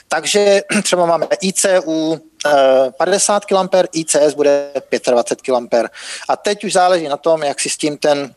Takže 0.08 0.62
třeba 0.82 1.06
máme 1.06 1.26
ICU 1.40 2.20
50 2.98 3.44
kA, 3.44 3.68
ICS 3.92 4.34
bude 4.34 4.70
25 5.10 5.42
kA. 5.70 5.88
A 6.28 6.36
teď 6.36 6.64
už 6.64 6.72
záleží 6.72 7.08
na 7.08 7.16
tom, 7.16 7.42
jak 7.42 7.60
si 7.60 7.70
s 7.70 7.76
tím 7.76 7.96
ten 7.96 8.34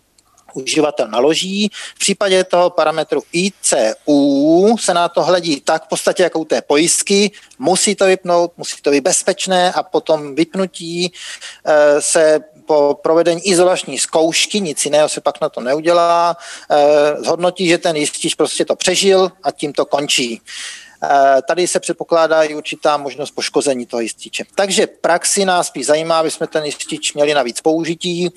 uživatel 0.55 1.07
naloží. 1.07 1.69
V 1.95 1.99
případě 1.99 2.43
toho 2.43 2.69
parametru 2.69 3.21
ICU 3.31 4.77
se 4.79 4.93
na 4.93 5.09
to 5.09 5.23
hledí 5.23 5.61
tak 5.61 5.85
v 5.85 5.87
podstatě 5.87 6.23
jako 6.23 6.39
u 6.39 6.45
té 6.45 6.61
pojistky, 6.61 7.31
musí 7.59 7.95
to 7.95 8.05
vypnout, 8.05 8.51
musí 8.57 8.81
to 8.81 8.91
být 8.91 9.01
bezpečné 9.01 9.73
a 9.73 9.83
potom 9.83 10.35
vypnutí 10.35 11.13
eh, 11.65 12.01
se 12.01 12.39
po 12.65 12.99
provedení 13.03 13.47
izolační 13.47 13.99
zkoušky, 13.99 14.61
nic 14.61 14.85
jiného 14.85 15.09
se 15.09 15.21
pak 15.21 15.41
na 15.41 15.49
to 15.49 15.61
neudělá, 15.61 16.37
eh, 16.71 17.15
zhodnotí, 17.23 17.67
že 17.67 17.77
ten 17.77 17.95
jistič 17.95 18.35
prostě 18.35 18.65
to 18.65 18.75
přežil 18.75 19.31
a 19.43 19.51
tím 19.51 19.73
to 19.73 19.85
končí. 19.85 20.41
Eh, 21.03 21.41
tady 21.41 21.67
se 21.67 21.79
předpokládá 21.79 22.43
i 22.43 22.55
určitá 22.55 22.97
možnost 22.97 23.31
poškození 23.31 23.85
toho 23.85 24.01
jističe. 24.01 24.43
Takže 24.55 24.87
praxi 24.87 25.45
nás 25.45 25.67
spíš 25.67 25.85
zajímá, 25.85 26.19
aby 26.19 26.31
jsme 26.31 26.47
ten 26.47 26.65
jistič 26.65 27.13
měli 27.13 27.33
navíc 27.33 27.61
použití. 27.61 28.29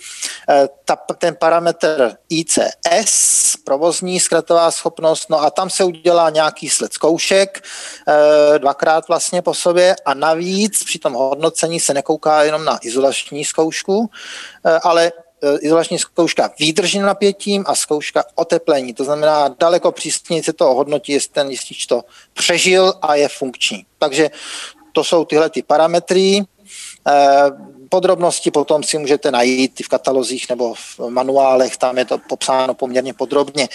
Eh, 0.48 0.68
ta, 0.84 0.96
ten 0.96 1.34
parametr 1.34 2.16
ICS, 2.28 3.56
provozní 3.64 4.20
zkratová 4.20 4.70
schopnost, 4.70 5.30
no 5.30 5.42
a 5.42 5.50
tam 5.50 5.70
se 5.70 5.84
udělá 5.84 6.30
nějaký 6.30 6.68
sled 6.68 6.92
zkoušek, 6.92 7.64
eh, 8.08 8.58
dvakrát 8.58 9.08
vlastně 9.08 9.42
po 9.42 9.54
sobě 9.54 9.96
a 10.04 10.14
navíc 10.14 10.84
při 10.84 10.98
tom 10.98 11.12
hodnocení 11.12 11.80
se 11.80 11.94
nekouká 11.94 12.42
jenom 12.42 12.64
na 12.64 12.78
izolační 12.82 13.44
zkoušku, 13.44 14.10
ale 14.82 15.12
izolační 15.60 15.98
zkouška 15.98 16.50
výdrží 16.58 16.98
napětím 16.98 17.64
a 17.66 17.74
zkouška 17.74 18.24
oteplení. 18.34 18.94
To 18.94 19.04
znamená, 19.04 19.48
daleko 19.60 19.92
přísněji 19.92 20.42
se 20.42 20.52
to 20.52 20.64
hodnotí, 20.74 21.12
jestli 21.12 21.32
ten 21.32 21.50
jistič 21.50 21.86
to 21.86 22.02
přežil 22.34 22.94
a 23.02 23.14
je 23.14 23.28
funkční. 23.28 23.86
Takže 23.98 24.30
to 24.92 25.04
jsou 25.04 25.24
tyhle 25.24 25.50
ty 25.50 25.62
parametry. 25.62 26.44
Eh, 27.08 27.50
podrobnosti 27.88 28.50
potom 28.50 28.82
si 28.82 28.98
můžete 28.98 29.30
najít 29.30 29.80
v 29.84 29.88
katalozích 29.88 30.48
nebo 30.48 30.74
v 30.74 31.00
manuálech, 31.08 31.76
tam 31.76 31.98
je 31.98 32.04
to 32.04 32.18
popsáno 32.18 32.74
poměrně 32.74 33.14
podrobně. 33.14 33.68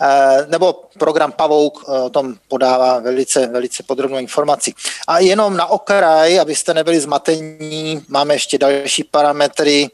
Eh, 0.00 0.46
nebo 0.48 0.82
program 0.98 1.32
Pavouk 1.32 1.88
o 1.88 2.10
tom 2.10 2.34
podává 2.48 2.98
velice, 2.98 3.46
velice 3.46 3.82
podrobnou 3.82 4.18
informaci. 4.18 4.72
A 5.06 5.18
jenom 5.18 5.56
na 5.56 5.66
okraj, 5.66 6.40
abyste 6.40 6.74
nebyli 6.74 7.00
zmatení, 7.00 8.02
máme 8.08 8.34
ještě 8.34 8.58
další 8.58 9.04
parametry, 9.04 9.88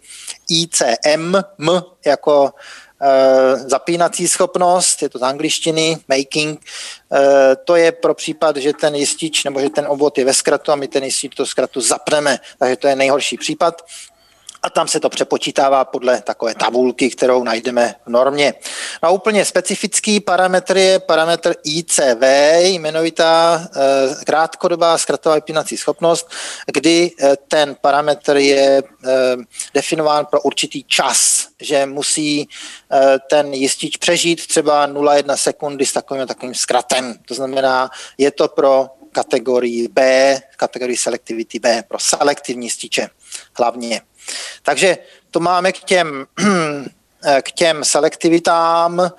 ICM, 0.60 1.36
M 1.58 1.82
jako 2.06 2.50
e, 3.02 3.56
zapínací 3.56 4.28
schopnost, 4.28 5.02
je 5.02 5.08
to 5.08 5.18
z 5.18 5.22
angličtiny, 5.22 5.98
making, 6.08 6.60
e, 7.12 7.56
to 7.56 7.76
je 7.76 7.92
pro 7.92 8.14
případ, 8.14 8.56
že 8.56 8.72
ten 8.72 8.94
jistič 8.94 9.44
nebo 9.44 9.60
že 9.60 9.70
ten 9.70 9.86
obvod 9.88 10.18
je 10.18 10.24
ve 10.24 10.34
zkratu 10.34 10.72
a 10.72 10.76
my 10.76 10.88
ten 10.88 11.04
jistič 11.04 11.34
do 11.34 11.46
zkratu 11.46 11.80
zapneme, 11.80 12.38
takže 12.58 12.76
to 12.76 12.86
je 12.88 12.96
nejhorší 12.96 13.36
případ 13.36 13.82
a 14.62 14.70
tam 14.70 14.88
se 14.88 15.00
to 15.00 15.08
přepočítává 15.08 15.84
podle 15.84 16.22
takové 16.22 16.54
tabulky, 16.54 17.10
kterou 17.10 17.44
najdeme 17.44 17.94
v 18.06 18.10
normě. 18.10 18.54
No 19.02 19.08
a 19.08 19.12
úplně 19.12 19.44
specifický 19.44 20.20
parametr 20.20 20.76
je 20.76 20.98
parametr 20.98 21.54
ICV, 21.64 22.22
jmenovitá 22.58 23.68
e, 23.76 24.24
krátkodobá 24.24 24.98
zkratová 24.98 25.34
vypínací 25.34 25.76
schopnost, 25.76 26.30
kdy 26.66 27.10
e, 27.20 27.36
ten 27.48 27.76
parametr 27.80 28.36
je 28.36 28.78
e, 28.78 28.82
definován 29.74 30.26
pro 30.26 30.40
určitý 30.40 30.84
čas, 30.84 31.48
že 31.60 31.86
musí 31.86 32.48
ten 33.30 33.54
jistič 33.54 33.96
přežít 33.96 34.46
třeba 34.46 34.88
0,1 34.88 35.36
sekundy 35.36 35.86
s 35.86 35.92
takovým 35.92 36.26
takovým 36.26 36.54
zkratem. 36.54 37.14
To 37.26 37.34
znamená, 37.34 37.90
je 38.18 38.30
to 38.30 38.48
pro 38.48 38.88
kategorii 39.12 39.88
B, 39.88 40.38
kategorii 40.56 40.96
selektivity 40.96 41.58
B, 41.58 41.82
pro 41.88 41.98
selektivní 41.98 42.70
stiče 42.70 43.08
hlavně. 43.58 44.02
Takže 44.62 44.98
to 45.30 45.40
máme 45.40 45.72
k 45.72 45.78
těm, 45.78 46.26
k 47.42 47.52
těm 47.52 47.84
selektivitám 47.84 49.10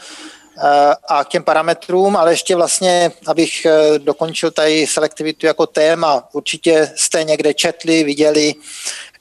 a 1.07 1.23
k 1.23 1.27
těm 1.27 1.43
parametrům, 1.43 2.15
ale 2.15 2.31
ještě 2.31 2.55
vlastně, 2.55 3.11
abych 3.27 3.67
dokončil 3.97 4.51
tady 4.51 4.87
selektivitu 4.87 5.45
jako 5.45 5.67
téma, 5.67 6.27
určitě 6.33 6.91
jste 6.95 7.23
někde 7.23 7.53
četli, 7.53 8.03
viděli, 8.03 8.55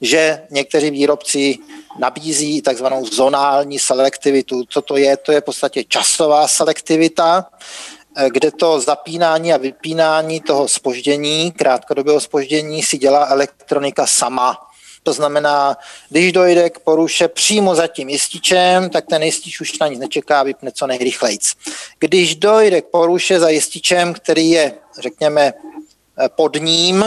že 0.01 0.41
někteří 0.51 0.91
výrobci 0.91 1.57
nabízí 1.99 2.61
takzvanou 2.61 3.05
zonální 3.05 3.79
selektivitu. 3.79 4.63
Co 4.69 4.81
to 4.81 4.97
je? 4.97 5.17
To 5.17 5.31
je 5.31 5.41
v 5.41 5.43
podstatě 5.43 5.83
časová 5.83 6.47
selektivita, 6.47 7.45
eh, 8.17 8.29
kde 8.29 8.51
to 8.51 8.79
zapínání 8.79 9.53
a 9.53 9.57
vypínání 9.57 10.41
toho 10.41 10.67
spoždění, 10.67 11.51
krátkodobého 11.51 12.19
spoždění, 12.19 12.83
si 12.83 12.97
dělá 12.97 13.25
elektronika 13.25 14.07
sama. 14.07 14.72
To 15.03 15.13
znamená, 15.13 15.77
když 16.09 16.31
dojde 16.31 16.69
k 16.69 16.79
poruše 16.79 17.27
přímo 17.27 17.75
za 17.75 17.87
tím 17.87 18.09
jističem, 18.09 18.89
tak 18.89 19.05
ten 19.05 19.23
jistič 19.23 19.61
už 19.61 19.79
na 19.79 19.87
nic 19.87 19.99
nečeká 19.99 20.43
vypne 20.43 20.71
co 20.71 20.87
nejrychleji. 20.87 21.37
Když 21.99 22.35
dojde 22.35 22.81
k 22.81 22.85
poruše 22.85 23.39
za 23.39 23.49
jističem, 23.49 24.13
který 24.13 24.49
je, 24.49 24.73
řekněme, 24.99 25.53
eh, 25.53 26.29
pod 26.29 26.55
ním, 26.55 27.05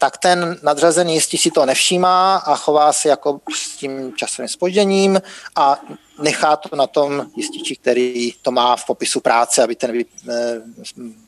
tak 0.00 0.18
ten 0.18 0.58
nadřazený 0.62 1.14
jistý 1.14 1.38
si 1.38 1.50
to 1.50 1.66
nevšímá 1.66 2.36
a 2.36 2.56
chová 2.56 2.92
se 2.92 3.08
jako 3.08 3.40
s 3.54 3.76
tím 3.76 4.12
časovým 4.16 4.48
spožděním 4.48 5.22
a 5.56 5.80
nechá 6.18 6.56
to 6.56 6.76
na 6.76 6.86
tom 6.86 7.26
jističi, 7.36 7.76
který 7.76 8.32
to 8.42 8.50
má 8.50 8.76
v 8.76 8.86
popisu 8.86 9.20
práce, 9.20 9.62
aby 9.62 9.76
ten, 9.76 9.98
eh, 10.00 10.60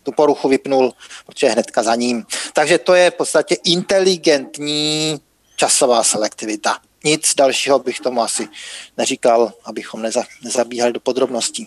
tu 0.03 0.13
poruchu 0.13 0.49
vypnul, 0.49 0.93
protože 1.27 1.47
je 1.47 1.51
hnedka 1.51 1.83
za 1.83 1.95
ním. 1.95 2.27
Takže 2.53 2.79
to 2.79 2.95
je 2.95 3.11
v 3.11 3.15
podstatě 3.15 3.57
inteligentní 3.65 5.21
časová 5.63 6.03
selektivita. 6.03 6.79
Nic 7.05 7.35
dalšího 7.35 7.79
bych 7.79 8.01
tomu 8.01 8.23
asi 8.23 8.49
neříkal, 8.99 9.53
abychom 9.65 10.03
neza, 10.03 10.23
nezabíhali 10.45 10.93
do 10.93 11.01
podrobností. 11.01 11.67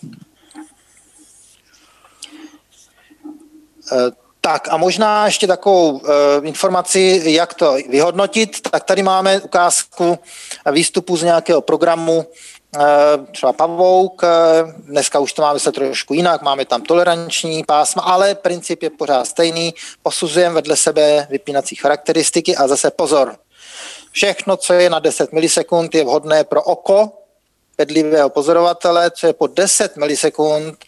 Eh, 3.91 4.11
tak 4.41 4.67
a 4.71 4.77
možná 4.77 5.25
ještě 5.25 5.47
takovou 5.47 5.91
uh, 5.91 6.01
informaci, 6.43 7.21
jak 7.25 7.53
to 7.53 7.73
vyhodnotit. 7.89 8.61
Tak 8.61 8.83
tady 8.83 9.03
máme 9.03 9.41
ukázku 9.41 10.19
výstupu 10.71 11.17
z 11.17 11.23
nějakého 11.23 11.61
programu, 11.61 12.17
uh, 12.17 13.25
třeba 13.31 13.53
Pavouk, 13.53 14.21
dneska 14.77 15.19
už 15.19 15.33
to 15.33 15.41
máme 15.41 15.59
se 15.59 15.71
trošku 15.71 16.13
jinak, 16.13 16.41
máme 16.41 16.65
tam 16.65 16.81
toleranční 16.81 17.63
pásma, 17.63 18.01
ale 18.01 18.35
princip 18.35 18.83
je 18.83 18.89
pořád 18.89 19.25
stejný. 19.25 19.73
Posuzujeme 20.03 20.55
vedle 20.55 20.75
sebe 20.75 21.27
vypínací 21.29 21.75
charakteristiky 21.75 22.55
a 22.55 22.67
zase 22.67 22.91
pozor. 22.91 23.37
Všechno, 24.15 24.57
co 24.57 24.73
je 24.73 24.89
na 24.89 24.99
10 24.99 25.31
milisekund, 25.31 25.95
je 25.95 26.03
vhodné 26.03 26.43
pro 26.43 26.63
oko, 26.63 27.11
bedlivého 27.77 28.29
pozorovatele, 28.29 29.11
co 29.11 29.27
je 29.27 29.33
po 29.33 29.47
10 29.47 29.97
milisekund, 29.97 30.85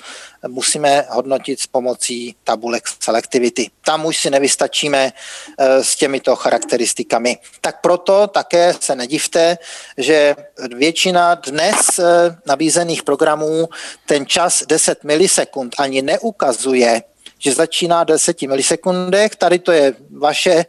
musíme 0.48 1.06
hodnotit 1.10 1.60
s 1.60 1.68
pomocí 1.68 2.36
tabulek 2.44 2.84
selektivity. 3.04 3.70
Tam 3.86 4.06
už 4.06 4.18
si 4.18 4.30
nevystačíme 4.30 5.12
eh, 5.60 5.84
s 5.84 5.96
těmito 5.96 6.36
charakteristikami. 6.36 7.38
Tak 7.62 7.82
proto 7.82 8.28
také 8.28 8.74
se 8.80 8.96
nedivte, 8.96 9.58
že 9.98 10.36
většina 10.76 11.36
dnes 11.36 12.00
eh, 12.00 12.04
nabízených 12.46 13.04
programů 13.04 13.70
ten 14.06 14.26
čas 14.26 14.64
10 14.68 15.04
milisekund 15.04 15.76
ani 15.78 16.02
neukazuje, 16.02 17.04
že 17.40 17.54
začíná 17.54 18.04
10 18.04 18.42
milisekundech. 18.42 19.36
Tady 19.36 19.60
to 19.60 19.72
je 19.72 19.94
vaše 20.18 20.66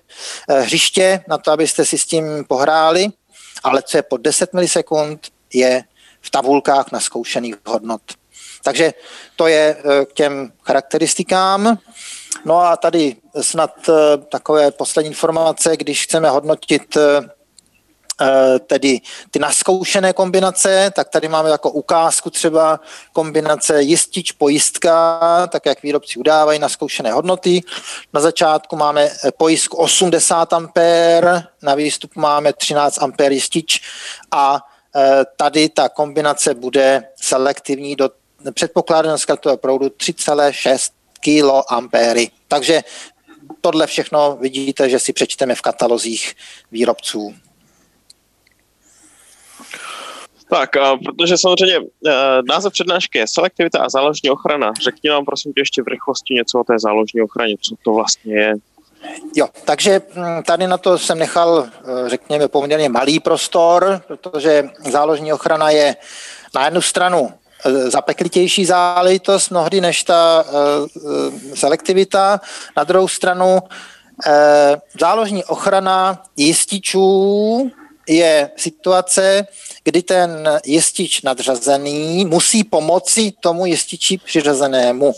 eh, 0.48 0.60
hřiště 0.60 1.24
na 1.28 1.38
to, 1.38 1.50
abyste 1.50 1.84
si 1.84 1.98
s 1.98 2.06
tím 2.06 2.44
pohráli, 2.48 3.06
ale 3.62 3.82
co 3.82 3.96
je 3.96 4.02
po 4.02 4.16
10 4.16 4.52
milisekund, 4.52 5.26
je 5.54 5.84
v 6.20 6.30
tabulkách 6.30 6.92
na 6.92 7.00
zkoušených 7.00 7.54
hodnot. 7.66 8.02
Takže 8.62 8.94
to 9.36 9.46
je 9.46 9.76
eh, 9.78 10.04
k 10.04 10.12
těm 10.12 10.52
charakteristikám. 10.62 11.78
No 12.44 12.58
a 12.58 12.76
tady 12.76 13.16
snad 13.40 13.88
eh, 13.88 13.92
takové 14.16 14.70
poslední 14.70 15.08
informace, 15.08 15.76
když 15.76 16.04
chceme 16.04 16.30
hodnotit 16.30 16.96
tedy 18.66 19.00
ty 19.30 19.38
naskoušené 19.38 20.12
kombinace, 20.12 20.90
tak 20.96 21.08
tady 21.08 21.28
máme 21.28 21.50
jako 21.50 21.70
ukázku 21.70 22.30
třeba 22.30 22.80
kombinace 23.12 23.82
jistič 23.82 24.32
pojistka, 24.32 25.20
tak 25.46 25.66
jak 25.66 25.82
výrobci 25.82 26.18
udávají 26.18 26.58
naskoušené 26.58 27.12
hodnoty. 27.12 27.60
Na 28.12 28.20
začátku 28.20 28.76
máme 28.76 29.10
pojistku 29.36 29.76
80 29.76 30.52
A, 30.52 30.60
na 31.62 31.74
výstupu 31.74 32.20
máme 32.20 32.52
13 32.52 32.98
A 33.02 33.30
jistič 33.30 33.80
a 34.30 34.60
tady 35.36 35.68
ta 35.68 35.88
kombinace 35.88 36.54
bude 36.54 37.04
selektivní 37.16 37.96
do 37.96 38.10
předpokládaného 38.54 39.18
zkratového 39.18 39.56
proudu 39.56 39.86
3,6 39.86 40.92
kA. 41.20 41.88
Takže 42.48 42.82
tohle 43.60 43.86
všechno 43.86 44.36
vidíte, 44.40 44.88
že 44.90 44.98
si 44.98 45.12
přečteme 45.12 45.54
v 45.54 45.62
katalozích 45.62 46.34
výrobců. 46.72 47.34
Tak, 50.50 50.70
protože 51.04 51.38
samozřejmě 51.38 51.78
uh, 51.78 51.86
název 52.48 52.72
přednášky 52.72 53.18
je 53.18 53.28
selektivita 53.28 53.78
a 53.78 53.88
záložní 53.88 54.30
ochrana. 54.30 54.72
Řekni 54.84 55.10
nám 55.10 55.24
prosím 55.24 55.52
tě 55.52 55.60
ještě 55.60 55.82
v 55.82 55.88
rychlosti 55.88 56.34
něco 56.34 56.60
o 56.60 56.64
té 56.64 56.78
záložní 56.78 57.22
ochraně, 57.22 57.54
co 57.60 57.74
to 57.82 57.92
vlastně 57.92 58.34
je. 58.34 58.54
Jo, 59.36 59.48
takže 59.64 60.02
hm, 60.14 60.42
tady 60.42 60.66
na 60.66 60.78
to 60.78 60.98
jsem 60.98 61.18
nechal, 61.18 61.66
eh, 61.66 62.08
řekněme, 62.08 62.48
poměrně 62.48 62.88
malý 62.88 63.20
prostor, 63.20 64.02
protože 64.06 64.70
záložní 64.90 65.32
ochrana 65.32 65.70
je 65.70 65.96
na 66.54 66.64
jednu 66.64 66.80
stranu 66.80 67.32
Eh, 67.66 67.90
zapeklitější 67.90 68.64
záležitost 68.64 69.50
mnohdy 69.50 69.80
než 69.80 70.04
ta 70.04 70.44
selektivita. 71.54 72.40
Na 72.76 72.84
druhou 72.84 73.08
stranu 73.08 73.58
záložní 75.00 75.44
ochrana 75.44 76.22
jističů 76.36 77.70
je 78.08 78.50
situace, 78.56 79.46
kdy 79.84 80.02
ten 80.02 80.60
jistič 80.64 81.22
nadřazený 81.22 82.24
musí 82.24 82.64
pomoci 82.64 83.32
tomu 83.40 83.66
jističi 83.66 84.18
přiřazenému. 84.18 85.14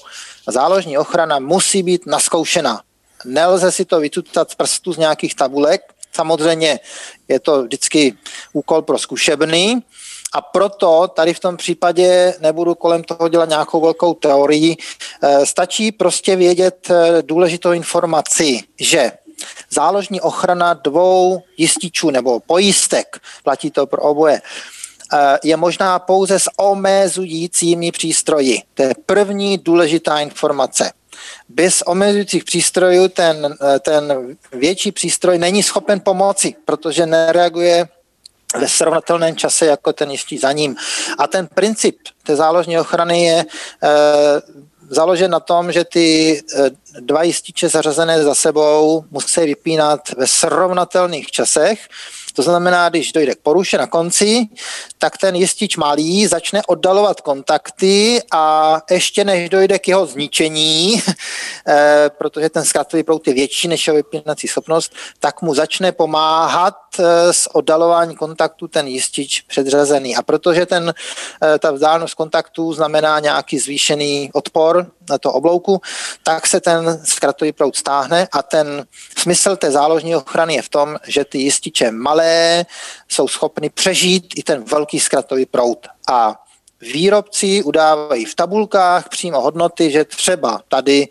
Záložní 0.48 0.98
ochrana 0.98 1.38
musí 1.38 1.82
být 1.82 2.06
naskoušena. 2.06 2.82
Nelze 3.24 3.72
si 3.72 3.84
to 3.84 4.00
vytutat 4.00 4.50
z 4.50 4.54
prstu 4.54 4.92
z 4.92 4.96
nějakých 4.98 5.34
tabulek. 5.34 5.82
Samozřejmě 6.12 6.80
je 7.28 7.40
to 7.40 7.62
vždycky 7.62 8.14
úkol 8.52 8.82
pro 8.82 8.98
zkušebný, 8.98 9.82
a 10.32 10.40
proto 10.40 11.08
tady 11.14 11.34
v 11.34 11.40
tom 11.40 11.56
případě 11.56 12.34
nebudu 12.40 12.74
kolem 12.74 13.04
toho 13.04 13.28
dělat 13.28 13.48
nějakou 13.48 13.80
velkou 13.80 14.14
teorii. 14.14 14.76
Eh, 15.22 15.46
stačí 15.46 15.92
prostě 15.92 16.36
vědět 16.36 16.90
eh, 16.90 17.22
důležitou 17.22 17.72
informaci, 17.72 18.60
že 18.80 19.12
záložní 19.70 20.20
ochrana 20.20 20.74
dvou 20.74 21.42
jističů 21.56 22.10
nebo 22.10 22.40
pojistek, 22.40 23.20
platí 23.44 23.70
to 23.70 23.86
pro 23.86 24.02
oboje, 24.02 24.42
eh, 25.12 25.38
je 25.44 25.56
možná 25.56 25.98
pouze 25.98 26.38
s 26.38 26.50
omezujícími 26.56 27.92
přístroji. 27.92 28.62
To 28.74 28.82
je 28.82 28.94
první 29.06 29.58
důležitá 29.58 30.18
informace. 30.18 30.92
Bez 31.48 31.82
omezujících 31.86 32.44
přístrojů 32.44 33.08
ten, 33.08 33.56
ten 33.80 34.36
větší 34.52 34.92
přístroj 34.92 35.38
není 35.38 35.62
schopen 35.62 36.00
pomoci, 36.00 36.54
protože 36.64 37.06
nereaguje 37.06 37.88
ve 38.58 38.68
srovnatelném 38.68 39.36
čase 39.36 39.66
jako 39.66 39.92
ten 39.92 40.10
jistý 40.10 40.38
za 40.38 40.52
ním. 40.52 40.76
A 41.18 41.26
ten 41.26 41.46
princip 41.46 41.98
té 42.22 42.36
záložní 42.36 42.78
ochrany 42.78 43.22
je 43.22 43.38
e, 43.38 43.46
založen 44.90 45.30
na 45.30 45.40
tom, 45.40 45.72
že 45.72 45.84
ty 45.84 46.06
e, 46.32 46.70
dva 47.00 47.22
jističe 47.22 47.68
zařazené 47.68 48.22
za 48.22 48.34
sebou 48.34 49.04
musí 49.10 49.40
vypínat 49.40 50.00
ve 50.16 50.26
srovnatelných 50.26 51.30
časech, 51.30 51.88
to 52.40 52.44
znamená, 52.44 52.88
když 52.88 53.12
dojde 53.12 53.34
k 53.34 53.40
poruše 53.42 53.78
na 53.78 53.86
konci, 53.86 54.48
tak 54.98 55.18
ten 55.18 55.36
jistič 55.36 55.76
malý 55.76 56.26
začne 56.26 56.62
oddalovat 56.66 57.20
kontakty 57.20 58.22
a 58.32 58.76
ještě 58.90 59.24
než 59.24 59.48
dojde 59.48 59.78
k 59.78 59.88
jeho 59.88 60.06
zničení, 60.06 61.02
eh, 61.68 62.10
protože 62.18 62.48
ten 62.48 62.64
zkratový 62.64 63.02
prout 63.02 63.28
je 63.28 63.34
větší 63.34 63.68
než 63.68 63.86
jeho 63.86 63.96
vypínací 63.96 64.48
schopnost, 64.48 64.92
tak 65.18 65.42
mu 65.42 65.54
začne 65.54 65.92
pomáhat 65.92 66.76
eh, 66.98 67.32
s 67.32 67.54
oddalování 67.54 68.16
kontaktu 68.16 68.68
ten 68.68 68.86
jistič 68.86 69.40
předřazený. 69.40 70.16
A 70.16 70.22
protože 70.22 70.66
ten, 70.66 70.94
eh, 71.42 71.58
ta 71.58 71.70
vzdálenost 71.70 72.14
kontaktu 72.14 72.72
znamená 72.72 73.20
nějaký 73.20 73.58
zvýšený 73.58 74.30
odpor 74.32 74.86
na 75.10 75.18
to 75.18 75.32
oblouku, 75.32 75.80
tak 76.24 76.46
se 76.46 76.60
ten 76.60 77.00
zkratový 77.04 77.52
proud 77.52 77.76
stáhne 77.76 78.28
a 78.32 78.42
ten 78.42 78.86
smysl 79.18 79.56
té 79.56 79.70
záložní 79.70 80.16
ochrany 80.16 80.54
je 80.54 80.62
v 80.62 80.68
tom, 80.68 80.96
že 81.06 81.24
ty 81.24 81.38
jističe 81.38 81.90
malé 81.90 82.29
jsou 83.08 83.28
schopny 83.28 83.70
přežít 83.70 84.34
i 84.36 84.42
ten 84.42 84.64
velký 84.64 85.00
zkratový 85.00 85.46
proud. 85.46 85.86
A 86.08 86.34
výrobci 86.80 87.62
udávají 87.62 88.24
v 88.24 88.34
tabulkách 88.34 89.08
přímo 89.08 89.40
hodnoty, 89.40 89.90
že 89.90 90.04
třeba 90.04 90.60
tady 90.68 91.08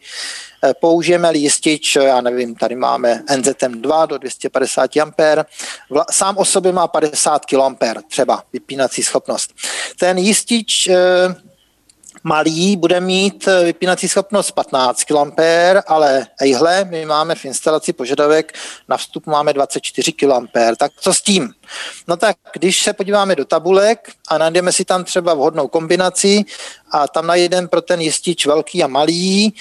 eh, 0.63 0.74
použijeme 0.74 1.30
listič, 1.30 1.95
já 1.95 2.22
nevím, 2.22 2.55
tady 2.55 2.76
máme 2.76 3.24
NZM2 3.28 4.07
do 4.07 4.17
250 4.17 4.97
A, 4.97 5.05
sám 6.11 6.38
o 6.38 6.45
sobě 6.45 6.72
má 6.72 6.88
50 6.88 7.45
kA 7.45 7.76
třeba 8.09 8.43
vypínací 8.53 9.03
schopnost. 9.03 9.53
Ten 9.99 10.17
jistič 10.17 10.88
eh, 10.88 10.95
malý 12.24 12.78
bude 12.78 12.99
mít 12.99 13.47
eh, 13.47 13.63
vypínací 13.63 14.09
schopnost 14.09 14.51
15 14.51 15.03
kA, 15.03 15.26
ale 15.88 16.28
ejhle, 16.41 16.86
my 16.86 17.05
máme 17.05 17.36
v 17.36 17.45
instalaci 17.45 17.93
požadavek, 17.93 18.53
na 18.88 18.97
vstup 18.97 19.28
máme 19.28 19.53
24 19.53 20.11
kA. 20.11 20.41
Tak 20.78 20.91
co 20.99 21.13
s 21.13 21.22
tím? 21.22 21.53
No 22.07 22.17
tak, 22.17 22.38
když 22.53 22.84
se 22.84 22.93
podíváme 22.93 23.36
do 23.36 23.45
tabulek 23.45 24.11
a 24.30 24.38
najdeme 24.38 24.72
si 24.72 24.86
tam 24.86 25.03
třeba 25.03 25.34
vhodnou 25.34 25.67
kombinaci 25.67 26.43
a 26.91 27.07
tam 27.07 27.28
najdeme 27.28 27.67
pro 27.67 27.82
ten 27.82 28.01
jistič 28.01 28.45
velký 28.45 28.84
a 28.84 28.88
malý, 28.88 29.53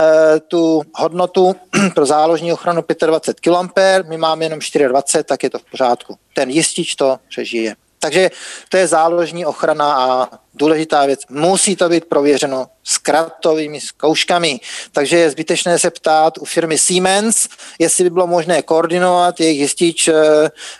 eh, 0.00 0.40
tu 0.40 0.82
hodnotu 0.94 1.54
pro 1.94 2.06
záložní 2.06 2.52
ochranu 2.52 2.84
25 3.06 3.40
kA, 3.40 4.02
my 4.08 4.16
máme 4.16 4.44
jenom 4.44 4.58
24, 4.88 5.24
tak 5.24 5.42
je 5.42 5.50
to 5.50 5.58
v 5.58 5.64
pořádku. 5.64 6.16
Ten 6.34 6.50
jistič 6.50 6.94
to 6.94 7.18
přežije. 7.28 7.74
Takže 8.04 8.30
to 8.68 8.76
je 8.76 8.86
záložní 8.86 9.46
ochrana 9.46 9.94
a 9.94 10.28
důležitá 10.54 11.06
věc. 11.06 11.20
Musí 11.30 11.76
to 11.76 11.88
být 11.88 12.04
prověřeno 12.04 12.66
zkratovými 12.82 13.80
zkouškami. 13.80 14.60
Takže 14.92 15.16
je 15.16 15.30
zbytečné 15.30 15.78
se 15.78 15.90
ptát 15.90 16.38
u 16.38 16.44
firmy 16.44 16.78
Siemens, 16.78 17.48
jestli 17.78 18.04
by 18.04 18.10
bylo 18.10 18.26
možné 18.26 18.62
koordinovat 18.62 19.40
jejich 19.40 19.60
jistič 19.60 20.08
eh, 20.08 20.14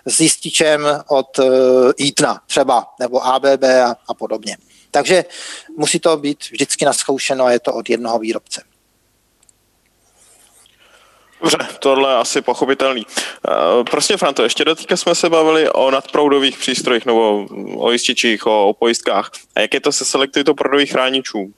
s 0.06 0.20
jističem 0.20 0.86
od 1.08 1.38
Eatna 2.00 2.34
eh, 2.36 2.40
třeba, 2.46 2.86
nebo 3.00 3.24
ABB 3.24 3.64
a, 3.64 3.96
a 4.08 4.14
podobně. 4.14 4.56
Takže 4.90 5.24
musí 5.76 5.98
to 6.00 6.16
být 6.16 6.44
vždycky 6.50 6.84
naskoušeno 6.84 7.44
a 7.44 7.52
je 7.52 7.60
to 7.60 7.74
od 7.74 7.90
jednoho 7.90 8.18
výrobce. 8.18 8.73
Dobře, 11.44 11.58
tohle 11.78 12.10
je 12.10 12.16
asi 12.16 12.42
pochopitelný. 12.42 13.06
Prostě, 13.90 14.16
Franto, 14.16 14.42
ještě 14.42 14.64
dotýka 14.64 14.96
jsme 14.96 15.14
se 15.14 15.30
bavili 15.30 15.70
o 15.70 15.90
nadproudových 15.90 16.58
přístrojích 16.58 17.06
nebo 17.06 17.46
o 17.76 17.90
jističích, 17.90 18.46
o, 18.46 18.68
o 18.68 18.72
pojistkách. 18.72 19.30
A 19.56 19.60
jak 19.60 19.74
je 19.74 19.80
to 19.80 19.92
se 19.92 20.04
selektivitou 20.04 20.54
proudových 20.54 20.90
chráničů? 20.90 21.52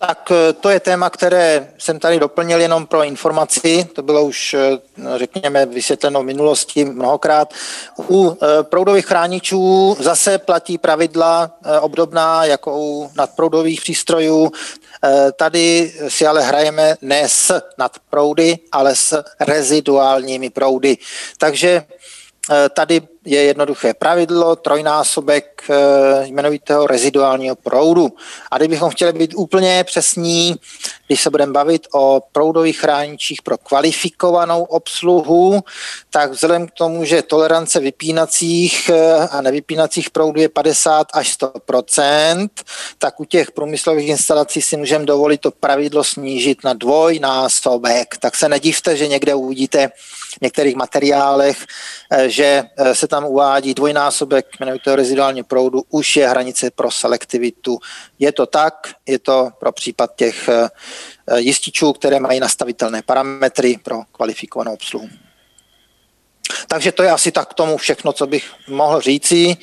Tak 0.00 0.30
eh, 0.30 0.52
to 0.52 0.68
je 0.68 0.80
téma, 0.80 1.10
které 1.10 1.72
jsem 1.78 1.98
tady 1.98 2.18
doplnil 2.18 2.60
jenom 2.60 2.86
pro 2.86 3.04
informaci. 3.04 3.88
To 3.92 4.02
bylo 4.02 4.24
už, 4.24 4.54
eh, 4.54 4.78
řekněme, 5.18 5.66
vysvětleno 5.66 6.22
v 6.22 6.24
minulosti 6.24 6.84
mnohokrát. 6.84 7.54
U 8.10 8.38
proudových 8.62 9.06
chráničů 9.06 9.96
zase 10.00 10.38
platí 10.38 10.78
pravidla 10.78 11.50
obdobná 11.80 12.44
jako 12.44 12.78
u 12.78 13.10
nadproudových 13.16 13.80
přístrojů. 13.80 14.52
Eh, 15.04 15.32
tady 15.32 15.92
si 16.08 16.26
ale 16.26 16.42
hrajeme 16.42 16.96
ne 17.00 17.28
s 17.28 17.60
nadproudy, 17.78 18.58
ale 18.72 18.96
s 18.96 19.24
reziduálními 19.40 20.50
proudy. 20.50 20.98
Takže 21.38 21.84
tady 22.74 23.00
je 23.28 23.42
jednoduché 23.42 23.94
pravidlo, 23.94 24.56
trojnásobek 24.56 25.62
eh, 25.70 26.26
jmenovitého 26.26 26.86
reziduálního 26.86 27.56
proudu. 27.56 28.08
A 28.50 28.58
kdybychom 28.58 28.90
chtěli 28.90 29.12
být 29.12 29.34
úplně 29.36 29.84
přesní, 29.84 30.56
když 31.06 31.22
se 31.22 31.30
budeme 31.30 31.52
bavit 31.52 31.86
o 31.94 32.22
proudových 32.32 32.80
chráničích 32.80 33.42
pro 33.42 33.58
kvalifikovanou 33.58 34.64
obsluhu, 34.64 35.60
tak 36.10 36.30
vzhledem 36.30 36.66
k 36.66 36.70
tomu, 36.70 37.04
že 37.04 37.22
tolerance 37.22 37.80
vypínacích 37.80 38.88
eh, 38.88 39.28
a 39.30 39.40
nevypínacích 39.40 40.10
proudů 40.10 40.40
je 40.40 40.48
50 40.48 41.06
až 41.12 41.38
100% 41.38 42.48
tak 42.98 43.20
u 43.20 43.24
těch 43.24 43.50
průmyslových 43.52 44.08
instalací 44.08 44.62
si 44.62 44.76
můžeme 44.76 45.04
dovolit 45.04 45.40
to 45.40 45.50
pravidlo 45.50 46.04
snížit 46.04 46.64
na 46.64 46.72
dvojnásobek. 46.72 48.16
Tak 48.16 48.36
se 48.36 48.48
nedivte, 48.48 48.96
že 48.96 49.08
někde 49.08 49.34
uvidíte 49.34 49.90
některých 50.40 50.76
materiálech, 50.76 51.66
eh, 52.10 52.28
že 52.28 52.62
se 52.92 53.08
tam 53.08 53.18
tam 53.18 53.26
uvádí 53.26 53.74
dvojnásobek 53.74 54.46
jmenovitého 54.60 54.96
reziduálního 54.96 55.44
proudu, 55.44 55.82
už 55.90 56.16
je 56.16 56.28
hranice 56.28 56.70
pro 56.70 56.90
selektivitu. 56.90 57.78
Je 58.18 58.32
to 58.32 58.46
tak, 58.46 58.74
je 59.06 59.18
to 59.18 59.50
pro 59.58 59.72
případ 59.72 60.10
těch 60.16 60.48
eh, 60.48 60.70
jističů, 61.36 61.92
které 61.92 62.20
mají 62.20 62.40
nastavitelné 62.40 63.02
parametry 63.02 63.78
pro 63.82 64.02
kvalifikovanou 64.12 64.72
obsluhu. 64.72 65.08
Takže 66.68 66.92
to 66.92 67.02
je 67.02 67.10
asi 67.10 67.32
tak 67.32 67.50
k 67.50 67.54
tomu 67.54 67.76
všechno, 67.76 68.12
co 68.12 68.26
bych 68.26 68.44
mohl 68.68 69.00
říci. 69.00 69.56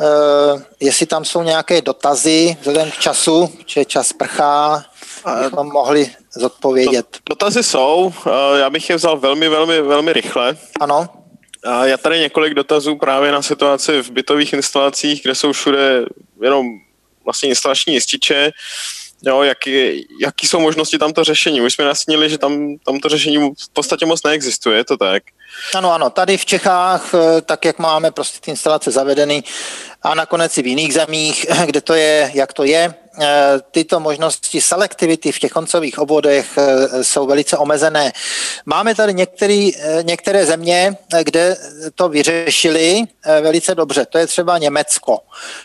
Uh, 0.00 0.62
jestli 0.80 1.06
tam 1.06 1.24
jsou 1.24 1.42
nějaké 1.42 1.80
dotazy 1.82 2.56
vzhledem 2.60 2.90
k 2.90 2.98
času, 2.98 3.52
že 3.66 3.84
čas 3.84 4.12
prchá, 4.12 4.84
bychom 5.42 5.72
mohli 5.72 6.10
zodpovědět. 6.36 7.06
Dotazy 7.28 7.62
jsou, 7.62 8.12
uh, 8.26 8.32
já 8.58 8.70
bych 8.70 8.90
je 8.90 8.96
vzal 8.96 9.18
velmi, 9.18 9.48
velmi, 9.48 9.82
velmi 9.82 10.12
rychle. 10.12 10.56
Ano. 10.80 11.08
A 11.64 11.86
já 11.86 11.96
tady 11.96 12.20
několik 12.20 12.54
dotazů 12.54 12.96
právě 12.96 13.32
na 13.32 13.42
situaci 13.42 14.02
v 14.02 14.10
bytových 14.10 14.52
instalacích, 14.52 15.22
kde 15.22 15.34
jsou 15.34 15.52
všude 15.52 16.04
jenom 16.42 16.66
vlastně 17.24 17.48
instalační 17.48 17.94
jističe, 17.94 18.52
jo, 19.22 19.42
jaký, 19.42 20.06
jaký 20.20 20.46
jsou 20.46 20.60
možnosti 20.60 20.98
tamto 20.98 21.24
řešení. 21.24 21.60
Už 21.60 21.74
jsme 21.74 21.84
nasnili, 21.84 22.30
že 22.30 22.38
tam, 22.38 22.76
tam 22.84 23.00
to 23.00 23.08
řešení 23.08 23.38
v 23.38 23.68
podstatě 23.72 24.06
moc 24.06 24.22
neexistuje, 24.22 24.76
je 24.76 24.84
to 24.84 24.96
tak? 24.96 25.22
Ano, 25.74 25.92
ano, 25.92 26.10
tady 26.10 26.36
v 26.36 26.44
Čechách, 26.44 27.14
eh, 27.14 27.40
tak 27.40 27.64
jak 27.64 27.78
máme 27.78 28.10
prostě 28.10 28.38
ty 28.40 28.50
instalace 28.50 28.90
zavedeny 28.90 29.42
a 30.02 30.14
nakonec 30.14 30.58
i 30.58 30.62
v 30.62 30.66
jiných 30.66 30.94
zemích, 30.94 31.46
kde 31.66 31.80
to 31.80 31.94
je, 31.94 32.30
jak 32.34 32.52
to 32.52 32.64
je, 32.64 32.94
Eh, 32.94 33.05
tyto 33.70 34.00
možnosti 34.00 34.60
selektivity 34.60 35.32
v 35.32 35.38
těch 35.38 35.52
koncových 35.52 35.98
obvodech 35.98 36.58
eh, 36.58 37.04
jsou 37.04 37.26
velice 37.26 37.56
omezené. 37.56 38.12
Máme 38.66 38.94
tady 38.94 39.14
některý, 39.14 39.76
eh, 39.76 40.02
některé 40.02 40.46
země, 40.46 40.96
kde 41.22 41.56
to 41.94 42.08
vyřešili 42.08 43.02
velice 43.40 43.74
dobře. 43.74 44.06
To 44.06 44.18
je 44.18 44.26
třeba 44.26 44.58
Německo. 44.58 45.18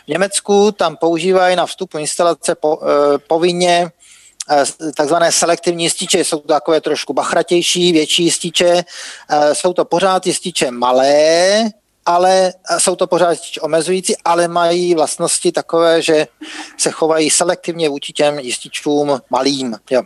V 0.04 0.08
Německu 0.08 0.72
tam 0.72 0.96
používají 0.96 1.56
na 1.56 1.66
vstupu 1.66 1.98
instalace 1.98 2.56
povinně 3.26 3.90
takzvané 4.96 5.32
selektivní 5.32 5.84
jističe. 5.84 6.24
Jsou 6.24 6.38
to 6.38 6.48
takové 6.48 6.80
trošku 6.80 7.12
bachratější, 7.12 7.92
větší 7.92 8.24
jističe. 8.24 8.84
Jsou 9.52 9.72
to 9.72 9.84
pořád 9.84 10.26
jističe 10.26 10.70
malé, 10.70 11.64
ale 12.06 12.52
jsou 12.78 12.96
to 12.96 13.06
pořád 13.06 13.38
omezující, 13.60 14.14
ale 14.24 14.48
mají 14.48 14.94
vlastnosti 14.94 15.52
takové, 15.52 16.02
že 16.02 16.26
se 16.78 16.90
chovají 16.90 17.30
selektivně 17.30 17.88
vůči 17.88 18.12
těm 18.12 18.38
jističům 18.38 19.20
malým. 19.30 19.76
Jo. 19.90 20.02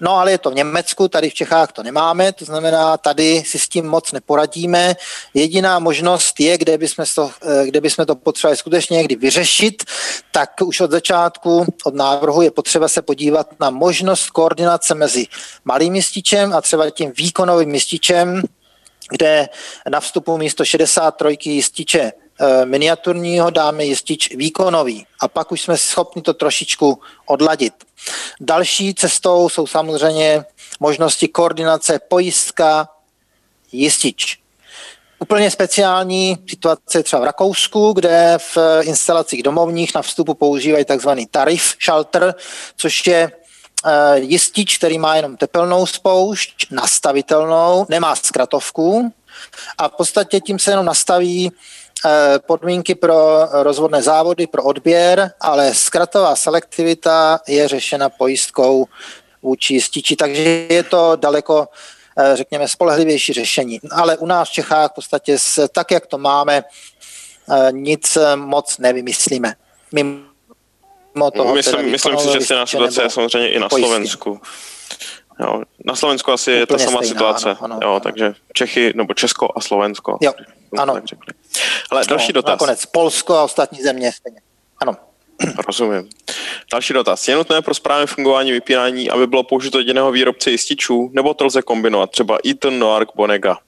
No 0.00 0.16
ale 0.16 0.30
je 0.30 0.38
to 0.38 0.50
v 0.50 0.54
Německu, 0.54 1.08
tady 1.08 1.30
v 1.30 1.34
Čechách 1.34 1.72
to 1.72 1.82
nemáme, 1.82 2.32
to 2.32 2.44
znamená, 2.44 2.96
tady 2.96 3.42
si 3.46 3.58
s 3.58 3.68
tím 3.68 3.86
moc 3.86 4.12
neporadíme. 4.12 4.96
Jediná 5.34 5.78
možnost 5.78 6.40
je, 6.40 6.58
kde 6.58 6.78
bychom 6.78 7.04
to, 7.14 7.30
kde 7.64 7.80
bychom 7.80 8.06
to 8.06 8.14
potřebovali 8.14 8.56
skutečně 8.56 8.96
někdy 8.96 9.16
vyřešit, 9.16 9.84
tak 10.32 10.50
už 10.64 10.80
od 10.80 10.90
začátku, 10.90 11.66
od 11.84 11.94
návrhu 11.94 12.42
je 12.42 12.50
potřeba 12.50 12.88
se 12.88 13.02
podívat 13.02 13.46
na 13.60 13.70
možnost 13.70 14.30
koordinace 14.30 14.94
mezi 14.94 15.26
malým 15.64 15.94
jističem 15.94 16.52
a 16.52 16.60
třeba 16.60 16.90
tím 16.90 17.12
výkonovým 17.16 17.74
jističem, 17.74 18.42
kde 19.12 19.48
na 19.90 20.00
vstupu 20.00 20.38
místo 20.38 20.64
63 20.64 21.50
jističe 21.50 22.00
eh, 22.00 22.66
miniaturního 22.66 23.50
dáme 23.50 23.84
jistič 23.84 24.34
výkonový 24.36 25.06
a 25.20 25.28
pak 25.28 25.52
už 25.52 25.60
jsme 25.60 25.76
schopni 25.76 26.22
to 26.22 26.34
trošičku 26.34 26.98
odladit. 27.26 27.74
Další 28.40 28.94
cestou 28.94 29.48
jsou 29.48 29.66
samozřejmě 29.66 30.44
možnosti 30.80 31.28
koordinace 31.28 31.98
pojistka 32.08 32.88
jistič. 33.72 34.38
Úplně 35.18 35.50
speciální 35.50 36.38
situace 36.48 37.02
třeba 37.02 37.22
v 37.22 37.24
Rakousku, 37.24 37.92
kde 37.92 38.38
v 38.38 38.58
instalacích 38.82 39.42
domovních 39.42 39.94
na 39.94 40.02
vstupu 40.02 40.34
používají 40.34 40.84
takzvaný 40.84 41.26
tarif 41.26 41.76
shelter, 41.84 42.34
což 42.76 43.06
je 43.06 43.32
jistič, 44.14 44.78
který 44.78 44.98
má 44.98 45.16
jenom 45.16 45.36
tepelnou 45.36 45.86
spoušť, 45.86 46.66
nastavitelnou, 46.70 47.86
nemá 47.88 48.16
zkratovku 48.16 49.12
a 49.78 49.88
v 49.88 49.92
podstatě 49.92 50.40
tím 50.40 50.58
se 50.58 50.70
jenom 50.70 50.86
nastaví 50.86 51.52
eh, 52.04 52.38
podmínky 52.46 52.94
pro 52.94 53.48
rozvodné 53.52 54.02
závody, 54.02 54.46
pro 54.46 54.62
odběr, 54.62 55.32
ale 55.40 55.74
zkratová 55.74 56.36
selektivita 56.36 57.40
je 57.48 57.68
řešena 57.68 58.08
pojistkou 58.08 58.86
vůči 59.42 59.74
jističi, 59.74 60.16
takže 60.16 60.42
je 60.68 60.82
to 60.82 61.16
daleko 61.16 61.68
eh, 62.18 62.36
řekněme, 62.36 62.68
spolehlivější 62.68 63.32
řešení. 63.32 63.80
Ale 63.90 64.16
u 64.16 64.26
nás 64.26 64.48
v 64.48 64.52
Čechách 64.52 64.90
v 64.90 64.94
podstatě 64.94 65.36
tak, 65.72 65.90
jak 65.90 66.06
to 66.06 66.18
máme, 66.18 66.64
nic 67.70 68.18
moc 68.34 68.78
nevymyslíme. 68.78 69.54
Mimo 69.92 70.31
toho. 71.30 71.54
Myslím, 71.54 71.90
myslím 71.90 72.18
si, 72.18 72.32
že 72.32 72.40
stejná 72.40 72.66
situace 72.66 73.02
je 73.02 73.10
samozřejmě 73.10 73.48
i 73.48 73.58
na 73.58 73.68
pojistky. 73.68 73.88
Slovensku. 73.88 74.40
Jo, 75.40 75.62
na 75.84 75.96
Slovensku 75.96 76.32
asi 76.32 76.50
Úplně 76.50 76.62
je 76.62 76.66
ta 76.66 76.78
samá 76.78 76.98
stejná, 76.98 77.14
situace, 77.14 77.50
ano, 77.50 77.58
ano, 77.60 77.78
jo, 77.82 77.90
ano. 77.90 78.00
takže 78.00 78.34
Čechy, 78.52 78.92
nebo 78.96 79.14
Česko 79.14 79.48
a 79.56 79.60
Slovensko. 79.60 80.18
Jo, 80.20 80.32
ano. 80.78 81.00
Ale 81.90 82.04
další 82.08 82.32
no, 82.32 82.34
dotaz. 82.34 82.52
Nakonec 82.52 82.86
Polsko 82.86 83.34
a 83.34 83.42
ostatní 83.42 83.82
země 83.82 84.12
stejně. 84.12 84.40
Ano. 84.80 84.96
Rozumím. 85.66 86.08
Další 86.72 86.92
dotaz. 86.92 87.28
Je 87.28 87.34
nutné 87.34 87.62
pro 87.62 87.74
správné 87.74 88.06
fungování 88.06 88.52
vypínání, 88.52 89.10
aby 89.10 89.26
bylo 89.26 89.42
použito 89.42 89.78
jediného 89.78 90.12
výrobce 90.12 90.50
jističů, 90.50 91.10
nebo 91.12 91.34
to 91.34 91.44
lze 91.44 91.62
kombinovat, 91.62 92.10
třeba 92.10 92.38
Eaton, 92.46 92.78
Noark, 92.78 93.08
Bonega? 93.16 93.58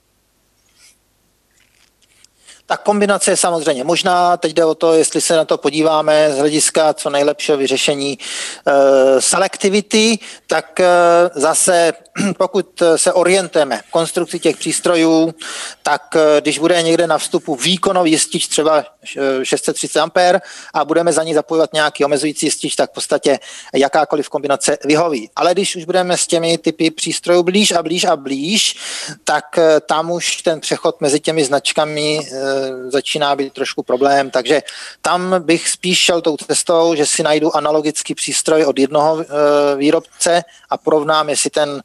Ta 2.65 2.77
kombinace 2.77 3.31
je 3.31 3.37
samozřejmě 3.37 3.83
možná. 3.83 4.37
Teď 4.37 4.53
jde 4.53 4.65
o 4.65 4.75
to, 4.75 4.93
jestli 4.93 5.21
se 5.21 5.35
na 5.35 5.45
to 5.45 5.57
podíváme 5.57 6.31
z 6.31 6.37
hlediska 6.37 6.93
co 6.93 7.09
nejlepšího 7.09 7.57
vyřešení 7.57 8.19
e, 8.67 9.21
selektivity, 9.21 10.19
tak 10.47 10.79
e, 10.79 10.85
zase 11.35 11.93
pokud 12.37 12.83
se 12.95 13.13
orientujeme 13.13 13.81
v 13.87 13.91
konstrukci 13.91 14.39
těch 14.39 14.57
přístrojů, 14.57 15.35
tak 15.83 16.15
e, 16.15 16.41
když 16.41 16.59
bude 16.59 16.81
někde 16.81 17.07
na 17.07 17.17
vstupu 17.17 17.55
výkonový 17.55 18.11
jistič 18.11 18.47
třeba 18.47 18.85
630 19.43 19.99
A 19.99 20.09
a 20.73 20.85
budeme 20.85 21.13
za 21.13 21.23
ní 21.23 21.33
zapojovat 21.33 21.73
nějaký 21.73 22.05
omezující 22.05 22.45
jistič, 22.45 22.75
tak 22.75 22.91
v 22.91 22.93
podstatě 22.93 23.39
jakákoliv 23.73 24.29
kombinace 24.29 24.77
vyhoví. 24.85 25.29
Ale 25.35 25.53
když 25.53 25.75
už 25.75 25.85
budeme 25.85 26.17
s 26.17 26.27
těmi 26.27 26.57
typy 26.57 26.91
přístrojů 26.91 27.43
blíž 27.43 27.71
a 27.71 27.83
blíž 27.83 28.03
a 28.03 28.15
blíž, 28.15 28.75
tak 29.23 29.45
tam 29.85 30.11
už 30.11 30.41
ten 30.41 30.59
přechod 30.59 31.01
mezi 31.01 31.19
těmi 31.19 31.45
značkami 31.45 32.19
začíná 32.87 33.35
být 33.35 33.53
trošku 33.53 33.83
problém, 33.83 34.31
takže 34.31 34.63
tam 35.01 35.35
bych 35.39 35.69
spíš 35.69 35.99
šel 35.99 36.21
tou 36.21 36.37
cestou, 36.37 36.95
že 36.95 37.05
si 37.05 37.23
najdu 37.23 37.55
analogický 37.55 38.15
přístroj 38.15 38.65
od 38.65 38.79
jednoho 38.79 39.25
výrobce 39.77 40.43
a 40.69 40.77
porovnám, 40.77 41.29
jestli 41.29 41.49
ten, 41.49 41.81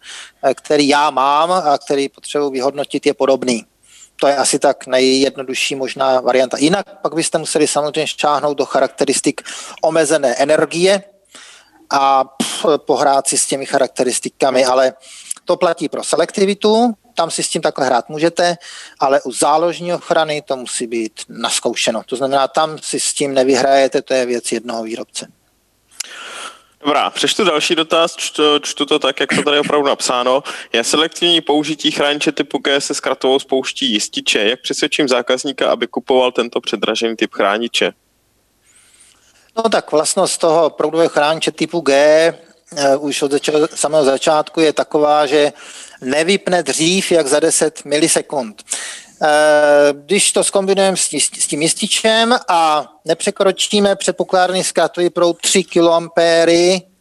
který 0.55 0.89
já 0.89 1.11
mám 1.11 1.53
a 1.53 1.79
který 1.79 2.09
potřebuji 2.09 2.51
vyhodnotit, 2.51 3.07
je 3.07 3.15
podobný. 3.15 3.65
To 4.21 4.27
je 4.27 4.37
asi 4.37 4.59
tak 4.59 4.87
nejjednodušší 4.87 5.75
možná 5.75 6.21
varianta. 6.21 6.57
Jinak 6.61 7.01
pak 7.03 7.15
byste 7.15 7.39
museli 7.39 7.67
samozřejmě 7.67 8.07
šáhnout 8.07 8.59
do 8.59 8.65
charakteristik 8.65 9.43
omezené 9.83 10.35
energie 10.35 11.03
a 11.91 12.25
pohrát 12.77 13.29
si 13.29 13.39
s 13.39 13.47
těmi 13.47 13.67
charakteristikami, 13.67 14.65
ale 14.65 14.95
to 15.45 15.57
platí 15.57 15.89
pro 15.89 16.05
selektivitu, 16.05 16.95
tam 17.15 17.31
si 17.31 17.43
s 17.43 17.49
tím 17.49 17.63
takhle 17.63 17.87
hrát 17.87 18.09
můžete, 18.09 18.57
ale 19.01 19.21
u 19.23 19.33
záložní 19.33 19.95
ochrany 19.95 20.43
to 20.43 20.57
musí 20.57 20.87
být 20.87 21.21
naskoušeno. 21.29 22.03
To 22.07 22.17
znamená, 22.17 22.49
tam 22.49 22.79
si 22.79 23.01
s 23.01 23.15
tím 23.15 23.35
nevyhrajete, 23.35 24.03
to 24.03 24.15
je 24.15 24.27
věc 24.27 24.53
jednoho 24.53 24.83
výrobce. 24.83 25.27
Dobrá, 26.85 27.11
přečtu 27.11 27.45
další 27.45 27.75
dotaz, 27.75 28.17
čtu, 28.17 28.43
čtu 28.59 28.87
to 28.87 28.99
tak, 28.99 29.21
jak 29.21 29.31
to 29.35 29.43
tady 29.43 29.59
opravdu 29.59 29.89
napsáno. 29.89 30.43
Je 30.73 30.85
selektivní 30.85 31.41
použití 31.41 31.91
chrániče 31.91 32.33
typu 32.33 32.59
G 32.59 32.81
se 32.81 32.95
zkratovou 32.95 33.39
spouští 33.39 33.93
jističe. 33.93 34.39
Jak 34.39 34.61
přesvědčím 34.61 35.09
zákazníka, 35.09 35.71
aby 35.71 35.87
kupoval 35.87 36.33
tento 36.33 36.61
předražený 36.61 37.17
typ 37.17 37.35
chrániče? 37.35 37.93
No 39.57 39.63
tak 39.63 39.93
vlastnost 39.93 40.41
toho 40.41 40.71
proudového 40.71 41.09
chrániče 41.09 41.51
typu 41.53 41.81
G 41.81 42.35
uh, 42.73 43.05
už 43.05 43.23
od 43.23 43.33
zača- 43.33 43.69
samého 43.75 44.05
začátku 44.05 44.61
je 44.61 44.73
taková, 44.73 45.27
že 45.27 45.53
nevypne 46.01 46.63
dřív 46.63 47.13
jak 47.13 47.27
za 47.27 47.41
10 47.41 47.85
milisekund. 47.85 48.63
Uh, 49.23 49.29
když 49.93 50.33
to 50.33 50.45
zkombinujeme 50.45 50.97
s, 50.97 51.09
s 51.39 51.47
tím 51.47 51.63
jističem 51.63 52.37
a 52.49 52.87
nepřekročíme 53.05 53.97
předpokládaný 53.97 54.65
zkratový 54.65 55.11
proud 55.11 55.41
3 55.41 55.65
kA, 55.65 55.81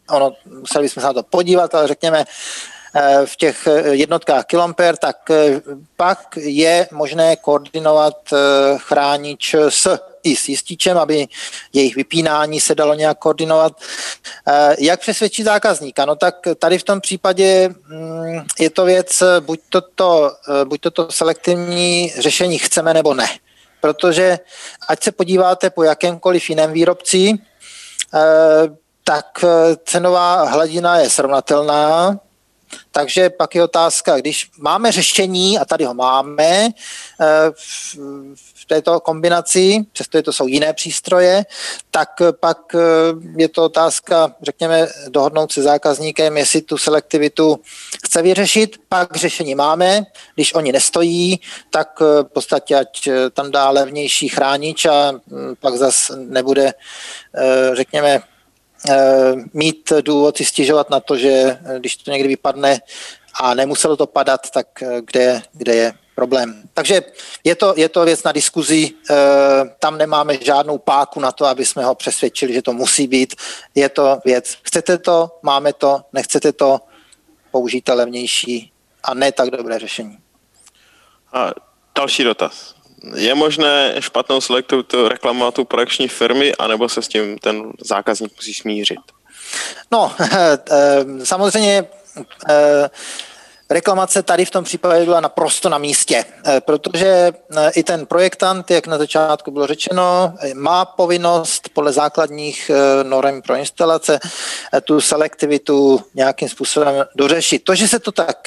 ono, 0.10 0.34
museli 0.60 0.84
bychom 0.84 1.02
se 1.02 1.08
na 1.08 1.14
to 1.14 1.24
podívat, 1.24 1.76
ale 1.76 1.88
řekněme, 1.88 2.26
Eh, 2.96 3.26
v 3.26 3.36
těch 3.36 3.68
eh, 3.68 3.96
jednotkách 3.96 4.46
kilomper, 4.46 4.98
tak 4.98 5.30
eh, 5.30 5.62
pak 5.98 6.38
je 6.38 6.88
možné 6.92 7.36
koordinovat 7.36 8.18
chránič 8.78 9.56
s 9.70 10.00
i 10.24 10.36
s 10.36 10.50
jističem, 10.50 10.98
aby 10.98 11.28
jejich 11.74 11.96
vypínání 11.96 12.60
se 12.60 12.76
dalo 12.76 12.94
nějak 12.94 13.18
koordinovat. 13.18 13.74
Jak 14.80 15.00
přesvědčit 15.00 15.44
zákazníka? 15.44 16.06
No 16.06 16.16
tak 16.16 16.36
tady 16.60 16.78
v 16.78 16.84
tom 16.84 17.02
případě 17.02 17.70
mm, 17.88 18.46
je 18.60 18.70
to 18.70 18.86
věc, 18.86 19.24
buď 19.40 19.60
toto, 19.70 20.32
buď 20.64 20.82
toto 20.82 21.12
selektivní 21.12 22.14
řešení 22.18 22.58
chceme 22.58 22.94
nebo 22.94 23.14
ne. 23.14 23.28
Protože 23.82 24.40
ať 24.88 25.04
se 25.04 25.12
podíváte 25.12 25.70
po 25.70 25.84
jakémkoliv 25.84 26.50
jiném 26.50 26.74
výrobci, 26.74 27.34
tak 29.04 29.46
cenová 29.86 30.44
hladina 30.44 30.98
je 30.98 31.10
srovnatelná, 31.10 32.20
takže 32.92 33.30
pak 33.30 33.56
je 33.56 33.64
otázka, 33.64 34.18
když 34.18 34.50
máme 34.58 34.92
řešení, 34.92 35.60
a 35.60 35.66
tady 35.66 35.86
ho 35.86 35.94
máme, 35.94 36.68
eh, 37.22 37.52
v 38.56 38.66
této 38.68 39.00
kombinaci, 39.00 39.86
přestože 39.94 40.24
to 40.24 40.34
jsou 40.34 40.48
jiné 40.48 40.74
přístroje, 40.74 41.46
tak 41.92 42.10
pak 42.40 42.76
eh, 42.76 42.80
je 43.38 43.50
to 43.50 43.64
otázka, 43.64 44.36
řekněme, 44.42 44.88
dohodnout 45.10 45.52
se 45.52 45.62
zákazníkem, 45.62 46.38
jestli 46.38 46.62
tu 46.62 46.78
selektivitu 46.78 47.60
chce 48.06 48.22
vyřešit, 48.22 48.78
pak 48.90 49.16
řešení 49.16 49.56
máme, 49.56 50.02
když 50.36 50.54
oni 50.54 50.72
nestojí, 50.72 51.40
tak 51.70 51.90
eh, 52.02 52.24
v 52.24 52.28
podstatě 52.34 52.76
ať 52.76 53.10
tam 53.34 53.52
dá 53.52 53.70
levnější 53.70 54.30
chránič 54.30 54.86
a 54.86 55.12
hm, 55.12 55.56
pak 55.60 55.76
zas 55.76 56.12
nebude, 56.16 56.74
řekněme, 57.74 58.22
mít 59.54 59.94
důvod 60.02 60.38
si 60.38 60.46
stěžovat 60.46 60.90
na 60.90 61.00
to, 61.00 61.18
že 61.18 61.30
eh, 61.30 61.80
když 61.80 61.98
to 61.98 62.12
někdy 62.12 62.28
vypadne 62.28 62.80
a 63.42 63.54
nemuselo 63.54 63.98
to 63.98 64.08
padat, 64.08 64.50
tak 64.50 64.84
eh, 64.84 65.02
kde, 65.02 65.42
kde 65.52 65.76
je 65.76 65.94
problém. 66.16 66.64
Takže 66.74 67.04
je 67.44 67.56
to, 67.56 67.74
je 67.78 67.90
to 67.90 68.06
věc 68.06 68.24
na 68.24 68.32
diskuzi, 68.32 68.92
tam 69.80 69.98
nemáme 69.98 70.38
žádnou 70.42 70.78
páku 70.78 71.20
na 71.20 71.32
to, 71.32 71.46
aby 71.46 71.66
jsme 71.66 71.86
ho 71.86 71.96
přesvědčili, 71.96 72.54
že 72.54 72.62
to 72.62 72.74
musí 72.74 73.08
být. 73.08 73.36
Je 73.76 73.90
to 73.90 74.20
věc, 74.26 74.58
chcete 74.62 74.98
to, 74.98 75.40
máme 75.44 75.74
to, 75.74 76.02
nechcete 76.14 76.52
to, 76.52 76.80
použijte 77.52 77.94
levnější 77.94 78.72
a 79.04 79.14
ne 79.14 79.32
tak 79.32 79.50
dobré 79.50 79.80
řešení. 79.80 80.18
A 81.34 81.52
další 81.96 82.24
dotaz. 82.24 82.79
Je 83.16 83.36
možné 83.36 83.96
špatnou 84.00 84.42
selektivitu 84.42 85.08
reklamovat 85.08 85.60
u 85.60 85.66
projekční 85.66 86.08
firmy, 86.08 86.56
anebo 86.56 86.90
se 86.90 87.02
s 87.02 87.08
tím 87.08 87.38
ten 87.38 87.72
zákazník 87.82 88.32
musí 88.36 88.54
smířit? 88.54 89.00
No, 89.92 90.14
eh, 90.22 90.58
samozřejmě 91.24 91.88
eh, 92.50 92.90
reklamace 93.70 94.24
tady 94.24 94.46
v 94.46 94.52
tom 94.52 94.64
případě 94.64 95.06
byla 95.06 95.20
naprosto 95.20 95.70
na 95.70 95.78
místě, 95.78 96.26
eh, 96.46 96.62
protože 96.62 97.32
i 97.76 97.84
ten 97.84 98.06
projektant, 98.06 98.72
jak 98.72 98.88
na 98.88 98.98
začátku 98.98 99.52
bylo 99.52 99.68
řečeno, 99.68 100.34
má 100.54 100.86
povinnost 100.86 101.70
podle 101.74 101.94
základních 101.94 102.72
norm 103.04 103.42
pro 103.42 103.56
instalace 103.56 104.20
tu 104.84 105.02
selektivitu 105.02 106.02
nějakým 106.16 106.50
způsobem 106.50 107.06
dořešit. 107.16 107.64
To, 107.64 107.76
že 107.76 107.88
se 107.88 108.00
to 108.00 108.12
tak 108.12 108.38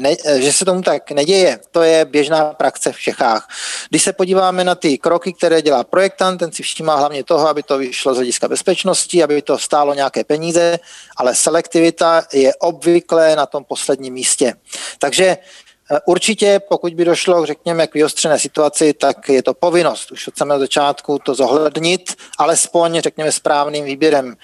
ne, 0.00 0.16
že 0.36 0.52
se 0.52 0.64
tomu 0.64 0.82
tak 0.82 1.10
neděje, 1.10 1.58
to 1.70 1.82
je 1.82 2.04
běžná 2.04 2.44
praxe 2.44 2.92
v 2.92 2.98
Čechách. 2.98 3.48
Když 3.88 4.02
se 4.02 4.12
podíváme 4.12 4.64
na 4.64 4.74
ty 4.74 4.98
kroky, 4.98 5.32
které 5.32 5.62
dělá 5.62 5.84
projektant, 5.84 6.38
ten 6.38 6.52
si 6.52 6.62
všímá 6.62 6.96
hlavně 6.96 7.24
toho, 7.24 7.48
aby 7.48 7.62
to 7.62 7.78
vyšlo 7.78 8.14
z 8.14 8.16
hlediska 8.16 8.48
bezpečnosti, 8.48 9.22
aby 9.22 9.42
to 9.42 9.58
stálo 9.58 9.94
nějaké 9.94 10.24
peníze, 10.24 10.78
ale 11.16 11.34
selektivita 11.34 12.22
je 12.32 12.54
obvykle 12.54 13.36
na 13.36 13.46
tom 13.46 13.64
posledním 13.64 14.14
místě. 14.14 14.54
Takže 14.98 15.36
Eh, 15.36 15.69
určitě, 16.04 16.60
pokud 16.68 16.94
by 16.94 17.04
došlo, 17.04 17.46
řekněme, 17.46 17.86
k 17.86 17.94
vyostřené 17.94 18.38
situaci, 18.38 18.92
tak 18.92 19.28
je 19.28 19.42
to 19.42 19.54
povinnost 19.54 20.12
už 20.12 20.28
od 20.28 20.36
samého 20.36 20.60
začátku 20.60 21.18
to 21.18 21.34
zohlednit, 21.34 22.16
alespoň, 22.38 23.00
řekněme, 23.00 23.32
správným 23.32 23.84
výběrem 23.84 24.36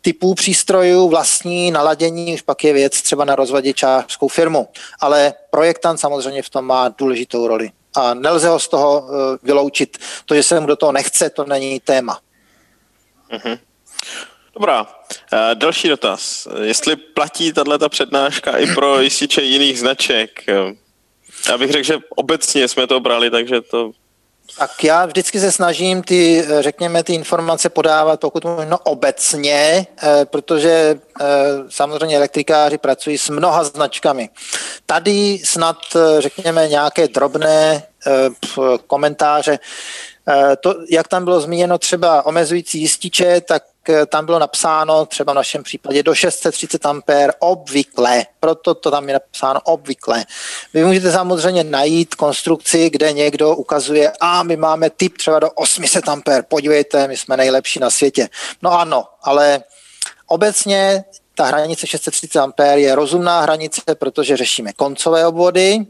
typů 0.00 0.34
přístrojů, 0.34 1.08
vlastní 1.08 1.70
naladění, 1.70 2.34
už 2.34 2.42
pak 2.42 2.64
je 2.64 2.72
věc 2.72 3.02
třeba 3.02 3.24
na 3.24 3.34
rozvaděčářskou 3.34 4.28
firmu. 4.28 4.68
Ale 5.00 5.34
projektant 5.50 6.00
samozřejmě 6.00 6.42
v 6.42 6.50
tom 6.50 6.64
má 6.64 6.88
důležitou 6.88 7.46
roli. 7.46 7.70
A 7.94 8.14
nelze 8.14 8.48
ho 8.48 8.58
z 8.58 8.68
toho 8.68 9.08
eh, 9.08 9.38
vyloučit. 9.42 9.98
To, 10.26 10.34
že 10.34 10.42
se 10.42 10.60
mu 10.60 10.66
do 10.66 10.76
toho 10.76 10.92
nechce, 10.92 11.30
to 11.30 11.44
není 11.44 11.80
téma. 11.80 12.20
Mm-hmm. 13.32 13.58
Dobrá. 14.54 14.82
Uh, 14.82 14.88
další 15.54 15.88
dotaz. 15.88 16.48
Jestli 16.62 16.96
platí 16.96 17.52
tato 17.52 17.88
přednáška 17.88 18.58
i 18.58 18.74
pro 18.74 19.00
jističe 19.00 19.42
jiných 19.42 19.78
značek? 19.80 20.44
Já 21.48 21.58
bych 21.58 21.70
řekl, 21.70 21.84
že 21.84 21.98
obecně 22.16 22.68
jsme 22.68 22.86
to 22.86 23.00
brali, 23.00 23.30
takže 23.30 23.60
to 23.60 23.92
tak 24.58 24.84
já 24.84 25.06
vždycky 25.06 25.40
se 25.40 25.52
snažím 25.52 26.02
ty, 26.02 26.44
řekněme, 26.60 27.04
ty 27.04 27.14
informace 27.14 27.68
podávat 27.68 28.20
pokud 28.20 28.44
možno 28.44 28.78
obecně, 28.78 29.86
eh, 30.02 30.24
protože 30.24 31.00
eh, 31.20 31.24
samozřejmě 31.68 32.16
elektrikáři 32.16 32.78
pracují 32.78 33.18
s 33.18 33.28
mnoha 33.28 33.64
značkami. 33.64 34.28
Tady 34.86 35.38
snad, 35.44 35.76
eh, 35.96 36.20
řekněme, 36.20 36.68
nějaké 36.68 37.08
drobné 37.08 37.82
komentáře. 38.86 39.58
To, 40.60 40.74
jak 40.90 41.08
tam 41.08 41.24
bylo 41.24 41.40
zmíněno 41.40 41.78
třeba 41.78 42.26
omezující 42.26 42.80
jističe, 42.80 43.40
tak 43.40 43.62
eh, 43.62 43.71
tam 44.06 44.26
bylo 44.26 44.38
napsáno 44.38 45.06
třeba 45.06 45.32
v 45.32 45.36
našem 45.36 45.62
případě 45.62 46.02
do 46.02 46.14
630 46.14 46.86
A 46.86 47.00
obvykle, 47.38 48.26
proto 48.40 48.74
to 48.74 48.90
tam 48.90 49.08
je 49.08 49.12
napsáno 49.12 49.60
obvykle. 49.64 50.24
Vy 50.74 50.84
můžete 50.84 51.12
samozřejmě 51.12 51.64
najít 51.64 52.14
konstrukci, 52.14 52.90
kde 52.90 53.12
někdo 53.12 53.56
ukazuje, 53.56 54.12
a 54.20 54.42
my 54.42 54.56
máme 54.56 54.90
typ 54.90 55.18
třeba 55.18 55.38
do 55.38 55.50
800 55.50 56.08
A, 56.08 56.20
podívejte, 56.48 57.08
my 57.08 57.16
jsme 57.16 57.36
nejlepší 57.36 57.80
na 57.80 57.90
světě. 57.90 58.28
No 58.62 58.80
ano, 58.80 59.04
ale 59.22 59.62
obecně 60.26 61.04
ta 61.34 61.44
hranice 61.44 61.86
630 61.86 62.60
A 62.60 62.64
je 62.64 62.94
rozumná 62.94 63.40
hranice, 63.40 63.82
protože 63.94 64.36
řešíme 64.36 64.72
koncové 64.72 65.26
obvody, 65.26 65.86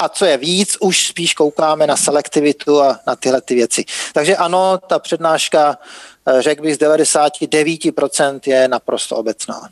a 0.00 0.08
co 0.08 0.24
je 0.24 0.36
víc, 0.36 0.76
už 0.80 1.06
spíš 1.06 1.34
koukáme 1.34 1.86
na 1.86 1.96
selektivitu 1.96 2.82
a 2.82 3.00
na 3.06 3.16
tyhle 3.16 3.40
ty 3.40 3.54
věci. 3.54 3.84
Takže 4.12 4.36
ano, 4.36 4.78
ta 4.78 4.98
přednáška, 4.98 5.78
eh, 6.26 6.42
řekl 6.42 6.62
bych, 6.62 6.74
z 6.74 6.78
99% 6.78 8.46
je 8.46 8.68
naprosto 8.68 9.16
obecná. 9.16 9.68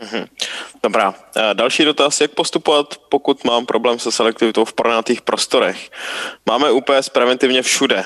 Mhm. 0.00 0.26
Dobrá. 0.82 1.14
Eh, 1.36 1.54
další 1.54 1.84
dotaz, 1.84 2.20
jak 2.20 2.30
postupovat, 2.30 2.94
pokud 3.08 3.44
mám 3.44 3.66
problém 3.66 3.98
se 3.98 4.12
selektivitou 4.12 4.64
v 4.64 4.72
pronatých 4.72 5.22
prostorech. 5.22 5.90
Máme 6.46 6.70
UPS 6.70 7.08
preventivně 7.08 7.62
všude. 7.62 8.04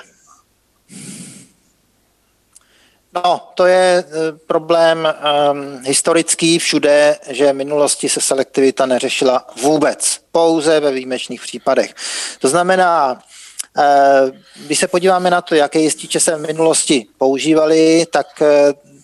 No, 3.15 3.41
to 3.55 3.67
je 3.67 4.05
eh, 4.07 4.33
problém 4.47 5.09
um, 5.09 5.85
historický 5.85 6.59
všude, 6.59 7.19
že 7.29 7.53
v 7.53 7.57
minulosti 7.57 8.09
se 8.09 8.21
selektivita 8.21 8.87
neřešila 8.87 9.47
vůbec, 9.63 10.21
pouze 10.33 10.81
ve 10.81 10.93
výjimečných 10.93 11.41
případech. 11.41 11.95
To 12.39 12.49
znamená, 12.49 13.13
uh, 13.13 14.31
když 14.67 14.79
se 14.79 14.89
podíváme 14.89 15.31
na 15.31 15.41
to, 15.41 15.55
jaké 15.55 15.79
jističe 15.79 16.21
se 16.21 16.37
v 16.37 16.41
minulosti 16.41 17.07
používaly, 17.19 18.07
tak 18.11 18.27
uh, 18.41 18.47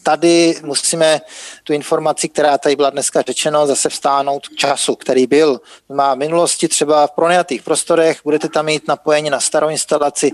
tady 0.02 0.56
musíme 0.64 1.20
tu 1.64 1.72
informaci, 1.72 2.28
která 2.28 2.58
tady 2.58 2.76
byla 2.76 2.90
dneska 2.90 3.22
řečeno, 3.22 3.66
zase 3.66 3.88
vstánout 3.88 4.48
k 4.48 4.56
času, 4.56 4.94
který 4.94 5.26
byl. 5.26 5.60
Má 5.88 6.14
v 6.14 6.18
minulosti 6.18 6.68
třeba 6.68 7.06
v 7.06 7.10
pronajatých 7.10 7.62
prostorech, 7.62 8.20
budete 8.24 8.48
tam 8.48 8.66
mít 8.66 8.88
napojení 8.88 9.30
na 9.30 9.40
starou 9.40 9.68
instalaci, 9.68 10.30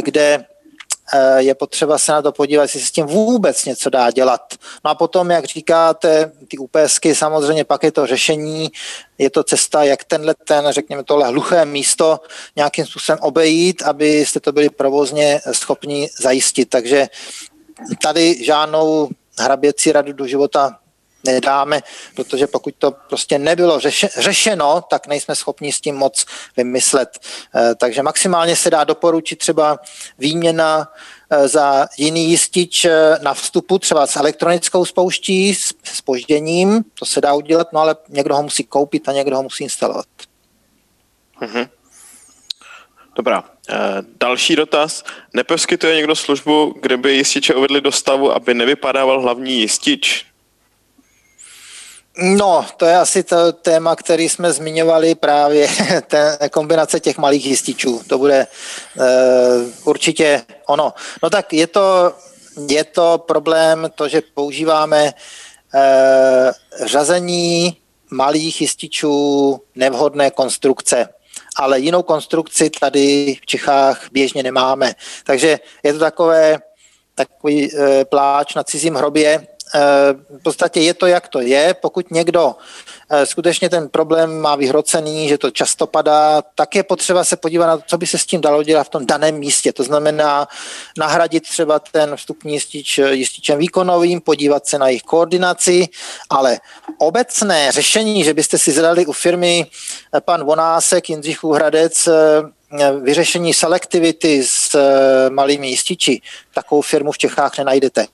kde 0.00 0.44
Eh, 0.44 0.53
je 1.36 1.54
potřeba 1.54 1.98
se 1.98 2.12
na 2.12 2.22
to 2.22 2.32
podívat, 2.32 2.62
jestli 2.62 2.80
se 2.80 2.86
s 2.86 2.90
tím 2.90 3.06
vůbec 3.06 3.64
něco 3.64 3.90
dá 3.90 4.10
dělat. 4.10 4.54
No 4.84 4.90
a 4.90 4.94
potom, 4.94 5.30
jak 5.30 5.44
říkáte, 5.44 6.32
ty 6.48 6.58
UPSky, 6.58 7.14
samozřejmě 7.14 7.64
pak 7.64 7.82
je 7.82 7.92
to 7.92 8.06
řešení, 8.06 8.68
je 9.18 9.30
to 9.30 9.44
cesta, 9.44 9.84
jak 9.84 10.04
tenhle 10.04 10.34
ten, 10.44 10.66
řekněme, 10.70 11.04
tohle 11.04 11.28
hluché 11.28 11.64
místo 11.64 12.20
nějakým 12.56 12.86
způsobem 12.86 13.18
obejít, 13.22 13.82
abyste 13.82 14.40
to 14.40 14.52
byli 14.52 14.70
provozně 14.70 15.40
schopni 15.52 16.10
zajistit. 16.20 16.70
Takže 16.70 17.08
tady 18.02 18.44
žádnou 18.44 19.08
hraběcí 19.38 19.92
radu 19.92 20.12
do 20.12 20.26
života 20.26 20.78
nedáme, 21.24 21.80
protože 22.14 22.46
pokud 22.46 22.74
to 22.78 22.90
prostě 22.90 23.38
nebylo 23.38 23.80
řeše, 23.80 24.08
řešeno, 24.18 24.82
tak 24.90 25.06
nejsme 25.06 25.34
schopni 25.34 25.72
s 25.72 25.80
tím 25.80 25.94
moc 25.94 26.26
vymyslet. 26.56 27.18
Eh, 27.54 27.74
takže 27.74 28.02
maximálně 28.02 28.56
se 28.56 28.70
dá 28.70 28.84
doporučit 28.84 29.38
třeba 29.38 29.78
výměna 30.18 30.92
eh, 31.30 31.48
za 31.48 31.86
jiný 31.98 32.30
jistič 32.30 32.84
eh, 32.84 33.18
na 33.22 33.34
vstupu, 33.34 33.78
třeba 33.78 34.06
s 34.06 34.16
elektronickou 34.16 34.84
spouští, 34.84 35.54
s 35.54 35.74
spožděním, 35.84 36.84
to 36.98 37.04
se 37.04 37.20
dá 37.20 37.34
udělat, 37.34 37.72
no 37.72 37.80
ale 37.80 37.96
někdo 38.08 38.36
ho 38.36 38.42
musí 38.42 38.64
koupit 38.64 39.08
a 39.08 39.12
někdo 39.12 39.36
ho 39.36 39.42
musí 39.42 39.64
instalovat. 39.64 40.06
Mm-hmm. 41.40 41.68
Dobrá. 43.16 43.44
další 44.20 44.56
dotaz. 44.56 45.04
Neposkytuje 45.32 45.96
někdo 45.96 46.14
službu, 46.16 46.74
kde 46.80 46.96
by 46.96 47.12
jističe 47.12 47.54
uvedli 47.54 47.80
do 47.80 47.92
stavu, 47.92 48.32
aby 48.32 48.54
nevypadával 48.54 49.20
hlavní 49.20 49.60
jistič? 49.60 50.26
No, 52.18 52.66
to 52.76 52.86
je 52.86 52.96
asi 52.96 53.22
to 53.22 53.52
téma, 53.52 53.96
který 53.96 54.28
jsme 54.28 54.52
zmiňovali 54.52 55.14
právě, 55.14 55.68
ten 56.06 56.38
kombinace 56.50 57.00
těch 57.00 57.18
malých 57.18 57.46
jističů. 57.46 58.00
To 58.06 58.18
bude 58.18 58.46
uh, 58.96 59.04
určitě 59.84 60.42
ono. 60.66 60.92
No 61.22 61.30
tak 61.30 61.52
je 61.52 61.66
to, 61.66 62.12
je 62.68 62.84
to 62.84 63.18
problém 63.18 63.90
to, 63.94 64.08
že 64.08 64.22
používáme 64.34 65.12
uh, 65.74 65.80
řazení 66.86 67.76
malých 68.10 68.60
jističů 68.60 69.60
nevhodné 69.74 70.30
konstrukce 70.30 71.08
ale 71.56 71.80
jinou 71.80 72.02
konstrukci 72.02 72.70
tady 72.70 73.36
v 73.42 73.46
Čechách 73.46 74.06
běžně 74.12 74.42
nemáme. 74.42 74.94
Takže 75.24 75.58
je 75.82 75.92
to 75.92 75.98
takové, 75.98 76.58
takový 77.14 77.76
e, 77.76 78.04
pláč 78.04 78.54
na 78.54 78.64
cizím 78.64 78.94
hrobě, 78.94 79.46
v 80.38 80.42
podstatě 80.42 80.80
je 80.80 80.94
to, 80.94 81.06
jak 81.06 81.28
to 81.28 81.40
je. 81.40 81.74
Pokud 81.74 82.10
někdo 82.10 82.54
eh, 83.10 83.26
skutečně 83.26 83.68
ten 83.70 83.88
problém 83.88 84.40
má 84.40 84.56
vyhrocený, 84.56 85.28
že 85.28 85.38
to 85.38 85.50
často 85.50 85.86
padá, 85.86 86.42
tak 86.54 86.74
je 86.74 86.82
potřeba 86.82 87.24
se 87.24 87.36
podívat 87.36 87.66
na 87.66 87.76
to, 87.76 87.82
co 87.86 87.98
by 87.98 88.06
se 88.06 88.18
s 88.18 88.26
tím 88.26 88.40
dalo 88.40 88.62
dělat 88.62 88.84
v 88.84 88.88
tom 88.88 89.06
daném 89.06 89.34
místě. 89.34 89.72
To 89.72 89.82
znamená 89.82 90.48
nahradit 90.98 91.42
třeba 91.42 91.78
ten 91.78 92.16
vstupní 92.16 92.52
jistič 92.52 92.98
jističem 92.98 93.58
výkonovým, 93.58 94.20
podívat 94.20 94.66
se 94.66 94.78
na 94.78 94.88
jejich 94.88 95.02
koordinaci, 95.02 95.88
ale 96.30 96.60
obecné 96.98 97.72
řešení, 97.72 98.24
že 98.24 98.34
byste 98.34 98.58
si 98.58 98.72
zadali 98.72 99.06
u 99.06 99.12
firmy 99.12 99.66
eh, 100.14 100.20
pan 100.20 100.44
Vonásek, 100.44 101.10
Jindřich 101.10 101.44
Hradec, 101.44 102.06
eh, 102.06 102.12
vyřešení 103.02 103.54
selektivity 103.54 104.42
s 104.46 104.78
malými 105.30 105.68
jističi, 105.68 106.20
takovou 106.54 106.82
firmu 106.82 107.12
v 107.12 107.18
Čechách 107.18 107.58
nenajdete. 107.58 108.06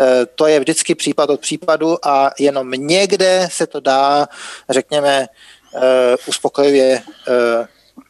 Eh, 0.00 0.26
to 0.26 0.46
je 0.46 0.60
vždycky 0.60 0.94
případ 0.94 1.30
od 1.30 1.40
případu 1.40 2.06
a 2.06 2.30
jenom 2.38 2.70
někde 2.70 3.48
se 3.52 3.66
to 3.66 3.80
dá, 3.80 4.28
řekněme, 4.70 5.26
eh, 5.76 6.16
uspokojivě 6.26 7.02
eh, 7.28 7.66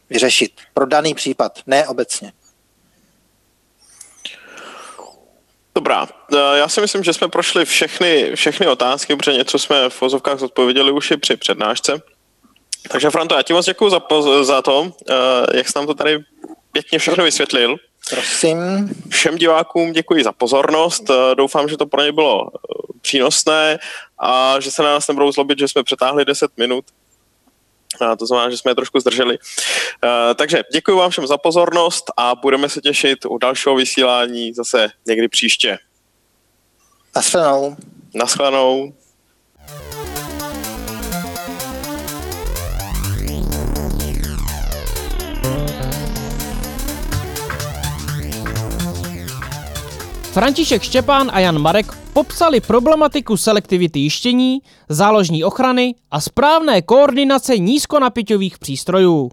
vyřešit. 0.09 0.51
Pro 0.73 0.85
daný 0.85 1.13
případ, 1.13 1.59
ne 1.67 1.87
obecně. 1.87 2.31
Dobrá, 5.75 6.07
já 6.55 6.67
si 6.67 6.81
myslím, 6.81 7.03
že 7.03 7.13
jsme 7.13 7.27
prošli 7.27 7.65
všechny, 7.65 8.35
všechny 8.35 8.67
otázky, 8.67 9.15
protože 9.15 9.33
něco 9.33 9.59
jsme 9.59 9.89
v 9.89 10.01
vozovkách 10.01 10.41
odpověděli 10.41 10.91
už 10.91 11.11
i 11.11 11.17
při 11.17 11.35
přednášce. 11.35 12.01
Takže 12.89 13.09
Franto, 13.09 13.35
já 13.35 13.41
ti 13.41 13.53
moc 13.53 13.65
děkuji 13.65 13.89
za, 13.89 14.01
za 14.41 14.61
to, 14.61 14.93
jak 15.53 15.67
jsi 15.67 15.73
nám 15.75 15.87
to 15.87 15.93
tady 15.93 16.19
pěkně 16.71 16.99
všechno 16.99 17.23
vysvětlil. 17.23 17.77
Prosím. 18.09 18.59
Všem 19.09 19.35
divákům 19.35 19.91
děkuji 19.91 20.23
za 20.23 20.31
pozornost. 20.31 21.09
Eh, 21.09 21.35
doufám, 21.35 21.69
že 21.69 21.77
to 21.77 21.85
pro 21.85 22.01
ně 22.01 22.11
bylo 22.11 22.47
eh, 22.47 22.59
přínosné 23.01 23.79
a 24.19 24.59
že 24.59 24.71
se 24.71 24.83
na 24.83 24.93
nás 24.93 25.07
nebudou 25.07 25.31
zlobit, 25.31 25.59
že 25.59 25.67
jsme 25.67 25.83
přetáhli 25.83 26.25
10 26.25 26.51
minut. 26.57 26.85
A 28.01 28.15
to 28.15 28.25
znamená, 28.25 28.49
že 28.49 28.57
jsme 28.57 28.71
je 28.71 28.75
trošku 28.75 28.99
zdrželi. 28.99 29.37
Uh, 29.37 30.09
takže 30.35 30.63
děkuji 30.73 30.97
vám 30.97 31.11
všem 31.11 31.27
za 31.27 31.37
pozornost 31.37 32.03
a 32.17 32.35
budeme 32.35 32.69
se 32.69 32.81
těšit 32.81 33.25
u 33.25 33.37
dalšího 33.37 33.75
vysílání 33.75 34.53
zase 34.53 34.89
někdy 35.07 35.27
příště. 35.27 35.77
Naschledanou. 37.15 37.75
Naschledanou. 38.15 38.93
František 50.33 50.81
Štěpán 50.81 51.29
a 51.33 51.39
Jan 51.39 51.59
Marek 51.59 51.97
popsali 52.13 52.61
problematiku 52.61 53.37
selektivity 53.37 53.99
jištění, 53.99 54.61
záložní 54.89 55.43
ochrany 55.43 55.95
a 56.11 56.21
správné 56.21 56.81
koordinace 56.81 57.57
nízkonapěťových 57.57 58.57
přístrojů. 58.57 59.31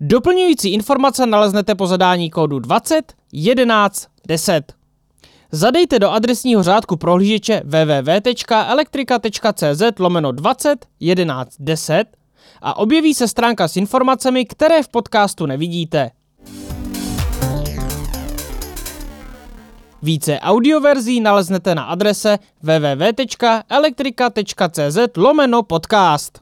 Doplňující 0.00 0.72
informace 0.72 1.26
naleznete 1.26 1.74
po 1.74 1.86
zadání 1.86 2.30
kódu 2.30 2.58
20 2.58 3.14
11 3.32 4.06
10. 4.26 4.72
Zadejte 5.52 5.98
do 5.98 6.10
adresního 6.10 6.62
řádku 6.62 6.96
prohlížeče 6.96 7.62
www.elektrika.cz 7.64 9.82
lomeno 9.98 10.32
20 10.32 10.86
11 11.00 11.56
10 11.58 12.04
a 12.62 12.76
objeví 12.76 13.14
se 13.14 13.28
stránka 13.28 13.68
s 13.68 13.76
informacemi, 13.76 14.44
které 14.44 14.82
v 14.82 14.88
podcastu 14.88 15.46
nevidíte. 15.46 16.10
Více 20.04 20.40
audioverzí 20.40 21.20
naleznete 21.20 21.74
na 21.74 21.84
adrese 21.84 22.38
www.elektrika.cz 22.62 24.98
lomeno 25.16 25.62
podcast. 25.62 26.38